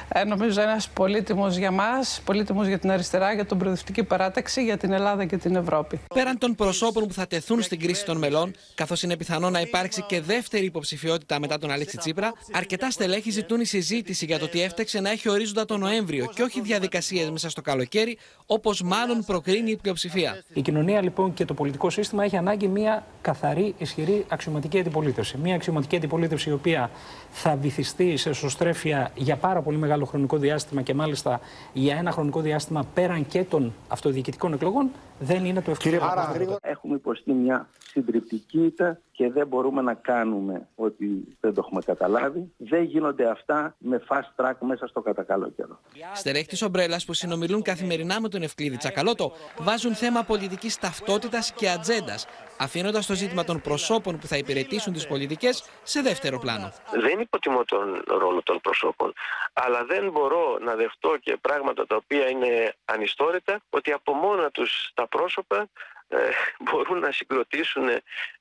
ε, 0.07 0.23
νομίζω, 0.23 0.61
ένας 0.61 0.89
πολύτιμος 0.89 1.55
για 1.55 1.71
μας, 1.71 2.21
πολύτιμος 2.25 2.67
για 2.67 2.79
την 2.79 2.91
αριστερά, 2.91 3.33
για 3.33 3.45
την 3.45 3.57
προοδευτική 3.57 4.03
παράταξη, 4.03 4.63
για 4.63 4.77
την 4.77 4.91
Ελλάδα 4.91 5.25
και 5.25 5.37
την 5.37 5.55
Ευρώπη. 5.55 5.99
Πέραν 6.13 6.37
των 6.37 6.55
προσώπων 6.55 7.07
που 7.07 7.13
θα 7.13 7.27
τεθούν 7.27 7.61
στην 7.61 7.79
κρίση 7.79 8.05
των 8.05 8.17
μελών, 8.17 8.55
καθώς 8.75 9.03
είναι 9.03 9.17
πιθανό 9.17 9.49
να 9.49 9.61
υπάρξει 9.61 10.01
και 10.01 10.21
δεύτερη 10.21 10.65
υποψηφιότητα 10.65 11.39
μετά 11.39 11.57
τον 11.57 11.71
Αλέξη 11.71 11.97
Τσίπρα, 11.97 12.33
αρκετά 12.51 12.91
στελέχη 12.91 13.31
ζητούν 13.31 13.59
η 13.59 13.65
συζήτηση 13.65 14.25
για 14.25 14.39
το 14.39 14.47
τι 14.47 14.61
έφταξε 14.61 14.99
να 14.99 15.09
έχει 15.09 15.29
ορίζοντα 15.29 15.65
τον 15.65 15.79
Νοέμβριο 15.79 16.29
και 16.35 16.43
όχι 16.43 16.61
διαδικασίες 16.61 17.29
μέσα 17.29 17.49
στο 17.49 17.61
καλοκαίρι, 17.61 18.17
όπως 18.45 18.81
μάλλον 18.81 19.23
προκρίνει 19.25 19.71
η 19.71 19.75
πλειοψηφία. 19.75 20.43
Η 20.53 20.61
κοινωνία 20.61 21.01
λοιπόν 21.01 21.33
και 21.33 21.45
το 21.45 21.53
πολιτικό 21.53 21.89
σύστημα 21.89 22.23
έχει 22.23 22.37
ανάγκη 22.37 22.67
μια 22.67 23.05
καθαρή, 23.21 23.75
ισχυρή 23.77 24.25
αξιωματική 24.27 24.79
αντιπολίτευση. 24.79 25.37
Μια 25.37 25.55
αξιωματική 25.55 25.95
αντιπολίτευση 25.95 26.36
η 26.45 26.51
οποία 26.51 26.89
θα 27.31 27.55
βυθιστεί 27.55 28.17
σε 28.17 28.33
σωστρέφεια 28.33 29.11
για 29.15 29.35
πάρα 29.35 29.61
πολύ 29.61 29.77
μεγάλο 29.77 30.05
χρονικό 30.05 30.37
διάστημα 30.37 30.81
και 30.81 30.93
μάλιστα 30.93 31.39
για 31.73 31.95
ένα 31.95 32.11
χρονικό 32.11 32.41
διάστημα 32.41 32.85
πέραν 32.93 33.27
και 33.27 33.43
των 33.43 33.73
αυτοδιοικητικών 33.87 34.53
εκλογών, 34.53 34.91
δεν 35.19 35.45
είναι 35.45 35.61
το 35.61 35.71
ευκαιρία 35.71 36.03
Άρα, 36.03 36.57
έχουμε 36.61 36.95
υποστεί 36.95 37.31
μια 37.31 37.69
συντριπτική 37.79 38.65
ήττα 38.65 38.99
και 39.11 39.31
δεν 39.31 39.47
μπορούμε 39.47 39.81
να 39.81 39.93
κάνουμε 39.93 40.67
ότι 40.75 41.37
δεν 41.39 41.53
το 41.53 41.61
έχουμε 41.65 41.81
καταλάβει. 41.81 42.51
Δεν 42.57 42.83
γίνονται 42.83 43.29
αυτά 43.29 43.75
με 43.77 44.01
fast 44.07 44.43
track 44.43 44.53
μέσα 44.59 44.87
στο 44.87 45.01
κατακαλό 45.01 45.49
καιρό. 45.49 45.79
Στελέχη 46.13 46.47
της 46.47 46.61
Ομπρέλας 46.61 47.05
που 47.05 47.13
συνομιλούν 47.13 47.61
καθημερινά 47.61 48.21
με 48.21 48.29
τον 48.29 48.41
Ευκλήδη 48.41 48.77
Τσακαλώτο 48.77 49.31
βάζουν 49.57 49.93
θέμα 49.95 50.23
πολιτικής 50.23 50.77
ταυτότητας 50.77 51.51
και 51.51 51.69
ατζέντας, 51.69 52.27
αφήνοντας 52.57 53.05
το 53.05 53.13
ζήτημα 53.13 53.43
των 53.43 53.61
προσώπων 53.61 54.17
που 54.17 54.27
θα 54.27 54.37
υπηρετήσουν 54.37 54.93
τις 54.93 55.07
πολιτικές 55.07 55.63
σε 55.83 56.01
δεύτερο 56.01 56.39
πλάνο. 56.39 56.71
Δεν 56.91 57.19
υποτιμώ 57.19 57.63
τον 57.63 58.03
ρόλο 58.07 58.43
των 58.43 58.59
προσώπων, 58.61 59.13
αλλά 59.53 59.85
δεν 59.85 60.11
μπορώ 60.11 60.57
να 60.61 60.75
δεχτώ 60.75 61.17
και 61.21 61.37
πράγματα 61.41 61.87
τα 61.87 61.95
οποία 61.95 62.29
είναι 62.29 62.73
ανιστόρητα 62.85 63.61
ότι 63.69 63.91
από 63.91 64.13
μόνα 64.13 64.49
τους 64.49 64.91
τα 64.93 65.06
πρόσωπα 65.09 65.69
ε, 66.07 66.17
μπορούν 66.65 66.99
να 66.99 67.11
συγκροτήσουν 67.11 67.87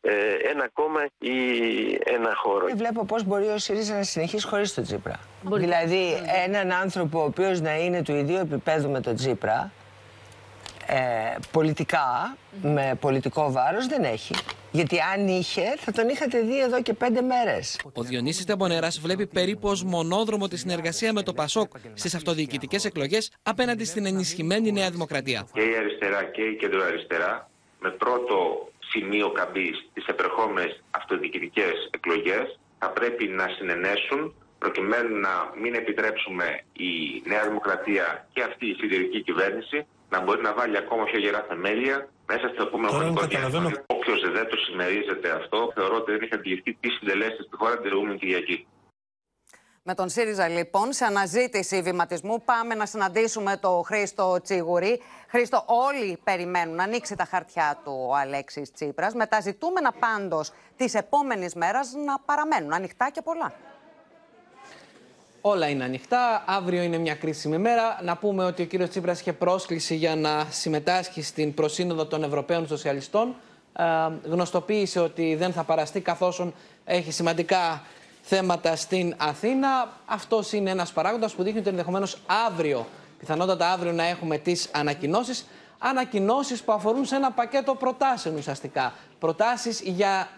ε, 0.00 0.12
ένα 0.50 0.68
κόμμα 0.68 1.06
ή 1.18 1.38
ένα 2.04 2.34
χώρο. 2.34 2.66
Δεν 2.66 2.76
βλέπω 2.76 3.04
πώς 3.04 3.24
μπορεί 3.24 3.46
ο 3.46 3.58
ΣΥΡΙΖΑ 3.58 3.94
να 3.94 4.02
συνεχίσει 4.02 4.46
χωρίς 4.46 4.74
τον 4.74 4.84
Τσίπρα. 4.84 5.20
Δηλαδή 5.42 6.22
έναν 6.44 6.72
άνθρωπο 6.72 7.20
ο 7.20 7.24
οποίος 7.24 7.60
να 7.60 7.76
είναι 7.76 8.02
του 8.02 8.12
ιδίου 8.12 8.36
επίπεδου 8.36 8.90
με 8.90 9.00
τον 9.00 9.14
Τσίπρα 9.14 9.72
ε, 10.86 11.36
πολιτικά, 11.52 12.36
με 12.62 12.96
πολιτικό 13.00 13.52
βάρος 13.52 13.86
δεν 13.86 14.04
έχει. 14.04 14.34
Γιατί 14.70 14.96
αν 15.14 15.28
είχε, 15.28 15.76
θα 15.76 15.92
τον 15.92 16.08
είχατε 16.08 16.40
δει 16.40 16.60
εδώ 16.60 16.82
και 16.82 16.92
πέντε 16.92 17.22
μέρες. 17.22 17.80
Ο 17.92 18.02
Διονύσης 18.02 18.44
Τεμπονέρας 18.44 19.00
βλέπει 19.00 19.26
περίπου 19.26 19.68
ως 19.68 19.84
μονόδρομο 19.84 20.48
τη 20.48 20.56
συνεργασία 20.56 21.12
με 21.12 21.22
το 21.22 21.32
Πασόκ 21.32 21.72
στις 21.94 22.14
αυτοδιοικητικές 22.14 22.84
εκλογές 22.84 23.32
απέναντι 23.42 23.84
στην 23.84 24.06
ενισχυμένη 24.06 24.72
Νέα 24.72 24.90
Δημοκρατία. 24.90 25.46
Και 25.52 25.60
η 25.60 25.76
αριστερά 25.76 26.24
και 26.24 26.42
η 26.42 26.56
κεντροαριστερά, 26.56 27.50
με 27.80 27.90
πρώτο 27.90 28.68
σημείο 28.78 29.30
καμπή 29.30 29.72
στις 29.90 30.06
επερχόμενες 30.06 30.82
αυτοδιοικητικές 30.90 31.88
εκλογές, 31.90 32.58
θα 32.78 32.88
πρέπει 32.90 33.26
να 33.26 33.48
συνενέσουν 33.48 34.34
προκειμένου 34.58 35.16
να 35.20 35.52
μην 35.62 35.74
επιτρέψουμε 35.74 36.60
η 36.72 37.22
Νέα 37.24 37.44
Δημοκρατία 37.48 38.28
και 38.32 38.42
αυτή 38.42 38.66
η 38.66 38.74
συντηρητική 38.80 39.22
κυβέρνηση 39.22 39.86
να 40.08 40.20
μπορεί 40.22 40.42
να 40.42 40.54
βάλει 40.54 40.76
ακόμα 40.76 41.04
πιο 41.04 41.18
γερά 41.18 41.44
θεμέλια 41.48 42.08
μέσα 42.26 42.48
στο 42.48 42.62
επόμενο 42.62 42.92
χρονικό 42.92 43.26
διάστημα. 43.26 43.72
Όποιος 43.86 44.20
δεν 44.32 44.48
το 44.48 44.56
συμμερίζεται 44.56 45.30
αυτό, 45.30 45.72
θεωρώ 45.74 45.96
ότι 45.96 46.12
δεν 46.12 46.22
έχει 46.22 46.34
αντιληφθεί 46.34 46.74
τι 46.80 46.88
συντελέσεις 46.88 47.44
στη 47.46 47.56
χώρα 47.56 47.74
την 47.78 47.88
προηγούμενη 47.88 48.18
Κυριακή. 48.18 48.66
Με 49.88 49.94
τον 49.94 50.08
ΣΥΡΙΖΑ, 50.08 50.48
λοιπόν, 50.48 50.92
σε 50.92 51.04
αναζήτηση 51.04 51.82
βηματισμού, 51.82 52.42
πάμε 52.44 52.74
να 52.74 52.86
συναντήσουμε 52.86 53.56
τον 53.56 53.84
Χρήστο 53.84 54.40
Τσίγουρη. 54.42 55.02
Χρήστο, 55.28 55.64
όλοι 55.66 56.18
περιμένουν 56.24 56.74
να 56.74 56.82
ανοίξει 56.82 57.16
τα 57.16 57.24
χαρτιά 57.24 57.80
του 57.84 58.06
ο 58.08 58.14
Αλέξης 58.16 58.72
Τσίπρας. 58.72 59.14
Με 59.14 59.26
τα 59.26 59.40
ζητούμενα 59.40 59.92
πάντως 59.92 60.52
της 60.76 60.94
επόμενης 60.94 61.54
μέρας 61.54 61.92
να 61.92 62.18
παραμένουν 62.18 62.72
ανοιχτά 62.72 63.10
και 63.10 63.22
πολλά. 63.22 63.52
Όλα 65.48 65.68
είναι 65.68 65.84
ανοιχτά. 65.84 66.44
Αύριο 66.46 66.82
είναι 66.82 66.98
μια 66.98 67.14
κρίσιμη 67.14 67.58
μέρα. 67.58 67.98
Να 68.02 68.16
πούμε 68.16 68.44
ότι 68.44 68.62
ο 68.62 68.64
κύριος 68.64 68.88
Τσίπρας 68.88 69.20
είχε 69.20 69.32
πρόσκληση 69.32 69.94
για 69.94 70.16
να 70.16 70.46
συμμετάσχει 70.50 71.22
στην 71.22 71.54
προσύνοδο 71.54 72.06
των 72.06 72.22
Ευρωπαίων 72.22 72.66
Σοσιαλιστών. 72.66 73.34
Ε, 73.72 73.84
γνωστοποίησε 74.28 75.00
ότι 75.00 75.34
δεν 75.34 75.52
θα 75.52 75.64
παραστεί 75.64 76.00
καθώς 76.00 76.46
έχει 76.84 77.12
σημαντικά 77.12 77.82
θέματα 78.22 78.76
στην 78.76 79.14
Αθήνα. 79.16 79.92
Αυτός 80.06 80.52
είναι 80.52 80.70
ένας 80.70 80.92
παράγοντας 80.92 81.32
που 81.32 81.42
δείχνει 81.42 81.58
ότι 81.58 81.68
ενδεχομένως 81.68 82.18
αύριο, 82.46 82.86
πιθανότατα 83.18 83.70
αύριο 83.70 83.92
να 83.92 84.04
έχουμε 84.04 84.38
τις 84.38 84.68
ανακοινώσεις. 84.72 85.46
Ανακοινώσεις 85.78 86.62
που 86.62 86.72
αφορούν 86.72 87.04
σε 87.04 87.16
ένα 87.16 87.32
πακέτο 87.32 87.74
προτάσεων 87.74 88.36
ουσιαστικά. 88.36 88.94
Προτάσεις 89.18 89.80
για 89.80 90.28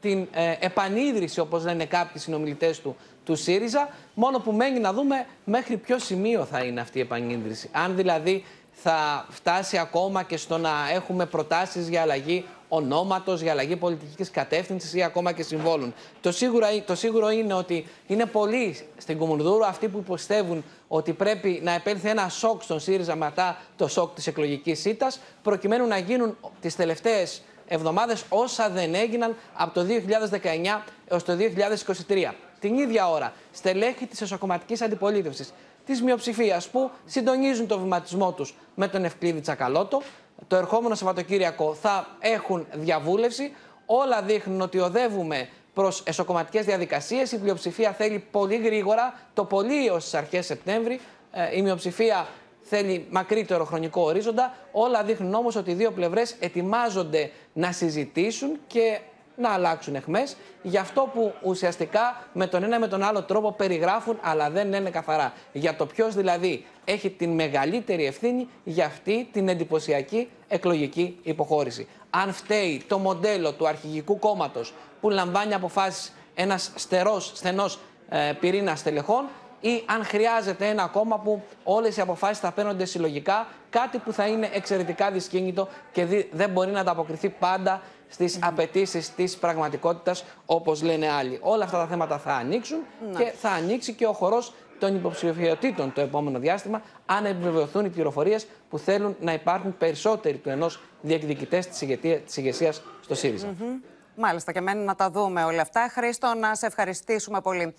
την 0.00 0.28
ε, 0.32 0.54
επανίδρυση, 0.60 1.40
όπως 1.40 1.64
λένε 1.64 1.84
κάποιοι 1.84 2.20
συνομιλητές 2.20 2.80
του, 2.80 2.96
του 3.24 3.36
ΣΥΡΙΖΑ, 3.36 3.88
μόνο 4.14 4.38
που 4.38 4.52
μένει 4.52 4.78
να 4.78 4.92
δούμε 4.92 5.26
μέχρι 5.44 5.76
ποιο 5.76 5.98
σημείο 5.98 6.44
θα 6.44 6.64
είναι 6.64 6.80
αυτή 6.80 6.98
η 6.98 7.00
επανίδρυση. 7.00 7.68
Αν 7.72 7.96
δηλαδή 7.96 8.44
θα 8.72 9.26
φτάσει 9.28 9.78
ακόμα 9.78 10.22
και 10.22 10.36
στο 10.36 10.58
να 10.58 10.70
έχουμε 10.92 11.26
προτάσεις 11.26 11.88
για 11.88 12.00
αλλαγή 12.00 12.44
ονόματος, 12.68 13.40
για 13.40 13.52
αλλαγή 13.52 13.76
πολιτικής 13.76 14.30
κατεύθυνσης 14.30 14.94
ή 14.94 15.02
ακόμα 15.02 15.32
και 15.32 15.42
συμβόλων. 15.42 15.94
Το 16.20 16.32
σίγουρο, 16.32 16.66
το 16.86 16.94
σίγουρο 16.94 17.30
είναι 17.30 17.54
ότι 17.54 17.86
είναι 18.06 18.26
πολλοί 18.26 18.78
στην 18.96 19.18
Κουμουνδούρου 19.18 19.66
αυτοί 19.66 19.88
που 19.88 20.02
πιστεύουν 20.02 20.64
ότι 20.88 21.12
πρέπει 21.12 21.60
να 21.62 21.72
επέλθει 21.72 22.08
ένα 22.08 22.28
σοκ 22.28 22.62
στον 22.62 22.80
ΣΥΡΙΖΑ 22.80 23.16
μετά 23.16 23.58
το 23.76 23.88
σοκ 23.88 24.14
της 24.14 24.26
εκλογικής 24.26 24.84
ήττας, 24.84 25.20
προκειμένου 25.42 25.86
να 25.86 25.98
γίνουν 25.98 26.36
τις 26.60 26.76
τελευταίες 26.76 27.42
εβδομάδες 27.66 28.24
όσα 28.28 28.70
δεν 28.70 28.94
έγιναν 28.94 29.36
από 29.54 29.74
το 29.74 29.84
2019 29.84 30.82
έως 31.08 31.24
το 31.24 31.36
2023 32.06 32.34
την 32.62 32.78
ίδια 32.78 33.10
ώρα 33.10 33.32
στελέχη 33.52 34.06
της 34.06 34.20
εσωκομματικής 34.20 34.82
αντιπολίτευσης 34.82 35.52
της 35.86 36.02
μειοψηφίας 36.02 36.68
που 36.68 36.90
συντονίζουν 37.04 37.66
το 37.66 37.78
βηματισμό 37.78 38.32
τους 38.32 38.54
με 38.74 38.88
τον 38.88 39.04
Ευκλήδη 39.04 39.40
Τσακαλώτο. 39.40 40.02
Το 40.48 40.56
ερχόμενο 40.56 40.94
Σαββατοκύριακο 40.94 41.74
θα 41.74 42.06
έχουν 42.20 42.66
διαβούλευση. 42.72 43.54
Όλα 43.86 44.22
δείχνουν 44.22 44.60
ότι 44.60 44.78
οδεύουμε 44.78 45.48
προς 45.74 46.02
εσωκομματικές 46.06 46.64
διαδικασίες. 46.64 47.32
Η 47.32 47.38
πλειοψηφία 47.38 47.92
θέλει 47.92 48.24
πολύ 48.30 48.56
γρήγορα, 48.56 49.20
το 49.34 49.44
πολύ 49.44 49.86
έως 49.86 50.04
τις 50.04 50.14
αρχές 50.14 50.46
Σεπτέμβρη. 50.46 51.00
Ε, 51.32 51.56
η 51.56 51.62
μειοψηφία 51.62 52.26
θέλει 52.62 53.06
μακρύτερο 53.10 53.64
χρονικό 53.64 54.02
ορίζοντα. 54.02 54.54
Όλα 54.72 55.02
δείχνουν 55.02 55.34
όμως 55.34 55.56
ότι 55.56 55.70
οι 55.70 55.74
δύο 55.74 55.90
πλευρές 55.90 56.36
ετοιμάζονται 56.38 57.30
να 57.52 57.72
συζητήσουν 57.72 58.58
και 58.66 59.00
να 59.36 59.50
αλλάξουν 59.50 59.94
εχμές 59.94 60.36
για 60.62 60.80
αυτό 60.80 61.10
που 61.14 61.34
ουσιαστικά 61.42 62.26
με 62.32 62.46
τον 62.46 62.62
ένα 62.62 62.78
με 62.78 62.88
τον 62.88 63.02
άλλο 63.02 63.22
τρόπο 63.22 63.52
περιγράφουν 63.52 64.18
αλλά 64.20 64.50
δεν 64.50 64.72
είναι 64.72 64.90
καθαρά. 64.90 65.32
Για 65.52 65.76
το 65.76 65.86
ποιος 65.86 66.14
δηλαδή 66.14 66.66
έχει 66.84 67.10
την 67.10 67.30
μεγαλύτερη 67.30 68.06
ευθύνη 68.06 68.48
για 68.64 68.86
αυτή 68.86 69.28
την 69.32 69.48
εντυπωσιακή 69.48 70.28
εκλογική 70.48 71.18
υποχώρηση. 71.22 71.88
Αν 72.10 72.32
φταίει 72.32 72.82
το 72.88 72.98
μοντέλο 72.98 73.52
του 73.52 73.68
αρχηγικού 73.68 74.18
κόμματος 74.18 74.74
που 75.00 75.10
λαμβάνει 75.10 75.54
αποφάσεις 75.54 76.12
ένας 76.34 76.72
στερός, 76.74 77.32
στενός 77.34 77.78
ε, 78.08 78.32
πυρήνας 78.40 78.78
στελεχών 78.78 79.24
ή 79.60 79.82
αν 79.86 80.04
χρειάζεται 80.04 80.66
ένα 80.68 80.86
κόμμα 80.86 81.18
που 81.18 81.42
όλες 81.64 81.96
οι 81.96 82.00
αποφάσεις 82.00 82.38
θα 82.38 82.52
παίρνονται 82.52 82.84
συλλογικά, 82.84 83.46
κάτι 83.70 83.98
που 83.98 84.12
θα 84.12 84.26
είναι 84.26 84.50
εξαιρετικά 84.52 85.10
δυσκίνητο 85.10 85.68
και 85.92 86.26
δεν 86.32 86.50
μπορεί 86.50 86.70
να 86.70 86.80
ανταποκριθεί 86.80 87.28
πάντα 87.28 87.82
στις 88.12 88.38
απαιτήσεις 88.42 89.14
της 89.14 89.36
πραγματικότητας, 89.36 90.24
όπως 90.46 90.82
λένε 90.82 91.08
άλλοι. 91.10 91.38
Όλα 91.42 91.64
αυτά 91.64 91.78
τα 91.78 91.86
θέματα 91.86 92.18
θα 92.18 92.34
ανοίξουν 92.34 92.78
και 93.18 93.32
θα 93.40 93.50
ανοίξει 93.50 93.92
και 93.92 94.06
ο 94.06 94.12
χορός 94.12 94.52
των 94.78 94.94
υποψηφιωτήτων 94.94 95.92
το 95.92 96.00
επόμενο 96.00 96.38
διάστημα, 96.38 96.82
αν 97.06 97.24
επιβεβαιωθούν 97.24 97.84
οι 97.84 97.88
πληροφορίες 97.88 98.46
που 98.70 98.78
θέλουν 98.78 99.16
να 99.20 99.32
υπάρχουν 99.32 99.76
περισσότεροι 99.78 100.36
του 100.36 100.48
ενός 100.48 100.80
διεκδικητές 101.00 101.66
της 102.24 102.36
ηγεσίας 102.36 102.82
στο 103.00 103.14
ΣΥΡΙΖΑ. 103.14 103.54
Μάλιστα, 104.16 104.52
και 104.52 104.60
μένει 104.60 104.84
να 104.84 104.94
τα 104.94 105.10
δούμε 105.10 105.44
όλα 105.44 105.62
αυτά. 105.62 105.88
Χρήστο, 105.90 106.34
να 106.34 106.54
σε 106.54 106.66
ευχαριστήσουμε 106.66 107.40
πολύ. 107.40 107.74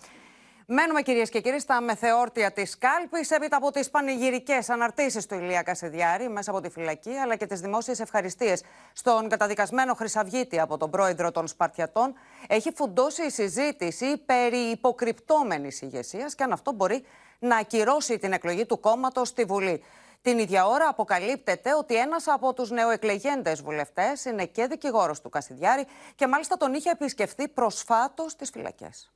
Μένουμε 0.76 1.02
κυρίες 1.02 1.30
και 1.30 1.42
κύριοι 1.42 1.60
στα 1.60 1.82
μεθεόρτια 1.82 2.52
της 2.52 2.78
κάλπη, 2.78 3.28
έπειτα 3.30 3.58
από 3.58 3.72
τις 3.72 3.90
πανηγυρικές 3.90 4.70
αναρτήσεις 4.70 5.26
του 5.26 5.36
Ηλία 5.36 5.62
Κασιδιάρη 5.62 6.30
μέσα 6.30 6.52
από 6.52 6.62
τη 6.62 6.70
φυλακή, 6.70 7.10
αλλά 7.10 7.36
και 7.36 7.46
τις 7.46 7.60
δημόσιες 7.60 8.00
ευχαριστίες 8.00 8.64
στον 8.94 9.30
καταδικασμένο 9.30 9.94
Χρυσαυγίτη 9.94 10.60
από 10.60 10.78
τον 10.78 10.90
πρόεδρο 10.90 11.32
των 11.32 11.48
Σπαρτιατών. 11.48 12.14
Έχει 12.48 12.72
φουντώσει 12.76 13.26
η 13.26 13.30
συζήτηση 13.30 14.18
περί 14.18 14.58
υποκρυπτόμενης 14.58 15.82
ηγεσίας 15.82 16.36
και 16.36 16.44
αν 16.44 16.52
αυτό 16.52 16.72
μπορεί 16.72 17.06
να 17.40 17.58
ακυρώσει 17.58 18.18
την 18.18 18.34
εκλογή 18.34 18.66
του 18.66 18.80
κόμματος 18.80 19.28
στη 19.28 19.44
Βουλή. 19.44 19.84
Την 20.22 20.40
ίδια 20.40 20.68
ώρα 20.68 20.88
αποκαλύπτεται 20.88 21.74
ότι 21.76 21.96
ένας 21.96 22.28
από 22.28 22.54
τους 22.54 22.70
νεοεκλεγέντες 22.70 23.62
βουλευτές 23.62 24.26
είναι 24.26 24.46
και 24.46 24.68
δικηγόρος 24.68 25.22
του 25.22 25.30
Κασιδιάρη 25.30 25.86
και 26.16 26.28
μάλιστα 26.28 26.58
τον 26.58 26.74
είχε 26.74 26.90
επισκεφθεί 26.90 27.48
προσφάτως 27.48 28.32
στις 28.32 28.50
φυλακές. 28.50 29.14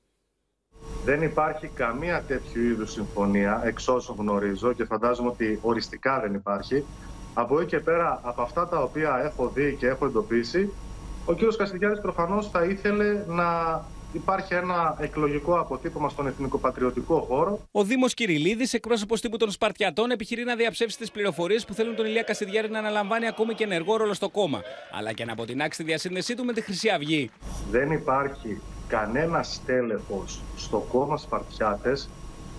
Δεν 1.07 1.21
υπάρχει 1.21 1.67
καμία 1.67 2.23
τέτοιου 2.27 2.61
είδους 2.61 2.91
συμφωνία, 2.91 3.61
εξ 3.65 3.87
όσων 3.87 4.15
γνωρίζω 4.19 4.73
και 4.73 4.85
φαντάζομαι 4.85 5.29
ότι 5.29 5.59
οριστικά 5.61 6.19
δεν 6.19 6.33
υπάρχει. 6.33 6.83
Από 7.33 7.59
εκεί 7.59 7.69
και 7.69 7.79
πέρα, 7.79 8.19
από 8.23 8.41
αυτά 8.41 8.67
τα 8.67 8.81
οποία 8.81 9.21
έχω 9.25 9.51
δει 9.53 9.75
και 9.79 9.87
έχω 9.87 10.05
εντοπίσει, 10.05 10.73
ο 11.25 11.33
κ. 11.33 11.37
Καστιγιάρης 11.57 12.01
προφανώς 12.01 12.49
θα 12.49 12.63
ήθελε 12.63 13.23
να 13.27 13.81
υπάρχει 14.13 14.53
ένα 14.53 14.95
εκλογικό 14.99 15.59
αποτύπωμα 15.59 16.09
στον 16.09 16.27
εθνικοπατριωτικό 16.27 17.19
χώρο. 17.19 17.59
Ο 17.71 17.83
Δήμος 17.83 18.13
Κυριλίδη, 18.13 18.67
εκπρόσωπος 18.71 19.21
τύπου 19.21 19.37
των 19.37 19.51
Σπαρτιατών, 19.51 20.11
επιχειρεί 20.11 20.43
να 20.43 20.55
διαψεύσει 20.55 20.97
τις 20.97 21.11
πληροφορίες 21.11 21.65
που 21.65 21.73
θέλουν 21.73 21.95
τον 21.95 22.05
Ηλία 22.05 22.23
Κασιδιάρη 22.23 22.69
να 22.69 22.79
αναλαμβάνει 22.79 23.27
ακόμη 23.27 23.53
και 23.53 23.63
ενεργό 23.63 23.97
ρόλο 23.97 24.13
στο 24.13 24.29
κόμμα, 24.29 24.61
αλλά 24.97 25.13
και 25.13 25.25
να 25.25 25.31
αποτινάξει 25.31 25.77
τη 25.79 25.83
διασύνδεσή 25.85 26.35
του 26.35 26.45
με 26.45 26.53
τη 26.53 26.61
Χρυσή 26.61 26.89
Αυγή. 26.89 27.31
Δεν 27.71 27.91
υπάρχει 27.91 28.61
κανένας 28.87 29.53
στέλεχος 29.53 30.41
στο 30.55 30.87
κόμμα 30.91 31.17
Σπαρτιάτες 31.17 32.09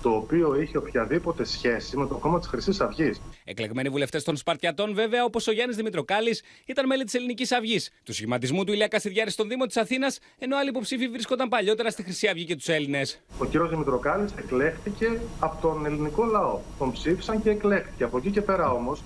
το 0.02 0.10
οποίο 0.10 0.60
είχε 0.60 0.76
οποιαδήποτε 0.76 1.44
σχέση 1.44 1.96
με 1.96 2.06
το 2.06 2.14
κόμμα 2.14 2.38
της 2.38 2.48
Χρυσής 2.48 2.80
Αυγής. 2.80 3.20
Εκλεγμένοι 3.44 3.88
βουλευτές 3.88 4.24
των 4.24 4.36
Σπαρτιατών, 4.36 4.94
βέβαια, 4.94 5.24
όπως 5.24 5.46
ο 5.46 5.52
Γιάννης 5.52 5.76
Δημητροκάλης, 5.76 6.42
ήταν 6.64 6.86
μέλη 6.86 7.04
της 7.04 7.14
Ελληνικής 7.14 7.52
Αυγής, 7.52 7.90
του 8.04 8.12
σχηματισμού 8.12 8.64
του 8.64 8.72
Ηλία 8.72 8.88
Κασιδιάρης 8.88 9.32
στον 9.32 9.48
Δήμο 9.48 9.66
της 9.66 9.76
Αθήνας, 9.76 10.18
ενώ 10.38 10.56
άλλοι 10.56 10.68
υποψήφοι 10.68 11.08
βρίσκονταν 11.08 11.48
παλιότερα 11.48 11.90
στη 11.90 12.02
Χρυσή 12.02 12.28
Αυγή 12.28 12.44
και 12.44 12.56
τους 12.56 12.68
Έλληνες. 12.68 13.20
Ο 13.38 13.44
κ. 13.44 13.68
Δημητροκάλης 13.68 14.32
εκλέχθηκε 14.38 15.20
από 15.40 15.60
τον 15.60 15.86
ελληνικό 15.86 16.24
λαό. 16.24 16.60
Τον 16.78 16.92
ψήφισαν 16.92 17.42
και 17.42 17.50
εκλέχθηκε. 17.50 18.04
Από 18.04 18.16
εκεί 18.18 18.30
και 18.30 18.42
πέρα 18.42 18.70
όμως, 18.70 19.02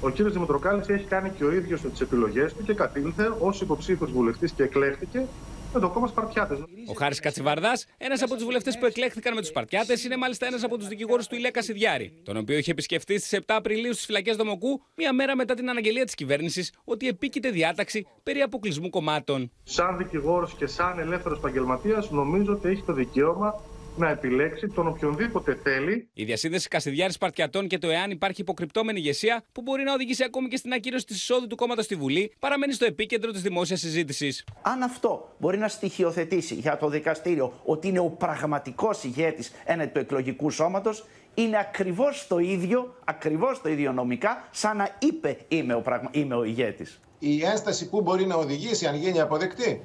ο 0.00 0.10
κ. 0.10 0.22
Δημητροκάλης 0.22 0.88
έχει 0.88 1.04
κάνει 1.04 1.30
και 1.30 1.44
ο 1.44 1.52
ίδιος 1.52 1.80
τις 1.80 2.00
επιλογές 2.00 2.54
του 2.54 2.64
και 2.64 2.74
κατήλθε 2.74 3.34
ως 3.38 3.60
υποψήφιος 3.60 4.12
βουλευτής 4.12 4.52
και 4.52 4.62
εκλέχθηκε 4.62 5.26
με 5.74 5.80
το 5.80 5.88
κόμμα 5.88 6.06
Σπαρτιάτε. 6.06 6.54
Ο 6.86 6.92
Χάρης 6.92 7.20
Κατσιβαρδάς, 7.20 7.86
ένας 7.98 8.22
από 8.22 8.34
τους 8.34 8.44
βουλευτές 8.44 8.78
που 8.78 8.86
εκλέχθηκαν 8.86 9.34
με 9.34 9.40
τους 9.40 9.48
Σπαρτιάτε, 9.48 9.94
είναι 10.04 10.16
μάλιστα 10.16 10.46
ένας 10.46 10.62
από 10.62 10.78
τους 10.78 10.88
δικηγόρους 10.88 11.26
του 11.26 11.34
Ηλία 11.34 11.50
Κασιδιάρη, 11.50 12.20
τον 12.24 12.36
οποίο 12.36 12.56
είχε 12.58 12.70
επισκεφτεί 12.70 13.18
στις 13.18 13.32
7 13.32 13.40
Απριλίου 13.46 13.92
στις 13.92 14.04
φυλακές 14.04 14.36
Δομοκού, 14.36 14.82
μία 14.94 15.12
μέρα 15.12 15.36
μετά 15.36 15.54
την 15.54 15.70
αναγγελία 15.70 16.04
της 16.04 16.14
κυβέρνησης 16.14 16.72
ότι 16.84 17.08
επίκειται 17.08 17.50
διάταξη 17.50 18.06
περί 18.22 18.40
αποκλεισμού 18.40 18.90
κομμάτων. 18.90 19.50
Σαν 19.62 19.96
δικηγόρος 19.96 20.54
και 20.54 20.66
σαν 20.66 20.98
ελεύθερος 20.98 21.38
επαγγελματίας, 21.38 22.10
νομίζω 22.10 22.52
ότι 22.52 22.68
έχει 22.68 22.82
το 22.82 22.92
δικαίωμα 22.92 23.60
να 23.96 24.10
επιλέξει 24.10 24.68
τον 24.68 24.86
οποιονδήποτε 24.86 25.58
θέλει. 25.62 26.08
Η 26.12 26.24
διασύνδεση 26.24 26.68
Κασιδιάρης 26.68 27.18
Παρτιατών 27.18 27.66
και 27.66 27.78
το 27.78 27.90
εάν 27.90 28.10
υπάρχει 28.10 28.40
υποκρυπτόμενη 28.40 28.98
ηγεσία, 28.98 29.44
που 29.52 29.62
μπορεί 29.62 29.82
να 29.82 29.92
οδηγήσει 29.92 30.24
ακόμη 30.24 30.48
και 30.48 30.56
στην 30.56 30.72
ακύρωση 30.72 31.06
της 31.06 31.16
εισόδου 31.16 31.46
του 31.46 31.56
κόμματος 31.56 31.84
στη 31.84 31.94
Βουλή, 31.94 32.32
παραμένει 32.38 32.72
στο 32.72 32.84
επίκεντρο 32.84 33.30
της 33.30 33.42
δημόσιας 33.42 33.80
συζήτησης. 33.80 34.44
Αν 34.62 34.82
αυτό 34.82 35.34
μπορεί 35.38 35.58
να 35.58 35.68
στοιχειοθετήσει 35.68 36.54
για 36.54 36.76
το 36.76 36.88
δικαστήριο 36.88 37.52
ότι 37.64 37.88
είναι 37.88 37.98
ο 37.98 38.08
πραγματικός 38.10 39.04
ηγέτης 39.04 39.52
έναντι 39.64 39.90
του 39.90 39.98
εκλογικού 39.98 40.50
σώματος, 40.50 41.04
είναι 41.34 41.58
ακριβώς 41.58 42.26
το 42.26 42.38
ίδιο, 42.38 42.94
ακριβώς 43.04 43.60
το 43.60 43.68
ίδιο 43.68 43.92
νομικά, 43.92 44.48
σαν 44.50 44.76
να 44.76 44.96
είπε 44.98 45.38
είμαι 45.48 45.74
ο, 45.74 45.80
πραγμα... 45.80 46.10
είμαι 46.12 46.34
ο 46.34 46.44
ηγέτης. 46.44 47.00
Η 47.18 47.44
ένσταση 47.44 47.88
που 47.88 48.00
μπορεί 48.00 48.26
να 48.26 48.34
οδηγήσει, 48.34 48.86
αν 48.86 48.94
γίνει 48.94 49.20
αποδεκτή, 49.20 49.80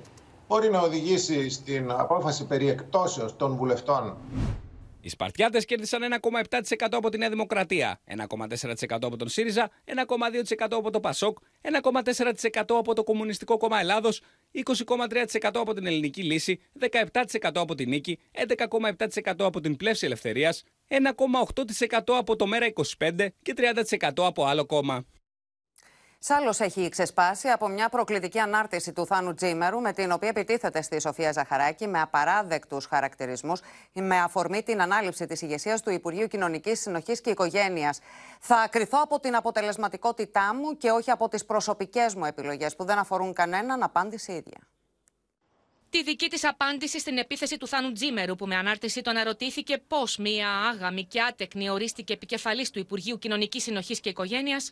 μπορεί 0.50 0.70
να 0.70 0.80
οδηγήσει 0.80 1.50
στην 1.50 1.92
απόφαση 1.92 2.46
περί 2.46 2.70
εκτόσεως 2.70 3.36
των 3.36 3.56
βουλευτών. 3.56 4.18
Οι 5.02 5.10
Σπαρτιάτες 5.10 5.66
κέρδισαν 5.66 6.02
1,7% 6.50 6.60
από 6.92 7.10
τη 7.10 7.18
Νέα 7.18 7.30
Δημοκρατία, 7.30 8.00
1,4% 8.06 8.74
από 8.90 9.18
τον 9.18 9.30
ΣΥΡΙΖΑ, 9.30 9.70
1,2% 9.86 10.68
από 10.70 10.92
το 10.92 11.00
ΠΑΣΟΚ, 11.00 11.38
1,4% 11.62 12.64
από 12.68 12.94
το 12.96 13.04
Κομμουνιστικό 13.04 13.58
Κόμμα 13.58 13.80
Ελλάδος, 13.80 14.22
20,3% 14.52 15.60
από 15.60 15.74
την 15.74 15.86
Ελληνική 15.86 16.24
Λύση, 16.24 16.60
17% 16.80 17.52
από 17.54 17.76
την 17.76 17.90
Νίκη, 17.90 18.20
11,7% 18.32 19.46
από 19.46 19.60
την 19.60 19.78
Πλεύση 19.78 20.06
Ελευθερίας, 20.06 20.64
1,8% 20.88 22.18
από 22.18 22.36
το 22.36 22.46
ΜΕΡΑ25 22.54 23.28
και 23.42 23.54
30% 23.58 24.26
από 24.26 24.46
άλλο 24.46 24.66
κόμμα. 24.66 25.06
Σάλο 26.22 26.56
έχει 26.60 26.90
ξεσπάσει 26.90 27.48
από 27.48 27.68
μια 27.68 27.90
προκλητική 27.90 28.40
ανάρτηση 28.40 28.94
του 28.94 29.06
Θάνου 29.06 29.34
Τζίμερου, 29.34 29.82
με 29.82 29.94
την 29.94 30.12
οποία 30.12 30.30
επιτίθεται 30.30 30.82
στη 30.82 31.02
Σοφία 31.02 31.32
Ζαχαράκη 31.32 31.88
με 31.88 32.02
απαράδεκτους 32.02 32.86
χαρακτηρισμούς, 32.86 33.62
με 33.94 34.18
αφορμή 34.18 34.64
την 34.64 34.82
ανάληψη 34.82 35.26
της 35.26 35.42
ηγεσίας 35.42 35.82
του 35.82 35.90
Υπουργείου 35.90 36.28
Κοινωνικής 36.28 36.80
Συνοχής 36.80 37.22
και 37.22 37.30
Οικογένειας. 37.30 38.00
Θα 38.40 38.68
κρυθώ 38.72 39.02
από 39.02 39.20
την 39.20 39.36
αποτελεσματικότητά 39.36 40.56
μου 40.56 40.78
και 40.78 40.90
όχι 40.90 41.12
από 41.12 41.30
τις 41.30 41.46
προσωπικές 41.46 42.16
μου 42.16 42.26
επιλογές, 42.26 42.76
που 42.76 42.84
δεν 42.86 42.98
αφορούν 42.98 43.34
κανέναν, 43.34 43.84
απάντησε 43.84 44.32
η 44.32 44.36
ίδια. 44.36 44.60
Τη 45.90 46.04
δική 46.04 46.30
της 46.30 46.44
απάντηση 46.44 47.00
στην 47.00 47.18
επίθεση 47.18 47.58
του 47.58 47.68
Θάνου 47.68 47.92
Τζίμερου, 47.92 48.36
που 48.36 48.48
με 48.48 48.56
ανάρτηση 48.56 49.02
τον 49.02 49.16
ερωτήθηκε 49.16 49.78
πώς 49.78 50.18
μία 50.18 50.50
άγαμη 50.50 51.04
και 51.04 51.22
άτεκνη 51.22 51.70
ορίστηκε 51.70 52.14
επικεφαλής 52.14 52.70
του 52.70 52.80
Υπουργείου 52.80 53.20
Κοινωνικής 53.20 53.64
Συνοχής 53.64 54.00
και 54.00 54.10
Οικογένειας, 54.10 54.72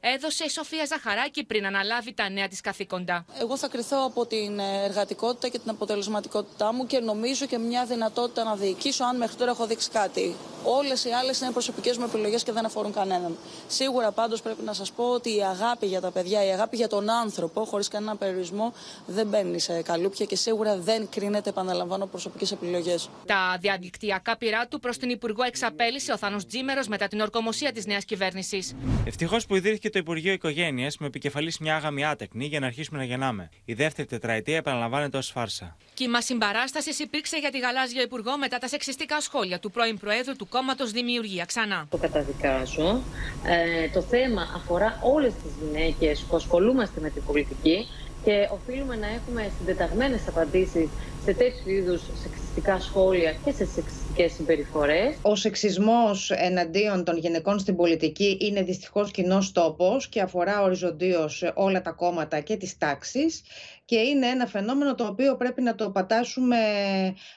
έδωσε 0.00 0.44
η 0.44 0.48
Σοφία 0.48 0.84
Ζαχαράκη 0.84 1.44
πριν 1.44 1.66
αναλάβει 1.66 2.12
τα 2.14 2.28
νέα 2.30 2.48
της 2.48 2.60
καθήκοντα. 2.60 3.24
Εγώ 3.40 3.56
θα 3.56 3.68
κρυθώ 3.68 4.04
από 4.04 4.26
την 4.26 4.58
εργατικότητα 4.58 5.48
και 5.48 5.58
την 5.58 5.70
αποτελεσματικότητά 5.70 6.72
μου 6.72 6.86
και 6.86 6.98
νομίζω 6.98 7.46
και 7.46 7.58
μια 7.58 7.84
δυνατότητα 7.84 8.44
να 8.44 8.54
διοικήσω, 8.56 9.04
αν 9.04 9.16
μέχρι 9.16 9.36
τώρα 9.36 9.50
έχω 9.50 9.66
δείξει 9.66 9.90
κάτι. 9.90 10.36
Όλες 10.64 11.04
οι 11.04 11.10
άλλες 11.10 11.40
είναι 11.40 11.50
προσωπικές 11.50 11.96
μου 11.96 12.04
επιλογές 12.04 12.42
και 12.42 12.52
δεν 12.52 12.64
αφορούν 12.64 12.92
κανέναν. 12.92 13.36
Σίγουρα 13.68 14.12
πάντως 14.12 14.42
πρέπει 14.42 14.62
να 14.62 14.72
σας 14.72 14.92
πω 14.92 15.04
ότι 15.04 15.36
η 15.36 15.42
αγάπη 15.42 15.86
για 15.86 16.00
τα 16.00 16.10
παιδιά, 16.10 16.44
η 16.44 16.50
αγάπη 16.50 16.76
για 16.76 16.88
τον 16.88 17.10
άνθρωπο, 17.10 17.64
χωρίς 17.64 17.88
κανένα 17.88 18.16
περιορισμό, 18.16 18.72
δεν 19.06 19.26
μπαίνει 19.26 19.58
σε 19.58 19.82
καλούπια 19.82 20.26
και 20.26 20.36
σίγουρα 20.36 20.76
δεν 20.76 21.08
κρίνεται, 21.10 21.48
επαναλαμβάνω, 21.48 22.06
προσωπικές 22.06 22.52
επιλογές. 22.52 23.08
Τα 23.26 23.56
διαδικτυακά 23.60 24.36
πειρά 24.36 24.66
του 24.66 24.80
προς 24.80 24.98
την 24.98 25.10
Υπουργό 25.10 25.42
εξαπέλυσε 25.42 26.12
ο 26.12 26.16
Θάνος 26.16 26.46
Τζίμερος 26.46 26.88
μετά 26.88 27.08
την 27.08 27.20
ορκομοσία 27.20 27.72
της 27.72 27.86
νέας 27.86 28.04
κυβέρνησης. 28.04 28.74
Ευτυχώς 29.06 29.46
που 29.46 29.56
ιδρύθηκε 29.56 29.87
το 29.90 29.98
Υπουργείο 29.98 30.32
Οικογένειας 30.32 30.98
με 30.98 31.06
επικεφαλής 31.06 31.58
μια 31.58 31.76
άγαμη 31.76 32.04
άτεκνη 32.04 32.46
για 32.46 32.60
να 32.60 32.66
αρχίσουμε 32.66 32.98
να 32.98 33.04
γεννάμε. 33.04 33.48
Η 33.64 33.74
δεύτερη 33.74 34.08
τετραετία 34.08 34.56
επαναλαμβάνεται 34.56 35.16
ως 35.16 35.30
φάρσα. 35.30 35.76
Κύμα 35.94 36.20
συμπαράστασης 36.20 36.98
υπήρξε 36.98 37.38
για 37.38 37.50
τη 37.50 37.58
γαλάζια 37.58 38.02
Υπουργό 38.02 38.38
μετά 38.38 38.58
τα 38.58 38.68
σεξιστικά 38.68 39.20
σχόλια 39.20 39.58
του 39.58 39.70
πρώην 39.70 39.98
Προέδρου 39.98 40.36
του 40.36 40.48
κόμματος 40.48 40.90
Δημιουργία. 40.90 41.44
Ξανά. 41.44 41.86
Το 41.90 41.96
καταδικάζω. 41.96 43.02
Ε, 43.46 43.88
το 43.88 44.02
θέμα 44.02 44.42
αφορά 44.56 44.98
όλες 45.02 45.32
τις 45.34 45.52
γυναίκες 45.62 46.24
που 46.28 46.36
ασχολούμαστε 46.36 47.00
με 47.00 47.10
την 47.10 47.24
πολιτική 47.24 47.86
και 48.24 48.48
οφείλουμε 48.52 48.96
να 48.96 49.06
έχουμε 49.06 49.50
συντεταγμένες 49.58 50.28
απαντήσεις 50.28 50.88
σε 51.24 51.34
τέτοιου 51.34 51.70
είδους 51.70 52.02
σεξιστικά 52.22 52.80
σχόλια 52.80 53.32
και 53.44 53.52
σε 53.52 53.64
σεξιστικές 53.66 54.32
συμπεριφορές. 54.32 55.16
Ο 55.22 55.34
σεξισμός 55.34 56.30
εναντίον 56.30 57.04
των 57.04 57.16
γυναικών 57.16 57.58
στην 57.58 57.76
πολιτική 57.76 58.38
είναι 58.40 58.62
δυστυχώς 58.62 59.10
κοινός 59.10 59.52
τόπος 59.52 60.08
και 60.08 60.20
αφορά 60.20 60.62
οριζοντίως 60.62 61.52
όλα 61.54 61.82
τα 61.82 61.90
κόμματα 61.90 62.40
και 62.40 62.56
τις 62.56 62.78
τάξεις 62.78 63.42
και 63.84 63.98
είναι 63.98 64.26
ένα 64.26 64.46
φαινόμενο 64.46 64.94
το 64.94 65.04
οποίο 65.04 65.36
πρέπει 65.36 65.62
να 65.62 65.74
το 65.74 65.90
πατάσουμε 65.90 66.56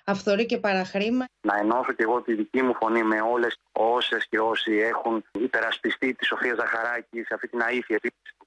αυθορή 0.05 0.45
και 0.45 0.57
παραχρήμα. 0.57 1.25
Να 1.41 1.57
ενώσω 1.57 1.91
και 1.93 2.03
εγώ 2.03 2.21
τη 2.21 2.33
δική 2.33 2.61
μου 2.61 2.75
φωνή 2.75 3.03
με 3.03 3.21
όλες 3.21 3.57
όσες 3.71 4.27
και 4.29 4.39
όσοι 4.39 4.71
έχουν 4.77 5.23
υπερασπιστεί 5.39 6.13
τη 6.13 6.25
Σοφία 6.25 6.55
Ζαχαράκη 6.55 7.23
σε 7.23 7.33
αυτή 7.33 7.47
την 7.47 7.61
αήθεια 7.61 7.99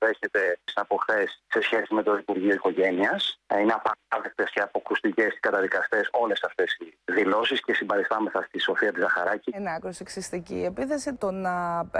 επίθεση 0.05 0.19
που 0.21 0.29
δέχεται 0.35 0.59
από 0.75 0.97
χθε 0.97 1.29
σε 1.47 1.61
σχέση 1.61 1.95
με 1.95 2.03
το 2.03 2.17
Υπουργείο 2.17 2.55
Οικογένειας. 2.55 3.39
Είναι 3.61 3.75
απαράδεκτες 3.81 4.51
και 4.51 4.61
αποκρουστικέ 4.61 5.23
και 5.23 5.39
καταδικαστές 5.41 6.09
όλες 6.13 6.43
αυτές 6.43 6.77
οι 6.81 7.13
δηλώσεις 7.13 7.61
και 7.63 7.75
συμπαριστάμεθα 7.75 8.43
στη 8.43 8.59
Σοφία 8.59 8.93
τη 8.93 9.01
Ζαχαράκη. 9.01 9.53
Είναι 9.57 9.75
άκρο 9.75 9.93
σεξιστική 9.93 10.65
επίθεση. 10.65 11.15
Το 11.15 11.31
να 11.31 11.55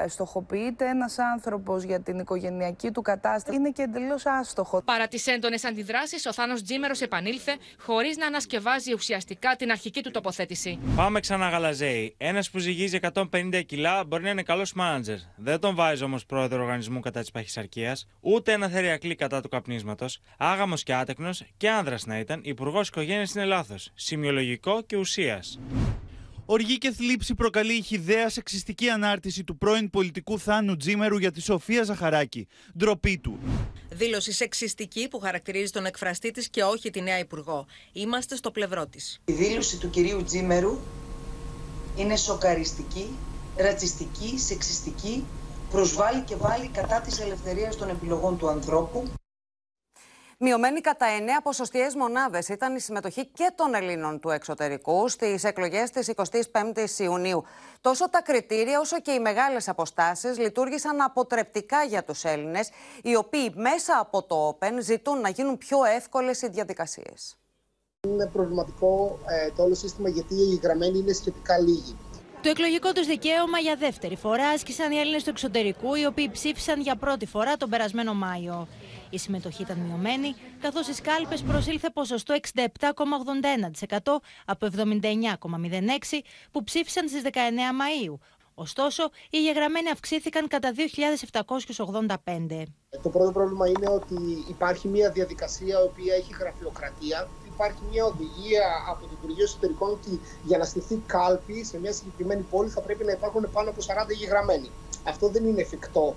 στοχοποιείται 0.07 0.89
ένας 0.89 1.19
άνθρωπος 1.19 1.83
για 1.83 2.01
την 2.01 2.19
οικογενειακή 2.19 2.91
του 2.91 3.03
κατάσταση 3.03 3.57
είναι 3.57 3.71
και 3.71 3.83
εντελώς 3.83 4.27
άστοχο. 4.27 4.83
Παρά 4.83 5.09
τις 5.09 5.27
έντονες 5.27 5.65
αντιδράσεις, 5.65 6.27
ο 6.27 6.33
Θάνος 6.33 6.63
Τζίμερος 6.63 7.01
επανήλθε 7.01 7.57
χωρίς 7.79 8.17
να 8.17 8.27
ανασκευάζει 8.27 8.93
ουσιαστικά 8.93 9.57
την 9.57 9.71
αρχική 9.71 10.03
του 10.03 10.11
τοποθέτηση. 10.11 10.79
Πάμε 10.97 11.21
ξανά 11.21 11.49
γαλαζέι. 11.49 12.15
Ένας 12.19 12.51
που 12.51 12.59
ζυγίζει 12.59 12.99
150 13.13 13.63
κιλά 13.67 14.05
μπορεί 14.05 14.23
να 14.23 14.31
είναι 14.31 14.43
καλός 14.43 14.73
μάνατζερ. 14.73 15.17
Δεν 15.37 15.61
τον 15.61 15.75
βάζει 15.75 16.05
όμως 16.05 16.27
πρόεδρο 16.27 16.63
οργανισμού 16.63 17.01
κατά 17.01 17.21
της 17.21 17.31
παχυσαρκίας, 17.31 17.94
ούτε 18.21 18.53
ένα 18.53 18.69
θεριακλή 18.69 19.15
κατά 19.15 19.41
του 19.41 19.49
καπνίσματος. 19.49 20.21
Άγαμος 20.39 20.83
και 20.83 20.95
άτεκνος 20.95 21.43
και 21.57 21.71
άνδρας 21.71 22.07
να 22.07 22.19
ήταν, 22.19 22.41
υπουργός 22.45 22.89
οικογένειας 22.89 23.35
είναι 23.35 23.45
λάθο. 23.45 23.75
Σημειολογικό 23.95 24.83
και 24.83 24.97
ουσίας. 24.97 25.59
Οργή 26.47 26.79
και 26.79 26.91
θλίψη 26.91 27.35
προκαλεί 27.35 27.73
η 27.73 27.83
χιδαία 27.83 28.29
σεξιστική 28.29 28.89
ανάρτηση 28.89 29.45
του 29.45 29.59
πρώην 29.59 29.91
πολιτικού 29.91 30.39
Θάνου 30.39 30.77
Τζίμερου 30.77 31.19
για 31.19 31.31
τη 31.31 31.41
Σοφία 31.41 31.83
Ζαχαράκη. 31.83 32.47
Ντροπή 32.79 33.19
του. 33.19 33.39
Δήλωση 33.91 34.33
σεξιστική 34.33 35.09
που 35.09 35.19
χαρακτηρίζει 35.19 35.71
τον 35.71 35.87
εκφραστή 35.87 36.31
της 36.31 36.49
και 36.49 36.63
όχι 36.63 36.91
τη 36.91 37.01
νέα 37.01 37.19
Υπουργό. 37.19 37.67
Είμαστε 37.93 38.37
στο 38.37 38.51
πλευρό 38.51 38.87
της. 38.87 39.21
Η 39.25 39.33
δήλωση 39.33 39.79
του 39.79 39.91
κυρίου 39.91 40.23
Τζίμερου 40.25 40.79
είναι 41.97 42.17
σοκαριστική, 42.17 43.09
ρατσιστική, 43.57 44.39
σεξιστική, 44.39 45.25
προσβάλλει 45.75 46.21
και 46.21 46.37
βάλει 46.37 46.69
κατά 46.69 47.01
της 47.01 47.21
ελευθερίας 47.21 47.77
των 47.77 47.89
επιλογών 47.89 48.39
του 48.39 48.49
ανθρώπου. 48.49 49.03
Μειωμένη 50.39 50.81
κατά 50.81 51.07
9 51.19 51.41
ποσοστιαίες 51.43 51.95
μονάδες 51.95 52.49
ήταν 52.49 52.77
η 52.77 52.81
συμμετοχή 52.81 53.27
και 53.27 53.53
των 53.55 53.75
Ελλήνων 53.75 54.21
του 54.21 54.31
εξωτερικού 54.31 55.09
στις 55.09 55.45
εκλογές 55.45 55.91
της 55.91 56.13
25η 56.17 56.99
Ιουνίου. 56.99 57.45
Τόσο 57.81 58.11
τα 58.11 58.23
κριτήρια 58.23 58.81
όσο 58.81 59.01
και 59.01 59.11
οι 59.11 59.21
μεγάλες 59.21 59.69
αποστάσεις 59.69 60.39
λειτουργήσαν 60.39 61.01
αποτρεπτικά 61.01 61.83
για 61.83 62.05
τους 62.05 62.25
Έλληνες, 62.25 62.71
οι 63.03 63.17
οποίοι 63.17 63.53
μέσα 63.55 63.99
από 64.01 64.23
το 64.23 64.49
Open 64.49 64.73
ζητούν 64.81 65.21
να 65.21 65.29
γίνουν 65.29 65.59
πιο 65.59 65.85
εύκολες 65.85 66.43
οι 66.43 66.49
διαδικασίες. 66.49 67.37
Είναι 68.09 68.27
προβληματικό 68.27 69.19
ε, 69.27 69.51
το 69.51 69.63
όλο 69.63 69.75
σύστημα 69.75 70.09
γιατί 70.09 70.35
οι 70.35 70.61
γραμμένοι 70.63 70.99
είναι 70.99 71.13
σχετικά 71.13 71.59
λίγοι. 71.59 71.97
Το 72.45 72.51
εκλογικό 72.51 72.93
τους 72.93 73.07
δικαίωμα 73.07 73.59
για 73.59 73.77
δεύτερη 73.77 74.17
φορά 74.17 74.49
άσκησαν 74.49 74.93
οι 74.93 74.97
Έλληνες 74.97 75.25
του 75.25 75.31
εξωτερικού, 75.31 75.95
οι 75.95 76.07
οποίοι 76.07 76.31
ψήφισαν 76.31 76.81
για 76.81 76.97
πρώτη 76.97 77.27
φορά 77.27 77.57
τον 77.57 77.71
περασμένο 77.71 78.15
Μάιο. 78.15 78.69
Η 79.11 79.19
συμμετοχή 79.19 79.63
ήταν 79.63 79.79
μειωμένη, 79.79 80.35
καθώς 80.61 80.87
στι 80.87 81.03
κάλπε 81.03 81.37
προσήλθε 81.47 81.91
ποσοστό 81.91 82.35
67,81% 82.55 83.99
από 84.45 84.69
79,06% 84.77 84.89
που 86.51 86.65
ψήφισαν 86.65 87.09
στις 87.09 87.23
19 87.23 87.29
Μαου. 87.75 88.21
Ωστόσο, 88.55 89.11
οι 89.31 89.37
εγγεγραμμένοι 89.37 89.91
αυξήθηκαν 89.91 90.49
κατά 90.49 90.73
2.785. 90.75 92.63
Το 93.03 93.09
πρώτο 93.09 93.33
πρόβλημα 93.33 93.69
είναι 93.69 93.89
ότι 93.89 94.45
υπάρχει 94.49 94.89
μια 94.89 95.11
διαδικασία 95.11 95.81
η 95.81 95.83
οποία 95.83 96.15
έχει 96.15 96.33
γραφειοκρατία 96.41 97.29
υπάρχει 97.55 97.83
μια 97.91 98.05
οδηγία 98.05 98.67
από 98.91 99.01
το 99.01 99.13
Υπουργείο 99.19 99.45
Εσωτερικών 99.45 99.91
ότι 99.91 100.21
για 100.45 100.59
να 100.59 100.65
στηθεί 100.65 100.97
κάλπη 101.07 101.65
σε 101.65 101.79
μια 101.79 101.93
συγκεκριμένη 101.93 102.43
πόλη 102.51 102.69
θα 102.69 102.81
πρέπει 102.81 103.05
να 103.05 103.13
υπάρχουν 103.13 103.49
πάνω 103.53 103.71
από 103.71 103.81
40 103.81 104.15
γεγραμμένοι. 104.19 104.71
Αυτό 105.05 105.29
δεν 105.29 105.45
είναι 105.47 105.61
εφικτό 105.61 106.15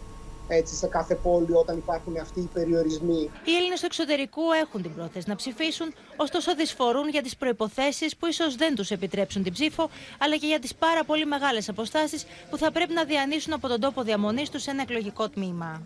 έτσι, 0.47 0.75
σε 0.75 0.87
κάθε 0.87 1.15
πόλη 1.15 1.53
όταν 1.53 1.77
υπάρχουν 1.77 2.17
αυτοί 2.17 2.39
οι 2.39 2.49
περιορισμοί. 2.53 3.31
Οι 3.43 3.55
Έλληνες 3.57 3.79
του 3.79 3.85
εξωτερικού 3.85 4.41
έχουν 4.63 4.81
την 4.81 4.93
πρόθεση 4.95 5.29
να 5.29 5.35
ψηφίσουν, 5.35 5.93
ωστόσο 6.15 6.55
δυσφορούν 6.55 7.09
για 7.09 7.21
τις 7.21 7.35
προποθέσει 7.35 8.05
που 8.19 8.27
ίσως 8.27 8.55
δεν 8.55 8.75
τους 8.75 8.91
επιτρέψουν 8.91 9.43
την 9.43 9.53
ψήφο, 9.53 9.89
αλλά 10.19 10.37
και 10.37 10.47
για 10.47 10.59
τις 10.59 10.75
πάρα 10.75 11.03
πολύ 11.03 11.25
μεγάλες 11.25 11.69
αποστάσεις 11.69 12.25
που 12.49 12.57
θα 12.57 12.71
πρέπει 12.71 12.93
να 12.93 13.03
διανύσουν 13.03 13.53
από 13.53 13.67
τον 13.67 13.79
τόπο 13.79 14.03
διαμονής 14.03 14.49
τους 14.49 14.61
σε 14.61 14.71
ένα 14.71 14.81
εκλογικό 14.81 15.29
τμήμα. 15.29 15.81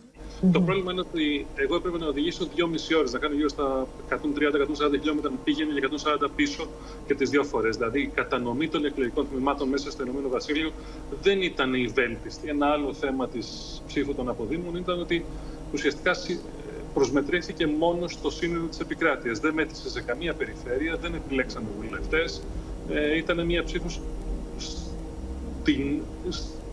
Το 0.52 0.62
πρόβλημα 0.62 0.91
είναι 0.91 1.02
ότι 1.02 1.46
εγώ 1.56 1.76
έπρεπε 1.76 1.98
να 1.98 2.08
οδηγήσω 2.08 2.48
δύο-μισή 2.56 2.96
ώρες, 2.96 3.12
να 3.12 3.20
κάνω 3.20 3.36
γύρω 3.36 3.50
στα 3.50 3.88
130-140 4.10 4.15
χιλιόμετρα, 4.91 5.30
να 5.30 5.38
πήγαινε 5.44 5.72
για 5.80 5.89
140 6.24 6.28
πίσω 6.36 6.67
και 7.08 7.15
τις 7.15 7.30
δύο 7.30 7.44
φορές. 7.44 7.76
Δηλαδή 7.78 8.02
η 8.02 8.12
κατανομή 8.13 8.67
των 8.67 8.86
εκλογικών 8.86 9.28
τμήματων 9.32 9.70
μέσα 9.70 9.91
στο 9.91 10.04
Ηνωμένο 10.04 10.30
Βασίλειο 10.30 10.72
δεν 11.22 11.41
ήταν 11.41 11.74
η 11.74 11.88
βέλτιστη. 11.88 12.50
Ένα 12.50 12.67
άλλο 12.67 12.94
θέμα 12.94 13.28
της 13.28 13.48
ψήφου 13.88 14.15
των 14.15 14.30
αποδήμων 14.30 14.76
ήταν 14.76 15.00
ότι 15.00 15.26
ουσιαστικά 15.74 16.15
προσμετρήθηκε 16.94 17.67
μόνο 17.67 18.08
στο 18.08 18.30
σύνολο 18.30 18.65
της 18.65 18.80
επικράτειας. 18.80 19.39
Δεν 19.39 19.54
μέτρησε 19.54 19.89
σε 19.89 20.02
καμία 20.02 20.34
περιφέρεια, 20.34 20.98
δεν 21.02 21.13
επιλέξαν 21.13 21.63
βουλευτές. 21.78 22.41
Ε, 22.89 23.17
ήταν 23.17 23.46
μια 23.46 23.63
ψήφος 23.63 24.02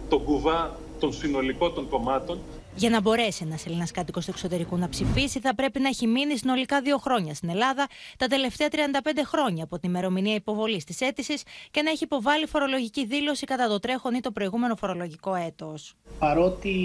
στον 0.06 0.24
κουβά 0.24 0.78
των 0.98 1.12
συνολικών 1.12 1.74
των 1.74 1.88
κομμάτων 1.88 2.38
για 2.78 2.90
να 2.90 3.00
μπορέσει 3.00 3.44
ένας 3.44 3.66
Έλληνας 3.66 3.90
κάτοικος 3.90 4.24
του 4.24 4.30
εξωτερικού 4.30 4.76
να 4.76 4.88
ψηφίσει, 4.88 5.40
θα 5.40 5.54
πρέπει 5.54 5.80
να 5.80 5.88
έχει 5.88 6.06
μείνει 6.06 6.38
συνολικά 6.38 6.80
δύο 6.80 6.98
χρόνια 6.98 7.34
στην 7.34 7.48
Ελλάδα, 7.48 7.86
τα 8.18 8.26
τελευταία 8.26 8.68
35 8.70 8.76
χρόνια 9.24 9.64
από 9.64 9.78
την 9.78 9.88
ημερομηνία 9.88 10.34
υποβολής 10.34 10.84
της 10.84 11.00
αίτησης 11.00 11.42
και 11.70 11.82
να 11.82 11.90
έχει 11.90 12.04
υποβάλει 12.04 12.46
φορολογική 12.46 13.06
δήλωση 13.06 13.46
κατά 13.46 13.68
το 13.68 13.78
τρέχον 13.78 14.14
ή 14.14 14.20
το 14.20 14.30
προηγούμενο 14.30 14.76
φορολογικό 14.76 15.34
έτος. 15.34 15.94
Παρότι 16.18 16.76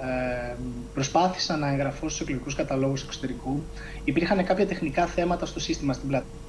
ε, 0.00 0.56
προσπάθησα 0.94 1.56
να 1.56 1.68
εγγραφώ 1.68 2.08
στους 2.08 2.20
εκλογικούς 2.20 2.54
καταλόγους 2.54 3.02
εξωτερικού, 3.02 3.62
υπήρχαν 4.04 4.44
κάποια 4.44 4.66
τεχνικά 4.66 5.06
θέματα 5.06 5.46
στο 5.46 5.60
σύστημα 5.60 5.92
στην 5.92 6.08
πλατφόρμα 6.08 6.45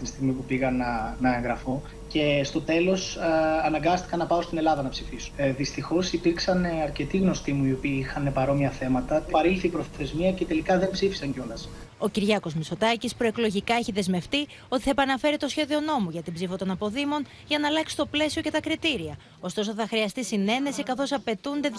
τη 0.00 0.06
στιγμή 0.06 0.32
που 0.32 0.44
πήγα 0.44 0.70
να, 0.70 1.16
να 1.20 1.36
εγγραφώ 1.36 1.82
και 2.08 2.44
στο 2.44 2.60
τέλος 2.60 3.16
ε, 3.16 3.20
αναγκάστηκα 3.64 4.16
να 4.16 4.26
πάω 4.26 4.42
στην 4.42 4.58
Ελλάδα 4.58 4.82
να 4.82 4.88
ψηφίσω. 4.88 5.32
Ε, 5.36 5.52
δυστυχώς 5.52 6.12
υπήρξαν 6.12 6.64
ε, 6.64 6.82
αρκετοί 6.82 7.16
γνωστοί 7.16 7.52
μου 7.52 7.64
οι 7.64 7.72
οποίοι 7.72 7.96
είχαν 8.00 8.32
παρόμοια 8.32 8.70
θέματα. 8.70 9.26
Παρήλθε 9.30 9.66
η 9.66 9.70
προθεσμία 9.70 10.32
και 10.32 10.44
τελικά 10.44 10.78
δεν 10.78 10.90
ψήφισαν 10.90 11.32
κιόλας. 11.32 11.68
Ο 11.98 12.08
Κυριάκος 12.08 12.54
Μισωτάκη 12.54 13.10
προεκλογικά 13.16 13.74
έχει 13.74 13.92
δεσμευτεί 13.92 14.46
ότι 14.68 14.82
θα 14.82 14.90
επαναφέρει 14.90 15.36
το 15.36 15.48
σχέδιο 15.48 15.80
νόμου 15.80 16.10
για 16.10 16.22
την 16.22 16.32
ψήφο 16.32 16.56
των 16.56 16.70
αποδήμων 16.70 17.26
για 17.46 17.58
να 17.58 17.66
αλλάξει 17.66 17.96
το 17.96 18.06
πλαίσιο 18.06 18.42
και 18.42 18.50
τα 18.50 18.60
κριτήρια. 18.60 19.16
Ωστόσο, 19.40 19.74
θα 19.74 19.86
χρειαστεί 19.86 20.24
συνένεση 20.24 20.82
καθώς 20.82 21.12
απαιτούνται 21.12 21.70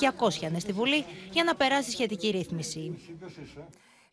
200 0.51 0.51
στη 0.57 0.71
Βουλή 0.71 1.05
για 1.31 1.43
να 1.43 1.55
περάσει 1.55 1.91
σχετική 1.91 2.29
ρύθμιση. 2.29 2.97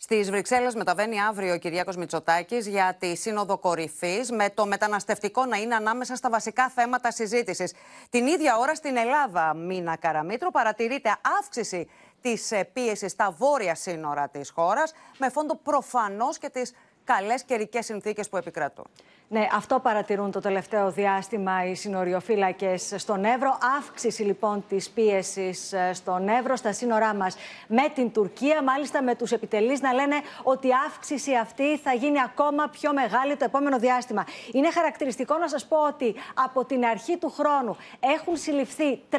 Στις 0.04 0.30
Βρυξέλλες 0.30 0.74
μεταβαίνει 0.74 1.20
αύριο 1.20 1.54
ο 1.54 1.56
Κυριάκος 1.56 1.96
Μητσοτάκης 1.96 2.66
για 2.66 2.96
τη 2.98 3.16
Σύνοδο 3.16 3.58
Κορυφής, 3.58 4.30
με 4.30 4.50
το 4.50 4.66
μεταναστευτικό 4.66 5.44
να 5.44 5.56
είναι 5.56 5.74
ανάμεσα 5.74 6.16
στα 6.16 6.30
βασικά 6.30 6.68
θέματα 6.68 7.10
συζήτησης. 7.10 7.74
Την 8.10 8.26
ίδια 8.26 8.56
ώρα 8.56 8.74
στην 8.74 8.96
Ελλάδα, 8.96 9.54
Μίνα 9.54 9.96
Καραμίτρου, 9.96 10.50
παρατηρείται 10.50 11.16
αύξηση 11.38 11.88
της 12.20 12.52
ε, 12.52 12.64
πίεσης 12.72 13.10
στα 13.10 13.30
βόρεια 13.30 13.74
σύνορα 13.74 14.28
της 14.28 14.50
χώρας, 14.50 14.92
με 15.18 15.28
φόντο 15.28 15.54
προφανώς 15.54 16.38
και 16.38 16.48
τις 16.48 16.72
καλές 17.04 17.42
καιρικές 17.42 17.84
συνθήκες 17.84 18.28
που 18.28 18.36
επικρατούν. 18.36 18.86
Ναι, 19.32 19.46
αυτό 19.52 19.78
παρατηρούν 19.78 20.30
το 20.30 20.40
τελευταίο 20.40 20.90
διάστημα 20.90 21.66
οι 21.66 21.74
συνοριοφύλακες 21.74 22.94
στον 22.96 23.24
Εύρο. 23.24 23.58
Αύξηση 23.78 24.22
λοιπόν 24.22 24.64
της 24.68 24.90
πίεσης 24.90 25.72
ε, 25.72 25.92
στον 25.92 26.28
Εύρο, 26.28 26.56
στα 26.56 26.72
σύνορά 26.72 27.14
μας 27.14 27.36
με 27.66 27.82
την 27.94 28.12
Τουρκία. 28.12 28.62
Μάλιστα 28.62 29.02
με 29.02 29.14
τους 29.14 29.32
επιτελείς 29.32 29.80
να 29.80 29.92
λένε 29.92 30.14
ότι 30.42 30.66
η 30.66 30.70
αύξηση 30.86 31.34
αυτή 31.34 31.78
θα 31.78 31.92
γίνει 31.92 32.22
ακόμα 32.22 32.68
πιο 32.68 32.92
μεγάλη 32.92 33.36
το 33.36 33.44
επόμενο 33.44 33.78
διάστημα. 33.78 34.24
Είναι 34.52 34.70
χαρακτηριστικό 34.70 35.38
να 35.38 35.48
σας 35.48 35.66
πω 35.66 35.76
ότι 35.86 36.14
από 36.34 36.64
την 36.64 36.84
αρχή 36.84 37.16
του 37.16 37.30
χρόνου 37.30 37.76
έχουν 38.00 38.36
συλληφθεί 38.36 39.00
300 39.10 39.16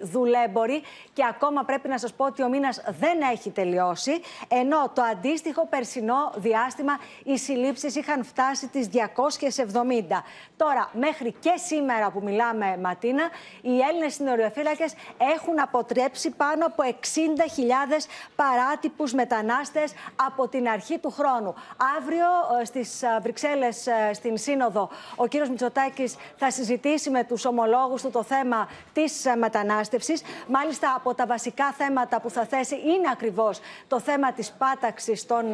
δουλέμποροι 0.00 0.82
και 1.12 1.24
ακόμα 1.28 1.64
πρέπει 1.64 1.88
να 1.88 1.98
σας 1.98 2.12
πω 2.12 2.24
ότι 2.24 2.42
ο 2.42 2.48
μήνας 2.48 2.82
δεν 2.98 3.20
έχει 3.32 3.50
τελειώσει. 3.50 4.12
Ενώ 4.48 4.90
το 4.94 5.02
αντίστοιχο 5.02 5.66
περσινό 5.66 6.32
διάστημα 6.36 6.98
οι 7.24 7.38
συλλήψεις 7.38 7.94
είχαν 7.96 8.24
φτάσει 8.24 8.68
τις 8.68 8.88
200 8.92 9.15
Τώρα, 10.56 10.90
μέχρι 10.92 11.34
και 11.40 11.52
σήμερα 11.66 12.10
που 12.10 12.20
μιλάμε, 12.22 12.78
Ματίνα, 12.82 13.22
οι 13.62 13.80
Έλληνες 13.88 14.14
συνοριοφύλακες 14.14 14.94
έχουν 15.36 15.60
αποτρέψει 15.60 16.30
πάνω 16.30 16.66
από 16.66 16.82
60.000 16.84 18.06
παράτυπους 18.36 19.12
μετανάστες 19.12 19.92
από 20.26 20.48
την 20.48 20.68
αρχή 20.68 20.98
του 20.98 21.10
χρόνου. 21.10 21.54
Αύριο 21.98 22.26
ε, 22.60 22.64
στις 22.64 23.02
ε, 23.02 23.18
Βρυξέλλες, 23.22 23.86
ε, 23.86 24.10
στην 24.12 24.36
Σύνοδο, 24.36 24.88
ο 25.16 25.26
κύριος 25.26 25.48
Μητσοτάκης 25.48 26.16
θα 26.36 26.50
συζητήσει 26.50 27.10
με 27.10 27.24
τους 27.24 27.44
ομολόγους 27.44 28.02
του 28.02 28.10
το 28.10 28.22
θέμα 28.22 28.68
της 28.92 29.24
μετανάστευσης. 29.38 30.22
Μάλιστα, 30.48 30.94
από 30.96 31.14
τα 31.14 31.26
βασικά 31.26 31.72
θέματα 31.72 32.20
που 32.20 32.30
θα 32.30 32.44
θέσει 32.44 32.74
είναι 32.74 33.08
ακριβώς 33.12 33.60
το 33.88 34.00
θέμα 34.00 34.32
της 34.32 34.52
πάταξης 34.52 35.26
των 35.26 35.44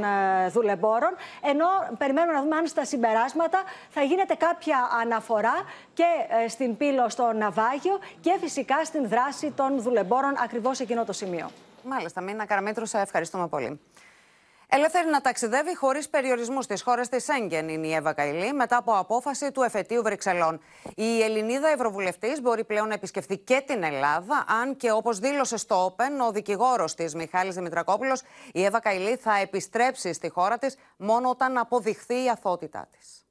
δουλεμπόρων. 0.48 1.14
Ενώ 1.42 1.66
περιμένουμε 1.98 2.32
να 2.32 2.42
δούμε 2.42 2.56
αν 2.56 2.66
στα 2.66 2.84
συμπεράσματα 2.84 3.51
θα 3.90 4.02
γίνεται 4.02 4.34
κάποια 4.34 4.88
αναφορά 5.00 5.54
και 5.94 6.04
στην 6.48 6.76
πύλο 6.76 7.08
στο 7.08 7.32
ναυάγιο 7.32 7.98
και 8.20 8.36
φυσικά 8.40 8.84
στην 8.84 9.08
δράση 9.08 9.50
των 9.50 9.82
δουλεμπόρων 9.82 10.34
ακριβώς 10.42 10.76
σε 10.76 10.82
εκείνο 10.82 11.04
το 11.04 11.12
σημείο. 11.12 11.50
Μάλιστα, 11.84 12.20
Μίνα 12.20 12.46
Καραμίτρου, 12.46 12.86
σε 12.86 12.98
ευχαριστούμε 12.98 13.48
πολύ. 13.48 13.80
Ελεύθερη 14.74 15.08
να 15.08 15.20
ταξιδεύει 15.20 15.76
χωρίς 15.76 16.08
περιορισμούς 16.08 16.64
στις 16.64 16.82
χώρες 16.82 17.08
της 17.08 17.24
Σέγγεν 17.24 17.68
είναι 17.68 17.86
η 17.86 17.94
Εύα 17.94 18.12
Καηλή 18.12 18.52
μετά 18.52 18.76
από 18.76 18.92
απόφαση 18.92 19.52
του 19.52 19.62
εφετείου 19.62 20.02
Βρυξελών. 20.02 20.60
Η 20.94 21.22
Ελληνίδα 21.22 21.68
Ευρωβουλευτής 21.68 22.40
μπορεί 22.40 22.64
πλέον 22.64 22.88
να 22.88 22.94
επισκεφθεί 22.94 23.38
και 23.38 23.62
την 23.66 23.82
Ελλάδα, 23.82 24.44
αν 24.62 24.76
και 24.76 24.90
όπως 24.90 25.18
δήλωσε 25.18 25.56
στο 25.56 25.84
Όπεν 25.84 26.20
ο 26.20 26.32
δικηγόρος 26.32 26.94
της 26.94 27.14
Μιχάλης 27.14 27.54
Δημητρακόπουλος, 27.54 28.22
η 28.52 28.64
Εύα 28.64 28.80
Καηλή 28.80 29.16
θα 29.16 29.36
επιστρέψει 29.36 30.12
στη 30.12 30.28
χώρα 30.28 30.58
της 30.58 30.76
μόνο 30.96 31.28
όταν 31.28 31.58
αποδειχθεί 31.58 32.24
η 32.24 32.28
αθότητά 32.28 32.88
της. 32.98 33.21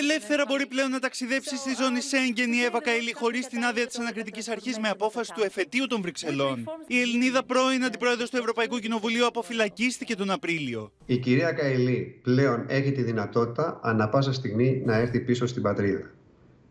Ελεύθερα 0.00 0.44
μπορεί 0.48 0.66
πλέον 0.66 0.90
να 0.90 0.98
ταξιδέψει 0.98 1.56
στη 1.56 1.70
ζώνη 1.80 2.00
Σέγγεν 2.00 2.52
η 2.52 2.60
Εύα 2.66 2.80
Καηλή 2.80 3.12
χωρίς 3.12 3.46
την 3.46 3.64
άδεια 3.64 3.86
της 3.86 3.98
ανακριτικής 3.98 4.48
αρχής 4.48 4.78
με 4.78 4.88
απόφαση 4.88 5.32
του 5.34 5.42
εφετείου 5.44 5.86
των 5.86 6.00
Βρυξελών. 6.02 6.64
Η 6.86 7.00
Ελληνίδα 7.00 7.44
πρώην 7.44 7.84
αντιπρόεδρος 7.84 8.30
του 8.30 8.36
Ευρωπαϊκού 8.36 8.78
Κοινοβουλίου 8.78 9.26
αποφυλακίστηκε 9.26 10.14
τον 10.16 10.30
Απρίλιο. 10.30 10.92
Η 11.06 11.16
κυρία 11.16 11.52
Καηλή 11.52 12.20
πλέον 12.22 12.64
έχει 12.68 12.92
τη 12.92 13.02
δυνατότητα 13.02 13.80
ανα 13.82 14.08
πάσα 14.08 14.32
στιγμή 14.32 14.82
να 14.84 14.96
έρθει 14.96 15.20
πίσω 15.20 15.46
στην 15.46 15.62
πατρίδα. 15.62 16.10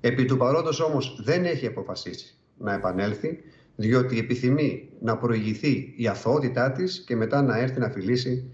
Επί 0.01 0.25
του 0.25 0.37
παρόντος 0.37 0.79
όμως 0.79 1.21
δεν 1.23 1.45
έχει 1.45 1.67
αποφασίσει 1.67 2.35
να 2.57 2.73
επανέλθει, 2.73 3.39
διότι 3.75 4.19
επιθυμεί 4.19 4.89
να 5.01 5.17
προηγηθεί 5.17 5.93
η 5.97 6.07
αθωότητά 6.07 6.71
της 6.71 7.03
και 7.07 7.15
μετά 7.15 7.41
να 7.41 7.57
έρθει 7.57 7.79
να 7.79 7.89
φιλήσει 7.89 8.51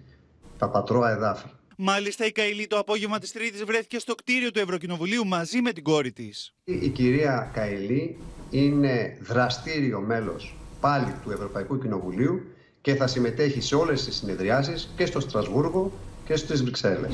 τα 0.57 0.69
πατρώα 0.69 1.11
εδάφη. 1.11 1.47
Μάλιστα, 1.79 2.25
η 2.25 2.31
Καηλή 2.31 2.67
το 2.67 2.77
απόγευμα 2.77 3.19
της 3.19 3.31
Τρίτης 3.31 3.63
βρέθηκε 3.63 3.99
στο 3.99 4.15
κτίριο 4.15 4.51
του 4.51 4.59
Ευρωκοινοβουλίου 4.59 5.27
μαζί 5.27 5.61
με 5.61 5.71
την 5.71 5.83
κόρη 5.83 6.11
της. 6.11 6.53
Η 6.63 6.87
κυρία 6.87 7.51
Καηλή 7.53 8.17
είναι 8.49 9.17
δραστήριο 9.21 9.99
μέλος 9.99 10.55
πάλι 10.79 11.13
του 11.23 11.31
Ευρωπαϊκού 11.31 11.79
Κοινοβουλίου 11.79 12.41
και 12.81 12.95
θα 12.95 13.07
συμμετέχει 13.07 13.61
σε 13.61 13.75
όλες 13.75 14.05
τις 14.05 14.15
συνεδριάσεις 14.15 14.93
και 14.95 15.05
στο 15.05 15.19
Στρασβούργο 15.19 15.91
και 16.25 16.35
στις 16.35 16.63
Βρυξέλλες. 16.63 17.13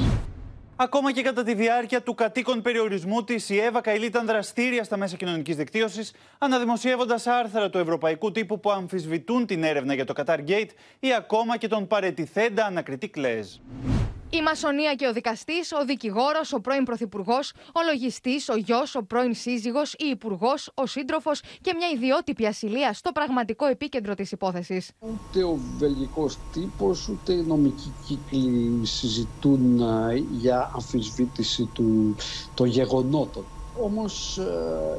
Ακόμα 0.76 1.12
και 1.12 1.22
κατά 1.22 1.44
τη 1.44 1.54
διάρκεια 1.54 2.02
του 2.02 2.16
κατοίκον 2.16 2.62
περιορισμού 2.62 3.24
της, 3.24 3.50
η 3.50 3.58
Εύα 3.58 3.82
Καηλή 3.82 4.06
ήταν 4.06 4.26
δραστήρια 4.26 4.84
στα 4.84 4.98
μέσα 4.98 5.16
κοινωνικής 5.16 5.56
δικτύωσης, 5.56 6.14
αναδημοσιεύοντας 6.38 7.28
άρθρα 7.28 7.70
του 7.70 7.78
ευρωπαϊκού 7.78 8.32
τύπου 8.32 8.60
που 8.60 8.72
αμφισβητούν 8.72 9.46
την 9.46 9.64
έρευνα 9.64 9.94
για 9.94 10.06
το 10.06 10.14
Qatar 10.18 10.40
Gate 10.48 10.70
ή 11.00 11.14
ακόμα 11.14 11.58
και 11.58 11.68
τον 11.68 11.88
παρετηθέντα 11.88 12.66
ανακριτή 12.66 13.08
Κλέζ. 13.08 13.48
Η 14.40 14.42
μασονία 14.42 14.96
και 14.96 15.08
ο 15.08 15.14
δικαστής, 15.14 15.72
ο 15.72 15.86
δικηγόρος, 15.86 16.54
ο 16.54 16.60
πρώην 16.60 16.84
πρωθυπουργός, 16.84 17.52
ο 17.52 17.80
λογιστής, 17.86 18.50
ο 18.50 18.56
γιος, 18.56 18.96
ο 18.96 19.04
πρώην 19.04 19.34
σύζυγος, 19.34 19.94
η 19.94 20.06
υπουργός, 20.12 20.72
ο 20.74 20.86
σύντροφος 20.86 21.42
και 21.62 21.74
μια 21.78 21.88
ιδιότυπη 21.96 22.46
ασυλία 22.46 22.94
στο 22.94 23.12
πραγματικό 23.12 23.66
επίκεντρο 23.66 24.14
της 24.14 24.32
υπόθεσης. 24.32 24.92
Ούτε 25.00 25.44
ο 25.44 25.60
βελγικός 25.78 26.38
τύπος 26.54 27.08
ούτε 27.08 27.34
οι 27.34 27.42
νομικοί 27.42 27.94
κύκλοι 28.08 28.86
συζητούν 28.86 29.82
για 30.32 30.72
αμφισβήτηση 30.76 31.70
του, 31.74 32.16
των 32.54 32.68
γεγονότων. 32.68 33.44
Όμως 33.82 34.40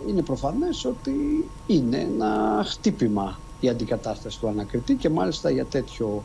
είναι 0.08 0.22
προφανές 0.22 0.84
ότι 0.84 1.48
είναι 1.66 1.96
ένα 1.96 2.64
χτύπημα 2.66 3.38
η 3.60 3.68
αντικατάσταση 3.68 4.40
του 4.40 4.48
ανακριτή 4.48 4.94
και 4.94 5.08
μάλιστα 5.08 5.50
για 5.50 5.64
τέτοιο 5.64 6.22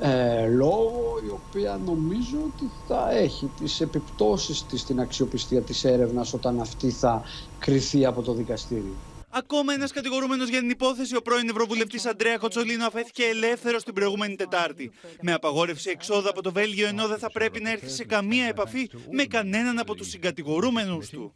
ε, 0.00 0.46
λόγο 0.46 1.20
η 1.26 1.28
οποία 1.28 1.80
νομίζω 1.84 2.36
ότι 2.46 2.70
θα 2.88 3.10
έχει 3.10 3.50
τις 3.60 3.80
επιπτώσεις 3.80 4.66
της 4.66 4.80
στην 4.80 5.00
αξιοπιστία 5.00 5.60
της 5.60 5.84
έρευνας 5.84 6.34
όταν 6.34 6.60
αυτή 6.60 6.90
θα 6.90 7.22
κριθεί 7.58 8.06
από 8.06 8.22
το 8.22 8.32
δικαστήριο. 8.32 8.94
Ακόμα 9.36 9.72
ένας 9.72 9.92
κατηγορούμενος 9.92 10.48
για 10.48 10.58
την 10.58 10.70
υπόθεση, 10.70 11.16
ο 11.16 11.22
πρώην 11.22 11.48
Ευρωβουλευτής 11.48 12.06
Αντρέα 12.06 12.36
Κοτσολίνο, 12.36 12.86
αφέθηκε 12.86 13.24
ελεύθερος 13.24 13.84
την 13.84 13.94
προηγούμενη 13.94 14.36
Τετάρτη. 14.36 14.90
Με 15.20 15.32
απαγόρευση 15.32 15.90
εξόδου 15.90 16.28
από 16.28 16.42
το 16.42 16.52
Βέλγιο, 16.52 16.86
ενώ 16.86 17.06
δεν 17.06 17.18
θα 17.18 17.30
πρέπει 17.30 17.60
να 17.60 17.70
έρθει 17.70 17.88
σε 17.88 18.04
καμία 18.04 18.46
επαφή 18.46 18.90
με 19.10 19.24
κανέναν 19.24 19.78
από 19.78 19.94
τους 19.94 20.08
συγκατηγορούμενους 20.08 21.08
του. 21.08 21.34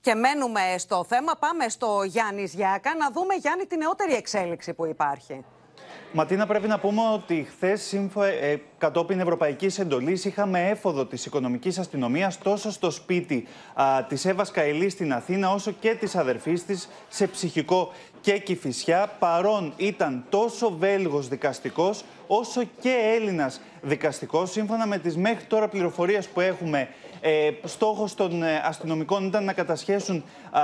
Και 0.00 0.14
μένουμε 0.14 0.60
στο 0.78 1.04
θέμα. 1.08 1.32
Πάμε 1.38 1.68
στο 1.68 2.02
Γιάννης 2.06 2.54
Γιάκα 2.54 2.94
να 2.94 3.10
δούμε, 3.10 3.34
Γιάννη, 3.34 3.66
τη 3.66 3.76
νεότερη 3.76 4.12
εξέλιξη 4.12 4.74
που 4.74 4.86
υπάρχει. 4.86 5.44
Ματίνα, 6.12 6.46
πρέπει 6.46 6.68
να 6.68 6.78
πούμε 6.78 7.00
ότι 7.14 7.46
χθες, 7.50 7.92
ε, 7.92 8.56
κατόπιν 8.78 9.20
Ευρωπαϊκής 9.20 9.78
Εντολής, 9.78 10.24
είχαμε 10.24 10.68
έφοδο 10.68 11.06
της 11.06 11.26
οικονομικής 11.26 11.78
αστυνομίας 11.78 12.38
τόσο 12.38 12.70
στο 12.70 12.90
σπίτι 12.90 13.46
της 14.08 14.24
Εύα 14.24 14.46
Καηλή 14.52 14.88
στην 14.88 15.12
Αθήνα, 15.12 15.52
όσο 15.52 15.70
και 15.80 15.94
της 15.94 16.16
αδερφής 16.16 16.64
της 16.64 16.88
σε 17.08 17.26
ψυχικό 17.26 17.92
και 18.20 18.38
κυφισιά. 18.38 19.12
Παρόν 19.18 19.72
ήταν 19.76 20.24
τόσο 20.28 20.70
Βέλγος 20.78 21.28
δικαστικός, 21.28 22.04
όσο 22.26 22.62
και 22.80 23.14
Έλληνας 23.16 23.60
δικαστικός. 23.82 24.50
Σύμφωνα 24.50 24.86
με 24.86 24.98
τις 24.98 25.16
μέχρι 25.16 25.44
τώρα 25.44 25.68
πληροφορίες 25.68 26.28
που 26.28 26.40
έχουμε, 26.40 26.88
ε, 27.20 27.50
στόχος 27.64 28.14
των 28.14 28.42
ε, 28.42 28.62
αστυνομικών 28.64 29.26
ήταν 29.26 29.44
να 29.44 29.52
κατασχέσουν 29.52 30.24
α, 30.50 30.60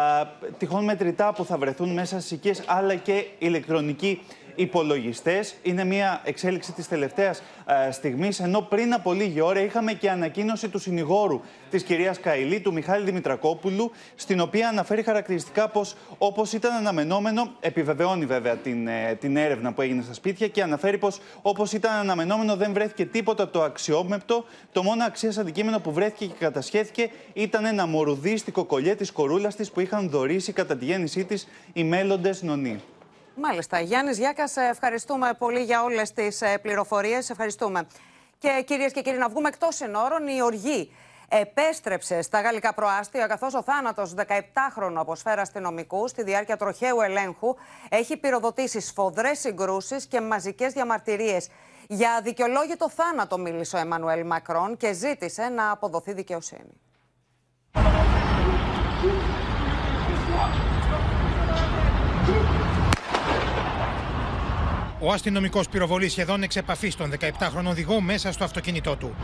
τυχόν 0.59 0.85
μετρητά 0.85 1.33
που 1.33 1.45
θα 1.45 1.59
βρεθούν 1.59 1.93
μέσα 1.93 2.19
στις 2.19 2.31
οικίες, 2.31 2.63
αλλά 2.67 2.95
και 2.95 3.27
ηλεκτρονική 3.39 4.23
υπολογιστές. 4.59 5.55
Είναι 5.63 5.85
μια 5.85 6.21
εξέλιξη 6.25 6.73
της 6.73 6.89
τελευταίας 6.89 7.43
ε, 7.87 7.91
στιγμής. 7.91 8.41
Ενώ 8.41 8.61
πριν 8.61 8.93
από 8.95 9.13
λίγη 9.13 9.41
ώρα 9.41 9.61
είχαμε 9.61 9.93
και 9.93 10.11
ανακοίνωση 10.11 10.69
του 10.69 10.79
συνηγόρου 10.79 11.41
της 11.71 11.83
κυρίας 11.83 12.21
Καηλή, 12.21 12.61
του 12.61 12.73
Μιχάλη 12.73 13.05
Δημητρακόπουλου, 13.05 13.93
στην 14.15 14.41
οποία 14.41 14.69
αναφέρει 14.69 15.03
χαρακτηριστικά 15.03 15.69
πως 15.69 15.97
όπως 16.19 16.53
ήταν 16.53 16.73
αναμενόμενο, 16.73 17.53
επιβεβαιώνει 17.61 18.27
βέβαια 18.27 18.57
την, 18.57 18.87
ε, 18.87 19.17
την 19.21 19.37
έρευνα 19.37 19.73
που 19.73 19.83
έγινε 19.83 20.03
στα 20.03 20.13
σπίτια 20.15 20.49
και 20.49 20.63
αναφέρει 20.63 20.99
πως 20.99 21.21
όπως 21.43 21.73
ήταν 21.73 21.93
αναμενόμενο 21.93 22.57
δεν 22.57 22.73
βρέθηκε 22.73 23.07
τίποτα 23.07 23.49
το 23.49 23.63
αξιόμεπτο. 23.63 24.45
Το 24.73 24.83
μόνο 24.83 25.05
αξίας 25.05 25.39
αντικείμενο 25.39 25.79
που 25.79 25.93
βρέθηκε 25.93 26.27
και 26.27 26.35
κατασχέθηκε 26.39 27.11
ήταν 27.33 27.65
ένα 27.65 27.87
μορουδίστικο 27.87 28.65
κολλιέ 28.65 28.95
της 28.95 29.11
κορούλας 29.13 29.57
της 29.57 29.71
που 29.71 29.81
είχαν 29.81 30.09
δωρήσει 30.09 30.53
κατά 30.53 30.77
τη 30.77 30.85
γέννησή 30.85 31.25
της 31.25 31.49
οι 31.73 31.85
μέλλοντες 31.85 32.43
νονοί. 32.43 32.81
Μάλιστα. 33.41 33.81
Γιάννης 33.81 34.19
Γιάκας, 34.19 34.57
ευχαριστούμε 34.57 35.35
πολύ 35.39 35.63
για 35.63 35.83
όλες 35.83 36.13
τις 36.13 36.43
ε, 36.43 36.59
πληροφορίες. 36.59 37.31
Ευχαριστούμε. 37.31 37.87
Και 38.39 38.63
κυρίες 38.67 38.93
και 38.93 39.01
κύριοι, 39.03 39.17
να 39.17 39.29
βγούμε 39.29 39.49
εκτός 39.49 39.75
συνόρων. 39.75 40.27
Η 40.27 40.43
οργή 40.43 40.93
επέστρεψε 41.29 42.23
στα 42.23 42.41
γαλλικά 42.41 42.75
προάστια, 42.75 43.27
καθώς 43.27 43.55
ο 43.55 43.63
θάνατος 43.63 44.15
17χρονου 44.17 44.95
αποσφαίρα 44.95 45.43
αστυνομικού 45.43 46.09
στη 46.09 46.23
διάρκεια 46.23 46.57
τροχαίου 46.57 47.01
ελέγχου 47.01 47.55
έχει 47.89 48.17
πυροδοτήσει 48.17 48.81
σφοδρές 48.81 49.39
συγκρούσεις 49.39 50.07
και 50.07 50.21
μαζικές 50.21 50.73
διαμαρτυρίες. 50.73 51.49
Για 51.89 52.21
δικαιολόγητο 52.23 52.91
θάνατο 52.91 53.39
μίλησε 53.39 53.77
ο 53.77 53.79
Εμμανουέλ 53.79 54.27
Μακρόν 54.27 54.77
και 54.77 54.93
ζήτησε 54.93 55.49
να 55.49 55.71
αποδοθεί 55.71 56.13
δικαιοσύνη. 56.13 56.88
Ο 65.01 65.13
αστυνομικός 65.13 65.69
πυροβολεί 65.69 66.09
σχεδόν 66.09 66.43
εξ 66.43 66.57
επαφής 66.57 66.97
τον 66.97 67.13
17χρονο 67.21 67.69
οδηγό 67.69 68.01
μέσα 68.01 68.33
στο 68.33 68.45
αυτοκίνητό 68.45 68.97
του. 68.97 69.15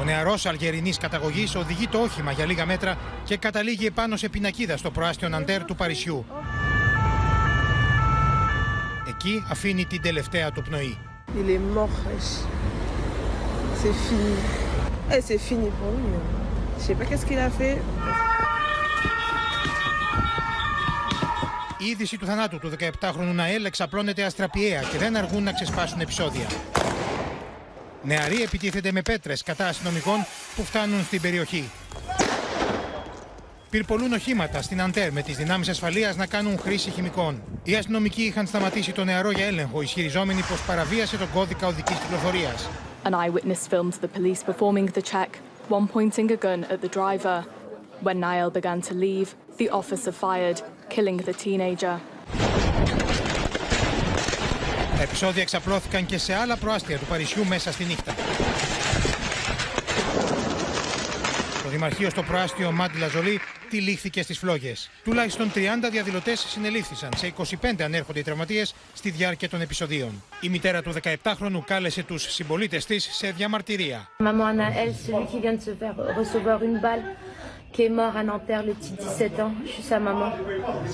Ο 0.00 0.04
νεαρός 0.04 0.46
Αλγερινής 0.46 0.98
καταγωγής 0.98 1.54
οδηγεί 1.54 1.88
το 1.88 1.98
όχημα 1.98 2.32
για 2.32 2.46
λίγα 2.46 2.66
μέτρα 2.66 2.96
και 3.24 3.36
καταλήγει 3.36 3.86
επάνω 3.86 4.16
σε 4.16 4.28
πινακίδα 4.28 4.76
στο 4.76 4.90
προάστιο 4.90 5.28
Ναντέρ 5.28 5.64
του 5.64 5.74
Παρισιού. 5.74 6.26
Εκεί 9.08 9.44
αφήνει 9.50 9.84
την 9.84 10.02
τελευταία 10.02 10.52
του 10.52 10.62
πνοή. 10.62 10.98
Il 11.36 11.48
est 11.48 11.76
mort. 11.76 11.96
C'est 13.80 13.96
fini. 14.06 14.34
Et 15.14 15.20
c'est 15.26 15.40
fini 15.48 15.68
pour 15.78 15.90
lui. 15.96 16.12
Je 16.78 16.82
sais 16.84 16.94
pas 16.98 17.04
qu'est-ce 17.08 17.26
qu'il 17.28 17.40
a 17.48 17.50
fait. 17.58 17.76
Η 21.84 21.88
είδηση 21.88 22.18
του 22.18 22.26
θανάτου 22.26 22.58
του 22.58 22.70
17χρονου 23.00 23.34
Ναέλ 23.34 23.64
εξαπλώνεται 23.64 24.22
αστραπιαία 24.22 24.80
και 24.80 24.98
δεν 24.98 25.16
αργούν 25.16 25.42
να 25.42 25.52
ξεσπάσουν 25.52 26.00
επεισόδια. 26.00 26.46
Νεαροί 28.02 28.42
επιτίθεται 28.42 28.92
με 28.92 29.02
πέτρες 29.02 29.42
κατά 29.42 29.66
αστυνομικών 29.66 30.26
που 30.56 30.64
φτάνουν 30.64 31.04
στην 31.04 31.20
περιοχή. 31.20 31.70
Πυρπολούν 33.70 34.12
οχήματα 34.12 34.62
στην 34.62 34.80
Αντέρ 34.80 35.12
με 35.12 35.22
τις 35.22 35.36
δυνάμεις 35.36 35.68
ασφαλείας 35.68 36.16
να 36.16 36.26
κάνουν 36.26 36.58
χρήση 36.58 36.90
χημικών. 36.90 37.42
Οι 37.62 37.74
αστυνομικοί 37.74 38.22
είχαν 38.22 38.46
σταματήσει 38.46 38.92
το 38.92 39.04
νεαρό 39.04 39.30
για 39.30 39.46
έλεγχο, 39.46 39.80
ισχυριζόμενοι 39.82 40.42
πως 40.48 40.62
παραβίασε 40.62 41.16
τον 41.16 41.30
κώδικα 41.34 41.66
οδικής 41.66 41.98
κυκλοφορίας. 41.98 42.68
An 43.04 43.12
eyewitness 43.12 43.68
filmed 43.68 43.94
the 44.02 44.08
police 44.18 44.42
performing 44.50 44.86
the 44.86 45.02
check, 45.02 45.30
one 45.68 45.86
pointing 45.86 46.30
a 46.32 46.36
gun 46.36 46.64
at 46.72 46.80
the 46.80 46.88
driver. 46.98 47.44
When 48.06 48.18
Niall 48.20 48.50
began 48.50 48.80
to 48.88 48.94
leave, 48.94 49.28
the 49.60 49.68
officer 49.70 50.12
fired, 50.12 50.58
killing 50.88 51.18
the 51.18 51.34
teenager. 51.44 52.00
Τα 54.96 55.02
επεισόδια 55.02 55.42
εξαπλώθηκαν 55.42 56.06
και 56.06 56.18
σε 56.18 56.34
άλλα 56.34 56.56
προάστια 56.56 56.98
του 56.98 57.04
Παρισιού 57.04 57.44
μέσα 57.46 57.72
στη 57.72 57.84
νύχτα. 57.84 58.14
Το 61.62 61.68
Δημαρχείο 61.68 62.10
στο 62.10 62.22
προάστιο 62.22 62.72
Μάντι 62.72 62.98
Λαζολή 62.98 63.40
τυλίχθηκε 63.68 64.22
στις 64.22 64.38
φλόγες. 64.38 64.90
Τουλάχιστον 65.04 65.50
30 65.54 65.58
διαδηλωτές 65.90 66.40
συνελήφθησαν. 66.48 67.10
Σε 67.16 67.32
25 67.60 67.82
ανέρχονται 67.82 68.18
οι 68.18 68.22
τραυματίες 68.22 68.74
στη 68.94 69.10
διάρκεια 69.10 69.48
των 69.48 69.60
επεισοδίων. 69.60 70.22
Η 70.40 70.48
μητέρα 70.48 70.82
του 70.82 70.92
17χρονου 71.02 71.60
κάλεσε 71.66 72.02
τους 72.02 72.32
συμπολίτες 72.32 72.86
της 72.86 73.08
σε 73.12 73.30
διαμαρτυρία. 73.30 74.08
Maman 74.18 74.26
Anaël, 74.26 74.90
celui 75.06 75.26
qui 75.30 75.40
vient 75.44 75.56
de 75.58 75.64
se 75.68 75.74
faire 75.80 75.96
recevoir 76.20 76.58
une 76.68 76.78
balle, 76.84 77.04
qui 77.73 77.83
est 77.83 77.89
mort 77.89 78.15
à 78.17 78.23
Nanterre, 78.23 78.63
le 78.63 78.73
petit 78.73 78.91
17 78.91 79.39
ans. 79.39 79.53
Je 79.65 79.71
suis 79.71 79.83
sa 79.83 79.99
maman. 79.99 80.31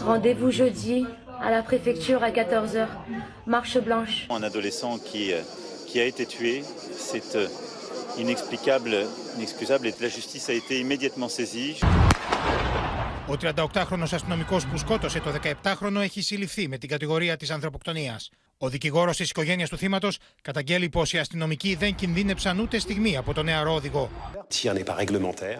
Rendez-vous 0.05 0.51
jeudi 0.51 1.05
à 1.41 1.51
la 1.51 1.61
préfecture 1.63 2.23
à 2.23 2.31
14h. 2.31 2.87
Marche 3.45 3.77
blanche. 3.79 4.27
Un 4.29 4.43
adolescent 4.43 4.97
qui, 4.99 5.33
euh, 5.33 5.41
qui 5.87 5.99
a 5.99 6.05
été 6.05 6.25
tué, 6.25 6.63
c'est 6.97 7.35
euh, 7.35 7.47
inexplicable, 8.17 8.95
inexcusable 9.37 9.87
et 9.87 9.93
la 10.01 10.09
justice 10.09 10.49
a 10.49 10.53
été 10.53 10.79
immédiatement 10.79 11.29
saisie. 11.29 11.75
Ο 13.27 13.33
38χρονο 13.41 14.07
αστυνομικό 14.11 14.57
που 14.71 14.77
σκότωσε 14.77 15.19
το 15.19 15.33
17χρονο 15.43 15.99
έχει 16.01 16.21
συλληφθεί 16.21 16.67
με 16.67 16.77
την 16.77 16.89
κατηγορία 16.89 17.37
τη 17.37 17.47
ανθρωποκτονία. 17.49 18.19
Ο 18.62 18.68
δικηγόρος 18.68 19.16
της 19.16 19.30
οικογένειας 19.30 19.68
του 19.68 19.76
θύματος 19.76 20.18
καταγγέλει 20.42 20.88
πως 20.88 21.12
οι 21.12 21.18
αστυνομικοί 21.18 21.74
δεν 21.74 21.94
κινδύνεψαν 21.94 22.58
ούτε 22.58 22.78
στιγμή 22.78 23.16
από 23.16 23.34
τον 23.34 23.44
νεαρό 23.44 23.74
οδηγό. 23.74 24.10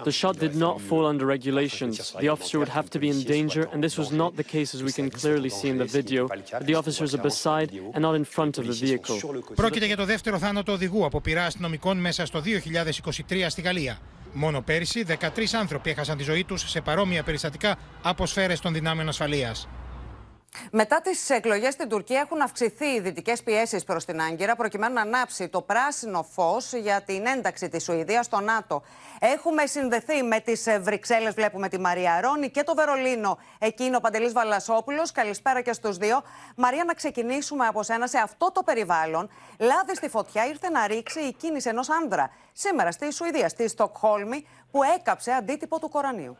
The 0.04 0.12
shot 0.20 0.36
did 0.38 0.54
not 0.54 0.76
fall 0.88 1.04
under 1.12 1.26
regulations. 1.36 1.94
The 2.20 2.28
officer 2.34 2.58
would 2.58 2.72
have 2.78 2.88
to 2.94 2.98
be 2.98 3.08
in 3.14 3.18
danger, 3.36 3.62
and 3.72 3.80
this 3.86 3.96
was 4.02 4.10
not 4.22 4.30
the 4.40 4.46
case 4.54 4.70
as 4.76 4.82
we 4.88 4.92
can 4.98 5.08
clearly 5.20 5.50
see 5.58 5.68
in 5.74 5.78
the 5.82 5.90
video. 5.98 6.20
The 6.70 6.74
officers 6.80 7.10
are 7.16 7.24
beside 7.30 7.68
and 7.94 8.02
not 8.06 8.14
in 8.20 8.26
front 8.36 8.54
of 8.58 8.64
the 8.70 8.76
vehicle. 8.84 9.16
Πρόκειται 9.54 9.86
για 9.86 9.96
το 9.96 10.04
δεύτερο 10.04 10.38
θάνατο 10.38 10.72
οδηγού 10.72 11.04
από 11.04 11.20
πειρά 11.20 11.44
αστυνομικών 11.44 11.98
μέσα 11.98 12.26
στο 12.26 12.42
2023 13.28 13.46
στη 13.48 13.60
Γαλλία. 13.60 13.98
Μόνο 14.32 14.62
πέρυσι, 14.62 15.04
13 15.08 15.16
άνθρωποι 15.52 15.90
έχασαν 15.90 16.16
τη 16.16 16.22
ζωή 16.22 16.44
τους 16.44 16.70
σε 16.70 16.80
παρόμοια 16.80 17.22
περιστατικά 17.22 17.78
από 18.02 18.26
σφαίρες 18.26 18.60
των 18.60 18.72
δυνάμεων 18.72 19.08
ασφαλείας. 19.08 19.68
Μετά 20.70 21.00
τις 21.00 21.30
εκλογές 21.30 21.72
στην 21.72 21.88
Τουρκία 21.88 22.20
έχουν 22.20 22.40
αυξηθεί 22.40 22.86
οι 22.86 23.00
δυτικές 23.00 23.42
πιέσεις 23.42 23.84
προς 23.84 24.04
την 24.04 24.20
Άγκυρα 24.20 24.56
προκειμένου 24.56 24.94
να 24.94 25.00
ανάψει 25.00 25.48
το 25.48 25.62
πράσινο 25.62 26.22
φως 26.22 26.72
για 26.72 27.02
την 27.02 27.26
ένταξη 27.26 27.68
της 27.68 27.82
Σουηδίας 27.84 28.26
στο 28.26 28.40
ΝΑΤΟ. 28.40 28.82
Έχουμε 29.20 29.66
συνδεθεί 29.66 30.22
με 30.22 30.40
τις 30.40 30.66
Βρυξέλλες, 30.80 31.34
βλέπουμε 31.34 31.68
τη 31.68 31.78
Μαρία 31.78 32.20
Ρόνη 32.20 32.50
και 32.50 32.62
το 32.62 32.74
Βερολίνο. 32.74 33.38
Εκεί 33.58 33.84
είναι 33.84 33.96
ο 33.96 34.00
Παντελής 34.00 34.32
Βαλασόπουλο. 34.32 35.02
Καλησπέρα 35.12 35.60
και 35.60 35.72
στους 35.72 35.96
δύο. 35.96 36.22
Μαρία, 36.56 36.84
να 36.84 36.94
ξεκινήσουμε 36.94 37.66
από 37.66 37.82
σένα. 37.82 38.06
Σε 38.06 38.18
αυτό 38.18 38.52
το 38.52 38.62
περιβάλλον, 38.62 39.30
λάδι 39.58 39.94
στη 39.94 40.08
φωτιά 40.08 40.46
ήρθε 40.46 40.68
να 40.70 40.86
ρίξει 40.86 41.20
η 41.20 41.32
κίνηση 41.32 41.68
ενός 41.68 41.90
άνδρα 41.90 42.30
σήμερα 42.52 42.90
στη 42.90 43.12
Σουηδία, 43.12 43.48
στη 43.48 43.68
Στοκχόλμη, 43.68 44.46
που 44.70 44.82
έκαψε 44.82 45.32
αντίτυπο 45.32 45.78
του 45.78 45.88
Κορανίου. 45.88 46.36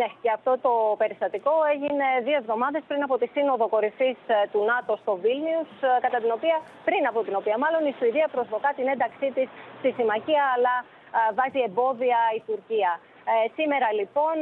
Ναι, 0.00 0.08
και 0.22 0.30
αυτό 0.38 0.52
το 0.66 0.72
περιστατικό 1.00 1.54
έγινε 1.74 2.06
δύο 2.26 2.36
εβδομάδες 2.42 2.82
πριν 2.88 3.02
από 3.06 3.16
τη 3.20 3.26
Σύνοδο 3.34 3.66
Κορυφής 3.74 4.18
ε, 4.26 4.36
του 4.52 4.60
ΝΑΤΟ 4.70 4.92
στο 5.02 5.12
Βίλνιους, 5.24 5.70
ε, 5.88 5.88
κατά 6.04 6.18
την 6.24 6.30
οποία, 6.36 6.56
πριν 6.88 7.02
από 7.10 7.20
την 7.26 7.34
οποία 7.40 7.56
μάλλον 7.64 7.82
η 7.90 7.94
Σουηδία 7.98 8.28
προσβοκά 8.34 8.70
την 8.78 8.86
ένταξή 8.94 9.28
της 9.36 9.48
στη 9.80 9.90
συμμαχία, 9.98 10.44
αλλά 10.54 10.74
ε, 11.18 11.20
βάζει 11.38 11.60
εμπόδια 11.68 12.20
η 12.38 12.40
Τουρκία. 12.48 12.92
Ε, 13.30 13.34
σήμερα 13.58 13.88
λοιπόν 14.00 14.36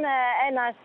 ένας, 0.49 0.75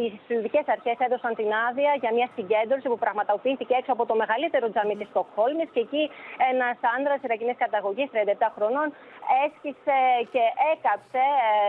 οι 0.00 0.06
Σουηδικές 0.26 0.66
αρχές 0.74 0.96
έδωσαν 1.06 1.32
την 1.40 1.50
άδεια 1.66 1.92
για 2.02 2.12
μια 2.16 2.28
συγκέντρωση 2.36 2.86
που 2.92 3.00
πραγματοποιήθηκε 3.04 3.74
έξω 3.80 3.92
από 3.96 4.04
το 4.10 4.14
μεγαλύτερο 4.22 4.66
τζαμί 4.70 4.96
της 5.00 5.08
Στοκχόλμης 5.12 5.68
και 5.74 5.82
εκεί 5.86 6.04
ένας 6.52 6.76
άντρα 6.96 7.14
Ιρακινής 7.26 7.58
καταγωγής 7.64 8.08
37 8.12 8.16
χρονών 8.56 8.88
έσκησε 9.44 9.98
και 10.34 10.44
έκαψε 10.72 11.24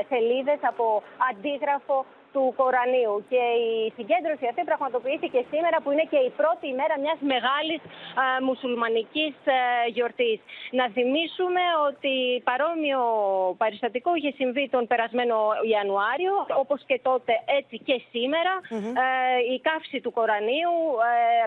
σελίδες 0.10 0.60
από 0.72 0.86
αντίγραφο 1.30 1.98
του 2.36 2.46
Κορανίου. 2.60 3.16
Και 3.32 3.44
η 3.70 3.72
συγκέντρωση 3.98 4.46
αυτή 4.52 4.62
πραγματοποιήθηκε 4.70 5.40
σήμερα 5.52 5.78
που 5.82 5.90
είναι 5.94 6.08
και 6.12 6.20
η 6.30 6.32
πρώτη 6.40 6.66
ημέρα 6.74 6.96
μιας 7.04 7.20
μεγάλης 7.34 7.82
α, 7.86 8.26
μουσουλμανικής 8.48 9.34
α, 9.58 9.58
γιορτής. 9.96 10.40
Να 10.80 10.86
θυμίσουμε 10.96 11.64
ότι 11.90 12.14
παρόμοιο 12.50 13.02
περιστατικό 13.62 14.10
είχε 14.18 14.32
συμβεί 14.40 14.66
τον 14.76 14.84
περασμένο 14.92 15.36
Ιανουάριο, 15.74 16.34
όπως 16.62 16.80
και 16.90 16.98
τότε 17.10 17.34
έτσι 17.60 17.76
και 17.88 17.98
σήμερα. 18.12 18.54
η 19.56 19.58
καύση 19.68 19.98
του 20.04 20.12
Κορανίου 20.18 20.76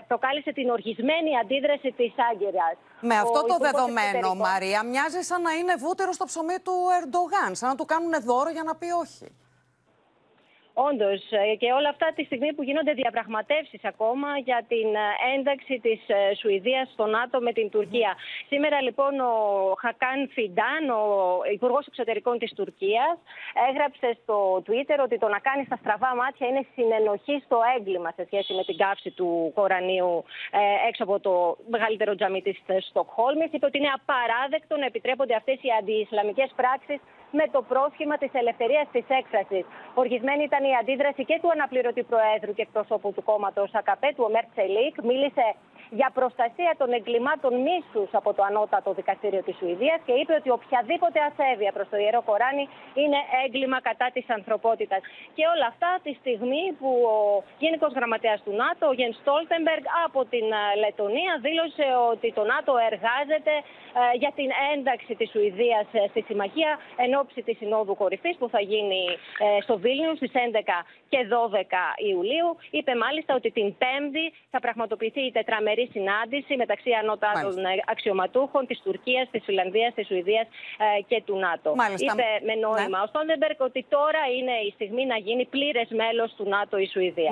προκάλεσε 0.09 0.51
την 0.59 0.67
οργισμένη 0.77 1.31
αντίδραση 1.41 1.89
της 1.99 2.11
Άγκυρας. 2.29 2.75
Με 3.09 3.15
αυτό 3.23 3.39
το 3.51 3.55
δεδομένο, 3.67 4.35
Μαρία, 4.35 4.79
μοιάζει 4.91 5.21
σαν 5.29 5.41
να 5.41 5.51
είναι 5.59 5.75
βούτυρο 5.83 6.11
στο 6.17 6.25
ψωμί 6.25 6.57
του 6.65 6.75
Ερντογάν, 6.97 7.51
σαν 7.59 7.69
να 7.69 7.75
του 7.75 7.85
κάνουν 7.85 8.13
δώρο 8.29 8.49
για 8.49 8.63
να 8.63 8.75
πει 8.75 8.89
όχι. 9.03 9.27
Όντως, 10.87 11.21
ε, 11.29 11.55
και 11.61 11.71
όλα 11.71 11.89
αυτά 11.89 12.07
τη 12.15 12.23
στιγμή 12.23 12.53
που 12.53 12.63
γίνονται 12.63 12.93
διαπραγματεύσεις 12.93 13.83
ακόμα 13.85 14.37
για 14.47 14.59
την 14.67 14.87
ε, 14.95 15.35
ένταξη 15.35 15.79
της 15.85 15.99
ε, 16.07 16.35
Σουηδίας 16.39 16.89
στο 16.93 17.05
ΝΑΤΟ 17.05 17.39
με 17.41 17.51
την 17.53 17.69
Τουρκία. 17.69 18.11
Σήμερα 18.47 18.81
λοιπόν 18.81 19.19
ο 19.19 19.33
Χακάν 19.81 20.29
Φιντάν, 20.33 20.83
ο 20.89 21.03
Υπουργός 21.53 21.87
Εξωτερικών 21.87 22.37
της 22.37 22.51
Τουρκίας, 22.53 23.15
έγραψε 23.69 24.17
στο 24.21 24.37
Twitter 24.67 24.97
ότι 25.03 25.17
το 25.17 25.27
να 25.27 25.39
κάνεις 25.39 25.65
στα 25.65 25.77
στραβά 25.81 26.15
μάτια 26.15 26.47
είναι 26.47 26.63
συνενοχή 26.73 27.41
στο 27.45 27.57
έγκλημα 27.77 28.11
σε 28.15 28.23
σχέση 28.25 28.53
με 28.53 28.63
την 28.63 28.77
κάψη 28.77 29.09
του 29.11 29.51
Κορανίου 29.55 30.23
έξω 30.89 31.03
από 31.03 31.19
το 31.19 31.57
μεγαλύτερο 31.69 32.15
τζαμί 32.15 32.41
της 32.41 32.57
Στοκχόλμης. 32.89 33.49
Είπε 33.51 33.65
ότι 33.65 33.77
είναι 33.77 33.93
απαράδεκτο 33.99 34.77
να 34.77 34.85
επιτρέπονται 34.85 35.35
αυτές 35.35 35.57
οι 35.61 35.69
αντιισλαμικές 35.79 36.49
πράξεις 36.55 36.99
με 37.31 37.45
το 37.51 37.61
πρόσχημα 37.61 38.17
της 38.17 38.31
ελευθερίας 38.33 38.87
της 38.91 39.05
έκφρασης. 39.07 39.65
Οργισμένη 39.93 40.43
ήταν 40.43 40.63
η 40.63 40.73
αντίδραση 40.81 41.25
και 41.25 41.39
του 41.41 41.51
αναπληρωτή 41.51 42.03
Προέδρου 42.03 42.53
και 42.53 42.61
εκπροσώπου 42.61 43.13
του 43.13 43.23
κόμματος 43.23 43.69
ΑΚΑΠΕ, 43.73 44.09
του 44.15 44.23
Ομέρ 44.27 44.45
Τσελίκ. 44.51 44.95
Μίλησε 45.03 45.45
για 45.89 46.09
προστασία 46.13 46.71
των 46.77 46.89
εγκλημάτων 46.97 47.53
μίσους 47.67 48.09
από 48.11 48.33
το 48.33 48.43
Ανώτατο 48.49 48.93
Δικαστήριο 48.93 49.41
της 49.43 49.55
Σουηδίας 49.59 49.99
και 50.05 50.13
είπε 50.21 50.33
ότι 50.33 50.49
οποιαδήποτε 50.49 51.19
ασέβεια 51.29 51.71
προς 51.71 51.87
το 51.89 51.97
ιερό 51.97 52.21
Κοράνι 52.29 52.65
είναι 53.01 53.19
έγκλημα 53.43 53.81
κατά 53.81 54.07
της 54.13 54.25
ανθρωπότητας. 54.37 55.01
Και 55.35 55.43
όλα 55.53 55.67
αυτά 55.73 55.89
τη 56.05 56.11
στιγμή 56.21 56.63
που 56.79 56.89
ο 57.15 57.43
Γενικός 57.63 57.91
Γραμματέας 57.97 58.39
του 58.45 58.53
ΝΑΤΟ, 58.61 58.83
ο 58.87 58.93
Γενς 58.93 59.13
Στόλτενμπεργκ, 59.19 59.83
από 60.05 60.19
την 60.33 60.45
ε, 60.61 60.63
Λετωνία 60.83 61.31
δήλωσε 61.45 61.85
ότι 62.11 62.27
το 62.37 62.43
ΝΑΤΟ 62.53 62.73
εργάζεται 62.89 63.53
ε, 63.99 64.17
για 64.21 64.31
την 64.39 64.49
ένταξη 64.73 65.11
της 65.19 65.29
Σουηδίας 65.33 65.87
ε, 65.91 66.07
στη 66.11 66.21
συμμαχία 66.29 66.71
εν 67.03 67.11
όψει 67.21 67.41
της 67.47 67.57
Συνόδου 67.57 67.95
Κορυφής 68.01 68.35
που 68.39 68.49
θα 68.49 68.61
γίνει 68.71 69.03
στο 69.65 69.75
Βίλνιους 69.77 70.17
στις 70.17 70.31
11 70.33 70.37
και 71.11 71.19
12 71.31 71.61
Ιουλίου. 72.11 72.49
Είπε 72.77 72.91
μάλιστα 72.95 73.31
ότι 73.35 73.49
την 73.51 73.67
Πέμπτη 73.81 74.25
θα 74.51 74.59
πραγματοποιηθεί 74.59 75.21
η 75.21 75.31
τετραμερή 75.31 75.78
συνάντηση 75.91 76.55
μεταξύ 76.55 76.91
ανώτατων 77.01 77.55
αξιωματούχων 77.93 78.67
της 78.69 78.79
Τουρκίας, 78.85 79.29
της 79.31 79.43
Φινλανδίας, 79.43 79.93
της 79.93 80.05
Σουηδίας 80.07 80.47
ε, 80.47 81.01
και 81.09 81.21
του 81.25 81.35
ΝΑΤΟ. 81.45 81.75
Μάλιστα. 81.75 82.13
Είπε 82.13 82.27
με 82.47 82.55
νόημα 82.65 82.97
ναι. 82.97 83.03
ο 83.03 83.07
Στόλτενμπεργκ 83.07 83.61
ότι 83.69 83.85
τώρα 83.89 84.21
είναι 84.37 84.55
η 84.67 84.71
στιγμή 84.77 85.05
να 85.05 85.17
γίνει 85.17 85.45
πλήρες 85.45 85.87
μέλος 86.01 86.33
του 86.37 86.45
ΝΑΤΟ 86.49 86.77
η 86.77 86.87
Σουηδία. 86.93 87.31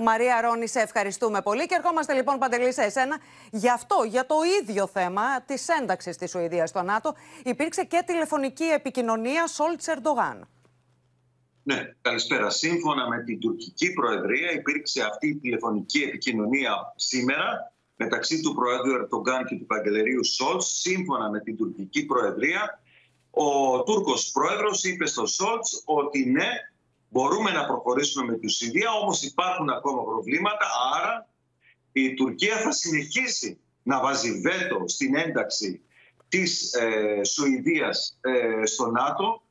Μαρία 0.00 0.40
Ρόνη, 0.40 0.66
σε 0.68 0.80
ευχαριστούμε 0.80 1.40
πολύ. 1.42 1.66
Και 1.66 1.74
ερχόμαστε 1.74 2.12
λοιπόν 2.14 2.38
παντελή 2.38 2.72
σε 2.72 2.82
εσένα. 2.82 3.16
Γι' 3.50 3.70
αυτό, 3.70 3.96
για 4.14 4.26
το 4.26 4.36
ίδιο 4.60 4.86
θέμα 4.86 5.42
της 5.46 5.68
ένταξης 5.68 6.16
της 6.16 6.30
Σουηδίας 6.30 6.68
στο 6.68 6.82
ΝΑΤΟ, 6.82 7.14
υπήρξε 7.44 7.84
και 7.84 8.02
τηλεφωνική 8.06 8.64
επικοινωνία 8.64 9.46
Σόλτς 9.46 9.86
Ερντογάν. 9.88 10.48
Ναι, 11.62 11.94
καλησπέρα. 12.00 12.50
Σύμφωνα 12.50 13.08
με 13.08 13.22
την 13.22 13.40
τουρκική 13.40 13.92
προεδρία 13.92 14.50
υπήρξε 14.52 15.02
αυτή 15.02 15.28
η 15.28 15.36
τηλεφωνική 15.36 16.02
επικοινωνία 16.02 16.92
σήμερα 16.96 17.69
μεταξύ 18.02 18.40
του 18.40 18.54
Προέδρου 18.54 18.92
Ερτογκάν 18.94 19.44
και 19.44 19.56
του 19.56 19.66
Καγκελερίου 19.66 20.24
Σόλτς, 20.24 20.66
σύμφωνα 20.80 21.30
με 21.30 21.40
την 21.40 21.56
τουρκική 21.56 22.06
προεδρία, 22.06 22.82
ο 23.30 23.82
Τούρκος 23.82 24.30
Πρόεδρος 24.30 24.84
είπε 24.84 25.06
στο 25.06 25.26
Σόλτς 25.26 25.82
ότι 25.84 26.24
ναι, 26.24 26.48
μπορούμε 27.08 27.50
να 27.50 27.66
προχωρήσουμε 27.66 28.24
με 28.24 28.38
τη 28.38 28.48
Σουηδία, 28.48 28.90
όμως 29.02 29.22
υπάρχουν 29.22 29.70
ακόμα 29.70 30.02
προβλήματα, 30.02 30.66
άρα 30.96 31.28
η 31.92 32.14
Τουρκία 32.14 32.56
θα 32.56 32.72
συνεχίσει 32.72 33.58
να 33.82 34.00
βάζει 34.00 34.40
βέτο 34.40 34.84
στην 34.86 35.16
ένταξη 35.16 35.80
της 36.28 36.72
ε, 36.74 37.24
Σουηδίας 37.24 38.18
ε, 38.20 38.66
στο 38.66 38.90
ΝΑΤΟ. 38.90 39.42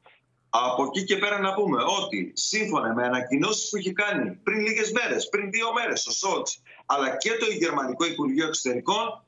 Από 0.49 0.83
εκεί 0.83 1.03
και 1.03 1.17
πέρα 1.17 1.39
να 1.39 1.53
πούμε 1.53 1.83
ότι 2.01 2.31
σύμφωνα 2.35 2.93
με 2.93 3.03
ανακοινώσεις 3.03 3.69
που 3.69 3.77
έχει 3.77 3.93
κάνει 3.93 4.35
πριν 4.43 4.59
λίγες 4.59 4.91
μέρες, 4.91 5.29
πριν 5.29 5.51
δύο 5.51 5.73
μέρες 5.73 6.07
ο 6.07 6.11
Σόλτς, 6.11 6.61
αλλά 6.91 7.17
και 7.17 7.31
το 7.39 7.45
Γερμανικό 7.45 8.05
Υπουργείο 8.05 8.47
Εξωτερικών, 8.47 9.25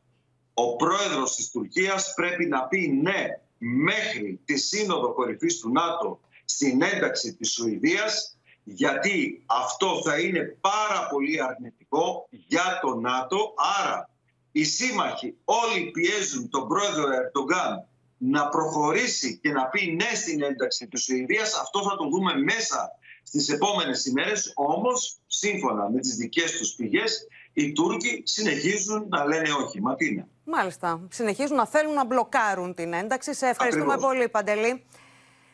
ο 0.54 0.76
πρόεδρος 0.76 1.36
της 1.36 1.50
Τουρκίας 1.50 2.14
πρέπει 2.16 2.46
να 2.46 2.64
πει 2.64 2.88
ναι 2.88 3.26
μέχρι 3.58 4.40
τη 4.46 4.58
Σύνοδο 4.58 5.14
Κορυφής 5.14 5.60
του 5.60 5.72
ΝΑΤΟ 5.72 6.20
στην 6.46 6.82
ένταξη 6.82 7.36
της 7.36 7.52
Σουηδίας 7.52 8.38
γιατί 8.64 9.44
αυτό 9.46 10.02
θα 10.06 10.20
είναι 10.20 10.58
πάρα 10.62 11.08
πολύ 11.08 11.44
αρνητικό 11.44 12.28
για 12.30 12.80
το 12.82 12.96
ΝΑΤΟ. 12.96 13.54
Άρα 13.80 14.10
οι 14.52 14.64
σύμμαχοι 14.64 15.36
όλοι 15.46 15.92
πιέζουν 15.92 16.50
τον 16.50 16.68
πρόεδρο 16.68 17.04
Ερντογκάν 17.12 17.88
να 18.18 18.50
προχωρήσει 18.50 19.40
και 19.42 19.52
να 19.52 19.66
πει 19.66 19.92
ναι 19.92 20.16
στην 20.16 20.44
ένταξη 20.44 20.88
της 20.88 21.04
Σουηδίας. 21.04 21.54
Αυτό 21.54 21.84
θα 21.84 21.96
το 21.96 22.10
δούμε 22.10 22.34
μέσα 22.36 22.92
στις 23.24 23.50
επόμενες 23.50 24.06
ημέρες. 24.06 24.52
Όμως, 24.56 25.18
σύμφωνα 25.28 25.90
με 25.90 26.00
τις 26.00 26.16
δικές 26.16 26.52
τους 26.58 26.74
πηγές, 26.76 27.28
οι 27.54 27.72
Τούρκοι 27.72 28.22
συνεχίζουν 28.26 29.06
να 29.10 29.26
λένε 29.26 29.50
όχι. 29.66 29.82
Ματίνα. 29.82 30.28
Μάλιστα. 30.44 31.08
Συνεχίζουν 31.10 31.56
να 31.56 31.68
θέλουν 31.68 31.94
να 31.94 32.06
μπλοκάρουν 32.06 32.74
την 32.74 32.94
ένταξη. 32.94 33.34
Σε 33.34 33.48
ευχαριστούμε 33.48 33.98
πολύ, 33.98 34.30
Παντελή. 34.30 34.86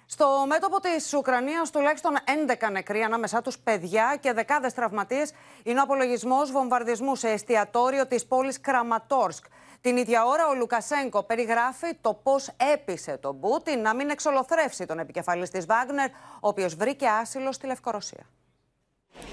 Στο 0.10 0.46
μέτωπο 0.48 0.80
της 0.80 1.14
Ουκρανίας, 1.14 1.72
τουλάχιστον 1.72 2.14
11 2.26 2.70
νεκροί, 2.72 3.02
ανάμεσά 3.02 3.42
τους 3.42 3.60
παιδιά 3.60 4.18
και 4.20 4.34
δεκάδες 4.34 4.74
τραυματίες, 4.74 5.32
είναι 5.64 5.80
ο 5.80 5.82
απολογισμός 5.82 6.52
βομβαρδισμού 6.52 7.16
σε 7.16 7.30
εστιατόριο 7.30 8.08
της 8.08 8.26
πόλης 8.26 8.60
Κραματόρσκ. 8.60 9.46
Την 9.82 9.98
ίδια 9.98 10.26
ώρα, 10.26 10.48
ο 10.48 10.54
Λουκασέγκο 10.56 11.24
περιγράφει 11.24 11.96
το 12.02 12.14
πώς 12.24 12.50
έπεισε 12.74 13.18
τον 13.18 13.40
Πούτιν 13.40 13.82
να 13.82 13.96
μην 13.96 14.10
εξολοθρεύσει 14.10 14.86
τον 14.86 15.00
επικεφαλής 15.00 15.50
της 15.50 15.66
Βάγνερ, 15.66 16.10
ο 16.10 16.48
οποίος 16.48 16.76
βρήκε 16.76 17.08
άσυλο 17.08 17.52
στη 17.52 17.68
Λευκορωσία. 17.68 18.26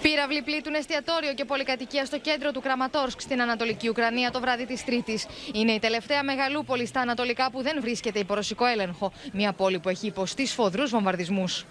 Πύραυλοι 0.03 0.43
πλήττουν 0.43 0.75
εστιατόριο 0.75 1.35
και 1.35 1.45
πολυκατοικία 1.45 2.05
στο 2.05 2.19
κέντρο 2.19 2.51
του 2.53 2.61
Κραματόρσκ 2.61 3.21
στην 3.21 3.41
Ανατολική 3.41 3.89
Ουκρανία 3.89 4.31
το 4.31 4.41
βράδυ 4.41 4.67
της 4.67 4.85
Τρίτης. 4.85 5.27
Είναι 5.55 5.73
η 5.73 5.79
τελευταία 5.79 6.23
μεγαλούπολη 6.25 6.87
στα 6.87 7.01
Ανατολικά 7.01 7.51
που 7.51 7.63
δεν 7.63 7.79
βρίσκεται 7.81 8.19
υπό 8.19 8.35
ρωσικό 8.35 8.65
έλεγχο. 8.65 9.13
Μια 9.33 9.53
πόλη 9.53 9.79
που 9.79 9.89
έχει 9.89 10.07
υποστεί 10.07 10.47
σφοδρούς 10.47 10.91
βομβαρδισμούς. 10.91 11.65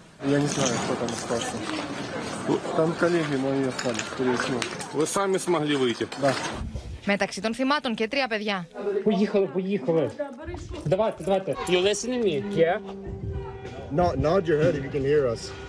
Μεταξύ 7.05 7.41
των 7.41 7.53
θυμάτων 7.53 7.95
και 7.95 8.07
τρία 8.07 8.27
παιδιά. 8.27 8.67
No, 13.95 14.07
nod 14.15 14.47
your 14.47 14.59
head 14.63 14.73
if 14.75 14.83
you. 14.93 15.63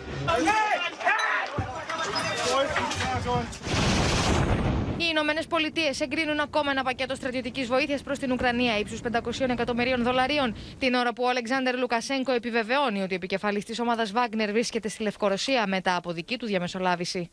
Οι 4.98 5.06
Ηνωμένε 5.10 5.42
Πολιτείε 5.50 5.92
εγκρίνουν 6.00 6.40
ακόμα 6.40 6.72
ένα 6.72 6.84
πακέτο 6.84 7.16
στρατιωτική 7.16 7.64
βοήθεια 7.64 8.00
προ 8.04 8.14
την 8.14 8.32
Ουκρανία 8.32 8.80
ύψου 8.80 8.98
500 9.12 9.50
εκατομμυρίων 9.50 10.04
δολαρίων, 10.04 10.56
την 10.80 10.94
ώρα 10.94 11.14
που 11.14 11.24
ο 11.24 11.30
Αλεξάνδρ 11.30 11.78
Λουκασέγκο 11.78 12.32
επιβεβαιώνει 12.32 13.02
ότι 13.02 13.14
ο 13.14 13.16
επικεφαλή 13.16 13.64
τη 13.64 13.82
ομάδα 13.82 14.06
Βάγκνερ 14.12 14.52
βρίσκεται 14.52 14.88
στη 14.90 15.04
Λευκορωσία 15.04 15.68
μετά 15.68 15.96
από 15.96 16.12
δική 16.12 16.38
του 16.38 16.46
διαμεσολάβηση. 16.46 17.30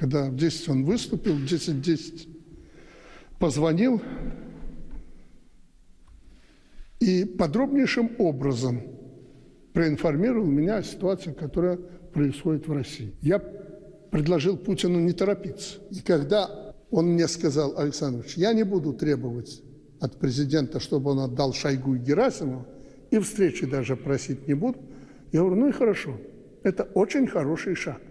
когда 0.00 0.30
в 0.30 0.34
10 0.34 0.68
он 0.68 0.84
выступил, 0.84 1.36
10-10, 1.36 2.26
позвонил 3.38 4.00
и 6.98 7.24
подробнейшим 7.24 8.10
образом 8.18 8.82
проинформировал 9.72 10.46
меня 10.46 10.76
о 10.76 10.82
ситуации, 10.82 11.32
которая 11.32 11.78
происходит 12.15 12.65
в 12.67 12.71
России. 12.71 13.13
Я 13.21 13.39
предложил 14.09 14.57
Путину 14.57 14.99
не 14.99 15.11
торопиться. 15.11 15.79
И 15.91 15.99
когда 15.99 16.73
он 16.89 17.07
мне 17.07 17.27
сказал, 17.27 17.77
Александрович, 17.77 18.37
я 18.37 18.53
не 18.53 18.63
буду 18.63 18.93
требовать 18.93 19.61
от 19.99 20.17
президента, 20.17 20.79
чтобы 20.79 21.11
он 21.11 21.19
отдал 21.19 21.53
Шойгу 21.53 21.95
и 21.95 21.99
Герасимову, 21.99 22.65
и 23.11 23.19
встречи 23.19 23.65
даже 23.65 23.97
просить 23.97 24.47
не 24.47 24.53
буду, 24.53 24.79
я 25.33 25.41
говорю, 25.41 25.57
ну 25.57 25.67
и 25.67 25.71
хорошо, 25.73 26.15
это 26.63 26.83
очень 26.93 27.27
хороший 27.27 27.75
шаг. 27.75 28.01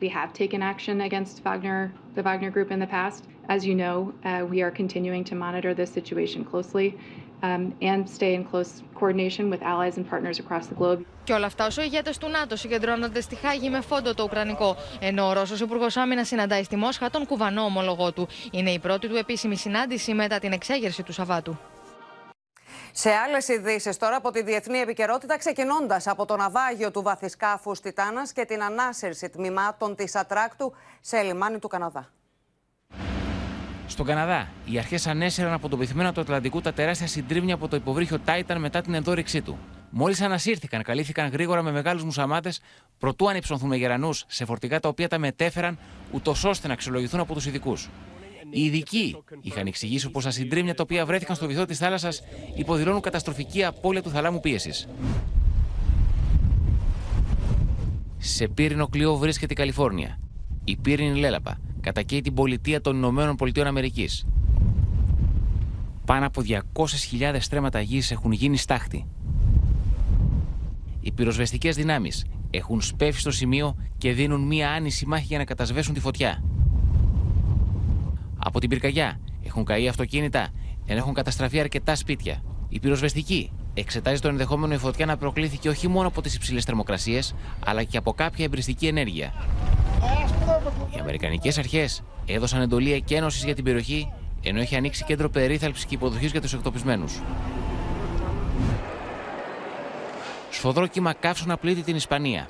We 0.00 0.08
have 0.08 0.32
taken 0.32 0.62
action 0.62 1.00
against 1.00 1.44
Wagner, 1.44 1.92
the 2.16 2.22
Wagner 2.24 2.50
Group 2.50 2.72
in 2.72 2.80
the 2.80 2.88
past. 2.88 3.22
As 3.48 3.64
you 3.64 3.76
know, 3.76 4.12
uh, 4.24 4.44
we 4.44 4.60
are 4.60 4.72
continuing 4.72 5.22
to 5.24 5.36
monitor 5.36 5.72
this 5.74 5.92
situation 5.92 6.44
closely. 6.44 6.98
Um, 7.50 7.64
and 7.92 8.02
stay 8.18 8.32
in 8.38 8.42
close 8.52 8.70
coordination 8.98 9.44
with 9.52 9.60
allies 9.72 9.94
and 9.98 10.04
partners 10.12 10.38
across 10.38 10.66
the 10.66 10.76
globe. 10.80 11.04
Και 11.24 11.32
όλα 11.32 11.46
αυτά 11.46 11.66
όσο 11.66 11.82
οι 11.82 11.84
ηγέτες 11.88 12.18
του 12.18 12.28
ΝΑΤΟ 12.28 12.56
συγκεντρώνονται 12.56 13.20
στη 13.20 13.34
Χάγη 13.34 13.70
με 13.70 13.80
φόντο 13.80 14.14
το 14.14 14.22
Ουκρανικό. 14.22 14.76
Ενώ 15.00 15.28
ο 15.28 15.32
Ρώσος 15.32 15.60
Υπουργός 15.60 15.96
Άμυνας 15.96 16.28
συναντάει 16.28 16.62
στη 16.62 16.76
Μόσχα 16.76 17.10
τον 17.10 17.26
κουβανό 17.26 17.62
ομολογό 17.62 18.12
του. 18.12 18.28
Είναι 18.50 18.70
η 18.70 18.78
πρώτη 18.78 19.08
του 19.08 19.16
επίσημη 19.16 19.56
συνάντηση 19.56 20.14
μετά 20.14 20.38
την 20.38 20.52
εξέγερση 20.52 21.02
του 21.02 21.12
Σαββάτου. 21.12 21.58
Σε 22.92 23.10
άλλες 23.10 23.48
ειδήσεις 23.48 23.96
τώρα 23.96 24.16
από 24.16 24.30
τη 24.30 24.42
διεθνή 24.42 24.78
επικαιρότητα, 24.78 25.38
ξεκινώντας 25.38 26.06
από 26.06 26.26
το 26.26 26.36
ναυάγιο 26.36 26.90
του 26.90 27.02
βαθισκάφους 27.02 27.80
Τιτάνας 27.80 28.32
και 28.32 28.44
την 28.44 28.62
ανάσυρση 28.62 29.28
τμήματων 29.28 29.94
της 29.94 30.14
Ατράκτου 30.16 30.72
σε 31.00 31.22
λιμάνι 31.22 31.58
του 31.58 31.68
Καναδά. 31.68 32.12
Στον 33.92 34.06
Καναδά, 34.06 34.48
οι 34.64 34.78
αρχές 34.78 35.06
ανέσαιραν 35.06 35.52
από 35.52 35.68
το 35.68 35.76
πυθμένα 35.76 36.12
του 36.12 36.20
Ατλαντικού 36.20 36.60
τα 36.60 36.72
τεράστια 36.72 37.06
συντρίβια 37.06 37.54
από 37.54 37.68
το 37.68 37.76
υποβρύχιο 37.76 38.18
Τάιταν 38.18 38.60
μετά 38.60 38.80
την 38.80 38.94
ενδόρυξή 38.94 39.42
του. 39.42 39.58
Μόλις 39.90 40.20
ανασύρθηκαν, 40.20 40.82
καλύφθηκαν 40.82 41.28
γρήγορα 41.28 41.62
με 41.62 41.72
μεγάλους 41.72 42.04
μουσαμάτες, 42.04 42.60
προτού 42.98 43.28
ανυψωθούν 43.28 43.68
με 43.68 43.76
γερανούς 43.76 44.24
σε 44.26 44.44
φορτηγά 44.44 44.80
τα 44.80 44.88
οποία 44.88 45.08
τα 45.08 45.18
μετέφεραν, 45.18 45.78
ούτως 46.10 46.44
ώστε 46.44 46.66
να 46.66 46.72
αξιολογηθούν 46.72 47.20
από 47.20 47.34
τους 47.34 47.46
ειδικούς. 47.46 47.88
Οι 48.50 48.64
ειδικοί 48.64 49.22
είχαν 49.40 49.66
εξηγήσει 49.66 50.10
πως 50.10 50.24
τα 50.24 50.30
συντρίμια 50.30 50.74
τα 50.74 50.82
οποία 50.82 51.06
βρέθηκαν 51.06 51.36
στο 51.36 51.46
βυθό 51.46 51.64
της 51.64 51.78
θάλασσας 51.78 52.22
υποδηλώνουν 52.54 53.00
καταστροφική 53.00 53.64
απώλεια 53.64 54.02
του 54.02 54.10
θαλάμου 54.10 54.40
πίεσης. 54.40 54.88
Σε 58.18 58.48
πύρινο 58.48 58.88
κλειό 58.88 59.16
βρίσκεται 59.16 59.52
η 59.52 59.56
Καλιφόρνια. 59.56 60.18
Η 60.64 60.76
πύρινη 60.76 61.18
λέλαπα 61.18 61.58
κατακαίει 61.80 62.20
την 62.20 62.34
πολιτεία 62.34 62.80
των 62.80 62.96
Ηνωμένων 62.96 63.36
Πολιτείων 63.36 63.66
Αμερικής. 63.66 64.26
Πάνω 66.04 66.26
από 66.26 66.42
200.000 66.48 67.36
στρέμματα 67.38 67.80
γης 67.80 68.10
έχουν 68.10 68.32
γίνει 68.32 68.56
στάχτη. 68.56 69.06
Οι 71.00 71.12
πυροσβεστικές 71.12 71.76
δυνάμεις 71.76 72.24
έχουν 72.50 72.80
σπεύσει 72.80 73.20
στο 73.20 73.30
σημείο 73.30 73.76
και 73.98 74.12
δίνουν 74.12 74.40
μία 74.40 74.70
άνηση 74.70 75.06
μάχη 75.06 75.24
για 75.24 75.38
να 75.38 75.44
κατασβέσουν 75.44 75.94
τη 75.94 76.00
φωτιά. 76.00 76.42
Από 78.36 78.60
την 78.60 78.68
πυρκαγιά 78.68 79.20
έχουν 79.44 79.64
καεί 79.64 79.88
αυτοκίνητα, 79.88 80.48
ενώ 80.86 80.98
έχουν 80.98 81.14
καταστραφεί 81.14 81.60
αρκετά 81.60 81.94
σπίτια. 81.94 82.42
Η 82.68 82.80
πυροσβεστική 82.80 83.50
εξετάζει 83.74 84.20
το 84.20 84.28
ενδεχόμενο 84.28 84.74
η 84.74 84.78
φωτιά 84.78 85.06
να 85.06 85.16
προκλήθηκε 85.16 85.68
όχι 85.68 85.88
μόνο 85.88 86.08
από 86.08 86.22
τις 86.22 86.34
υψηλές 86.34 86.64
θερμοκρασίες, 86.64 87.34
αλλά 87.64 87.82
και 87.82 87.96
από 87.96 88.12
κάποια 88.12 88.44
εμπριστική 88.44 88.86
ενέργεια. 88.86 89.34
Οι 90.94 90.98
Αμερικανικές 91.00 91.58
αρχές 91.58 92.02
έδωσαν 92.26 92.60
εντολή 92.60 92.92
εκένωσης 92.92 93.44
για 93.44 93.54
την 93.54 93.64
περιοχή, 93.64 94.12
ενώ 94.42 94.60
έχει 94.60 94.76
ανοίξει 94.76 95.04
κέντρο 95.04 95.28
περίθαλψης 95.30 95.84
και 95.84 95.94
υποδοχής 95.94 96.30
για 96.30 96.40
τους 96.40 96.52
εκτοπισμένους. 96.52 97.20
Σφοδρό 100.50 100.86
κύμα 100.86 101.12
καύσωνα 101.12 101.56
πλήττει 101.56 101.82
την 101.82 101.96
Ισπανία. 101.96 102.48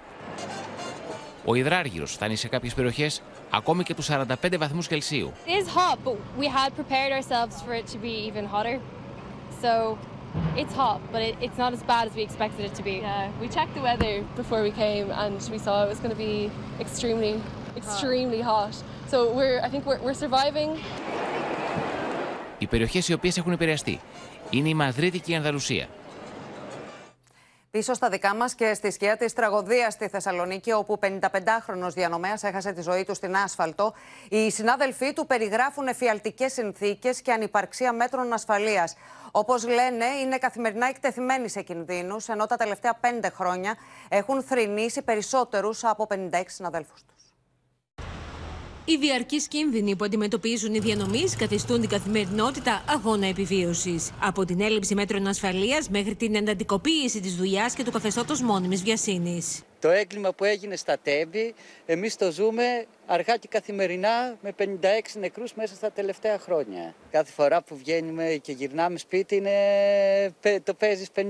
Ο 1.45 1.55
υδράργυρος 1.55 2.13
φτάνει 2.13 2.37
σε 2.37 2.49
κάποιες 2.49 2.75
περιοχές 2.75 3.23
ακόμη 3.51 3.83
και 3.83 3.95
τους 3.95 4.09
45 4.11 4.57
βαθμούς 4.59 4.87
Κελσίου. 4.87 5.33
It 5.47 5.65
is 5.65 5.69
hot, 5.69 5.99
but 6.05 6.17
we 6.41 6.47
had 6.47 6.71
prepared 6.75 7.13
ourselves 7.13 7.55
for 7.63 7.75
it 7.75 7.87
to 7.95 7.99
be 7.99 8.13
even 8.29 8.45
hotter. 8.55 8.79
So 9.63 9.99
it's 10.57 10.75
hot, 10.75 11.01
but 11.13 11.21
it, 11.29 11.35
it's 11.41 11.59
not 11.59 11.73
as 11.73 11.83
bad 11.93 12.05
as 12.09 12.15
we 12.19 12.23
expected 12.23 12.63
it 12.69 12.75
to 12.75 12.83
be. 12.83 12.97
Yeah, 13.09 13.31
we 13.41 13.49
checked 13.57 13.75
the 13.75 13.85
weather 13.91 14.13
before 14.43 14.63
we 14.63 14.73
came, 14.85 15.07
and 15.23 15.39
we 15.55 15.59
saw 15.59 15.85
it 15.85 15.89
was 15.95 16.01
going 16.05 16.15
to 16.19 16.23
be 16.31 16.51
extremely, 16.85 17.35
extremely 17.77 18.41
hot. 18.41 18.75
So 19.11 19.19
we're, 19.39 19.61
I 19.67 19.69
think 19.73 19.83
we're, 19.87 20.01
we're 20.07 20.21
surviving. 20.25 20.79
Οι 22.59 22.67
περιοχές 22.67 23.09
οι 23.09 23.13
οποίες 23.13 23.37
έχουν 23.37 23.53
επηρεαστεί 23.53 24.01
είναι 24.51 24.69
η 24.69 24.75
Μαδρίτη 24.75 25.21
και 25.21 25.33
η 25.33 25.35
Ανδαλουσία. 25.35 25.87
Πίσω 27.71 27.95
στα 27.95 28.09
δικά 28.09 28.35
μας 28.35 28.55
και 28.55 28.75
στη 28.75 28.91
σκιά 28.91 29.17
της 29.17 29.33
τραγωδίας 29.33 29.93
στη 29.93 30.09
Θεσσαλονίκη, 30.09 30.73
όπου 30.73 30.99
55χρονο 31.03 31.89
διανομέας 31.89 32.43
έχασε 32.43 32.73
τη 32.73 32.83
ζωή 32.83 33.05
του 33.05 33.15
στην 33.15 33.37
άσφαλτο, 33.37 33.95
οι 34.29 34.51
συνάδελφοί 34.51 35.13
του 35.13 35.27
περιγράφουν 35.27 35.87
εφιαλτικές 35.87 36.53
συνθήκες 36.53 37.23
και 37.23 37.33
ανυπαρξία 37.33 37.93
μέτρων 37.93 38.33
ασφαλείας. 38.33 38.95
Όπως 39.31 39.67
λένε, 39.67 40.05
είναι 40.23 40.39
καθημερινά 40.39 40.87
εκτεθειμένοι 40.87 41.49
σε 41.49 41.63
κινδύνους, 41.63 42.29
ενώ 42.29 42.47
τα 42.47 42.57
τελευταία 42.57 42.95
πέντε 42.95 43.29
χρόνια 43.29 43.75
έχουν 44.09 44.43
θρυνήσει 44.43 45.03
περισσότερους 45.03 45.85
από 45.85 46.07
56 46.07 46.43
συναδέλφους 46.47 47.03
τους. 47.03 47.12
Οι 48.85 48.97
διαρκείς 48.97 49.49
κίνδυνοι 49.49 49.97
που 49.97 50.05
αντιμετωπίζουν 50.05 50.75
οι 50.75 50.79
διανομής 50.79 51.37
καθιστούν 51.37 51.81
την 51.81 51.89
καθημερινότητα 51.89 52.85
αγώνα 52.89 53.27
επιβίωσης. 53.27 54.11
Από 54.21 54.45
την 54.45 54.61
έλλειψη 54.61 54.95
μέτρων 54.95 55.27
ασφαλείας 55.27 55.89
μέχρι 55.89 56.15
την 56.15 56.35
εντατικοποίηση 56.35 57.21
της 57.21 57.35
δουλειάς 57.37 57.75
και 57.75 57.85
του 57.85 57.91
καθεστώτος 57.91 58.41
μόνιμης 58.41 58.83
βιασύνης. 58.83 59.63
Το 59.83 59.91
έγκλημα 59.91 60.33
που 60.33 60.45
έγινε 60.45 60.77
στα 60.77 60.99
Τέμπη, 61.03 61.55
εμείς 61.87 62.17
το 62.17 62.31
ζούμε 62.31 62.87
αργά 63.07 63.37
και 63.37 63.49
καθημερινά 63.51 64.37
με 64.43 64.55
56 64.59 64.65
νεκρούς 65.19 65.55
μέσα 65.55 65.75
στα 65.75 65.91
τελευταία 65.91 66.39
χρόνια. 66.39 66.95
Κάθε 67.11 67.33
φορά 67.33 67.63
που 67.63 67.77
βγαίνουμε 67.77 68.39
και 68.43 68.53
γυρνάμε 68.53 68.99
σπίτι 68.99 69.37
είναι... 69.37 70.61
το 70.65 70.75
παίζεις 70.75 71.09
50-50. 71.17 71.25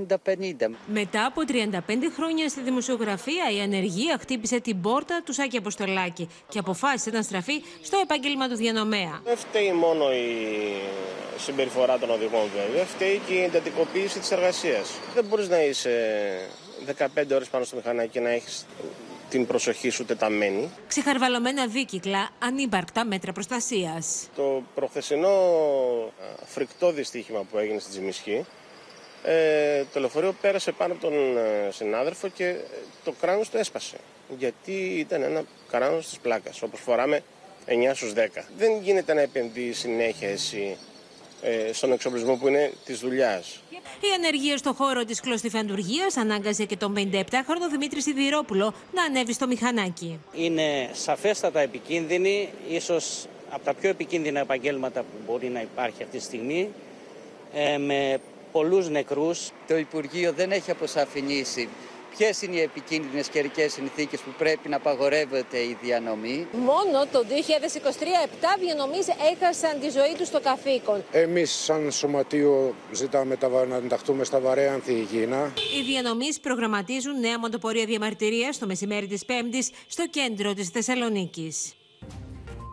Μετά 0.87 1.25
από 1.25 1.41
35 1.47 1.79
χρόνια 2.15 2.49
στη 2.49 2.61
δημοσιογραφία 2.61 3.51
η 3.57 3.59
ανεργία 3.59 4.17
χτύπησε 4.19 4.59
την 4.59 4.81
πόρτα 4.81 5.21
του 5.25 5.33
Σάκη 5.33 5.57
Αποστολάκη 5.57 6.29
και 6.49 6.59
αποφάσισε 6.59 7.09
να 7.09 7.21
στραφεί 7.21 7.63
στο 7.81 7.97
επάγγελμα 8.03 8.49
του 8.49 8.55
διανομέα. 8.55 9.21
Δεν 9.23 9.37
φταίει 9.37 9.71
μόνο 9.71 10.11
η 10.11 10.27
συμπεριφορά 11.37 11.97
των 11.97 12.09
οδηγών 12.09 12.49
βέβαια, 12.55 12.85
φταίει 12.85 13.21
και 13.27 13.33
η 13.33 13.43
εντατικοποίηση 13.43 14.19
της 14.19 14.31
εργασίας. 14.31 14.91
Δεν 15.13 15.25
μπορείς 15.25 15.49
να 15.49 15.63
είσαι 15.63 15.91
15 16.83 17.31
ώρες 17.33 17.47
πάνω 17.47 17.63
στο 17.63 17.75
μηχανάκι 17.75 18.09
και 18.09 18.19
να 18.19 18.29
έχεις 18.29 18.65
την 19.29 19.45
προσοχή 19.45 19.89
σου 19.89 20.05
τεταμένη. 20.05 20.69
Ξεχαρβαλωμένα 20.87 21.67
δίκυκλα, 21.67 22.29
ανύπαρκτα 22.39 23.05
μέτρα 23.05 23.31
προστασίας. 23.31 24.27
Το 24.35 24.63
προχθεσινό 24.75 25.31
φρικτό 26.45 26.91
δυστύχημα 26.91 27.43
που 27.51 27.57
έγινε 27.57 27.79
στη 27.79 27.89
Τζιμισχή, 27.89 28.45
ε, 29.23 29.83
το 29.93 29.99
λεωφορείο 29.99 30.35
πέρασε 30.41 30.71
πάνω 30.71 30.93
από 30.93 31.01
τον 31.01 31.37
ε, 31.37 31.71
συνάδελφο 31.71 32.27
και 32.27 32.55
το 33.03 33.13
κράνος 33.21 33.49
του 33.49 33.57
έσπασε. 33.57 33.97
Γιατί 34.37 34.71
ήταν 34.71 35.21
ένα 35.21 35.43
κράνος 35.69 36.07
της 36.07 36.19
πλάκας, 36.19 36.61
όπως 36.61 36.79
φοράμε 36.79 37.23
9 37.65 37.93
στους 37.93 38.13
10. 38.13 38.45
Δεν 38.57 38.81
γίνεται 38.81 39.13
να 39.13 39.21
επενδύεις 39.21 39.79
συνέχεια 39.79 40.29
εσύ 40.29 40.77
ε, 40.77 40.92
στον 41.71 41.91
εξοπλισμό 41.91 42.35
που 42.35 42.47
είναι 42.47 42.73
της 42.85 42.99
δουλειάς. 42.99 43.61
Η 43.99 44.13
ανεργία 44.15 44.57
στο 44.57 44.73
χώρο 44.73 45.03
της 45.05 45.19
κλωστιφαντουργίας 45.19 46.17
ανάγκασε 46.17 46.65
και 46.65 46.77
τον 46.77 46.93
57χρονο 46.97 47.69
Δημήτρη 47.71 48.01
Σιδηρόπουλο 48.01 48.73
να 48.93 49.03
ανέβει 49.03 49.33
στο 49.33 49.47
μηχανάκι. 49.47 50.19
Είναι 50.33 50.89
σαφέστατα 50.93 51.59
επικίνδυνη, 51.59 52.49
ίσως 52.69 53.25
από 53.49 53.65
τα 53.65 53.73
πιο 53.73 53.89
επικίνδυνα 53.89 54.39
επαγγέλματα 54.39 54.99
που 54.99 55.17
μπορεί 55.27 55.47
να 55.49 55.61
υπάρχει 55.61 56.03
αυτή 56.03 56.17
τη 56.17 56.23
στιγμή, 56.23 56.69
ε, 57.53 57.77
με 57.77 58.19
πολλούς 58.51 58.89
νεκρούς. 58.89 59.51
Το 59.67 59.77
Υπουργείο 59.77 60.31
δεν 60.31 60.51
έχει 60.51 60.71
αποσαφηνίσει 60.71 61.69
Ποιες 62.17 62.41
είναι 62.41 62.55
οι 62.55 62.61
επικίνδυνες 62.61 63.27
καιρικές 63.27 63.73
συνθήκες 63.73 64.19
που 64.19 64.31
πρέπει 64.37 64.69
να 64.69 64.75
απαγορεύεται 64.75 65.57
η 65.57 65.77
διανομή; 65.81 66.47
Μόνο 66.51 67.05
το 67.11 67.23
2023 67.29 68.25
7 68.25 68.57
διανομής 68.59 69.07
έχασαν 69.07 69.79
τη 69.79 69.89
ζωή 69.89 70.15
τους 70.17 70.27
στο 70.27 70.39
καθήκον. 70.39 71.03
Εμείς, 71.11 71.51
σαν 71.51 71.91
σωματείο, 71.91 72.75
ζητάμε 72.91 73.37
να 73.67 73.75
ενταχθούμε 73.75 74.23
στα 74.23 74.39
βαρέα 74.39 74.73
ανθιυγίνα. 74.73 75.53
Οι 75.77 75.81
διανομής 75.81 76.39
προγραμματίζουν 76.39 77.19
νέα 77.19 77.39
μοτοπορία 77.39 77.85
διαμαρτυρίας 77.85 78.57
το 78.57 78.65
μεσημέρι 78.65 79.07
της 79.07 79.25
Πέμπτης 79.25 79.71
στο 79.87 80.07
κέντρο 80.07 80.53
της 80.53 80.69
Θεσσαλονίκης. 80.69 81.73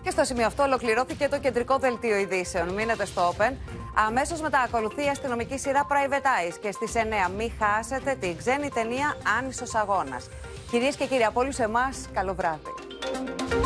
Και 0.02 0.10
στο 0.10 0.24
σημείο 0.24 0.46
αυτό 0.46 0.62
ολοκληρώθηκε 0.62 1.28
το 1.28 1.38
κεντρικό 1.38 1.78
δελτίο 1.78 2.16
ειδήσεων. 2.16 2.68
Μείνετε 2.68 3.04
στο 3.06 3.34
Open. 3.36 3.52
Αμέσως 3.94 4.40
μετά 4.40 4.60
ακολουθεί 4.60 5.04
η 5.04 5.08
αστυνομική 5.08 5.58
σειρά 5.58 5.86
Private 5.88 6.50
Eyes 6.50 6.56
και 6.60 6.72
στις 6.72 6.92
9 6.94 7.30
μην 7.36 7.50
χάσετε 7.58 8.16
την 8.20 8.36
ξένη 8.36 8.68
ταινία 8.68 9.16
Άνισος 9.38 9.74
Αγώνας. 9.74 10.28
Κυρίες 10.70 10.96
και 10.96 11.06
κύριοι, 11.06 11.24
από 11.24 11.40
όλους 11.40 11.58
εμάς, 11.58 12.08
καλό 12.12 12.34
βράδυ. 12.34 13.59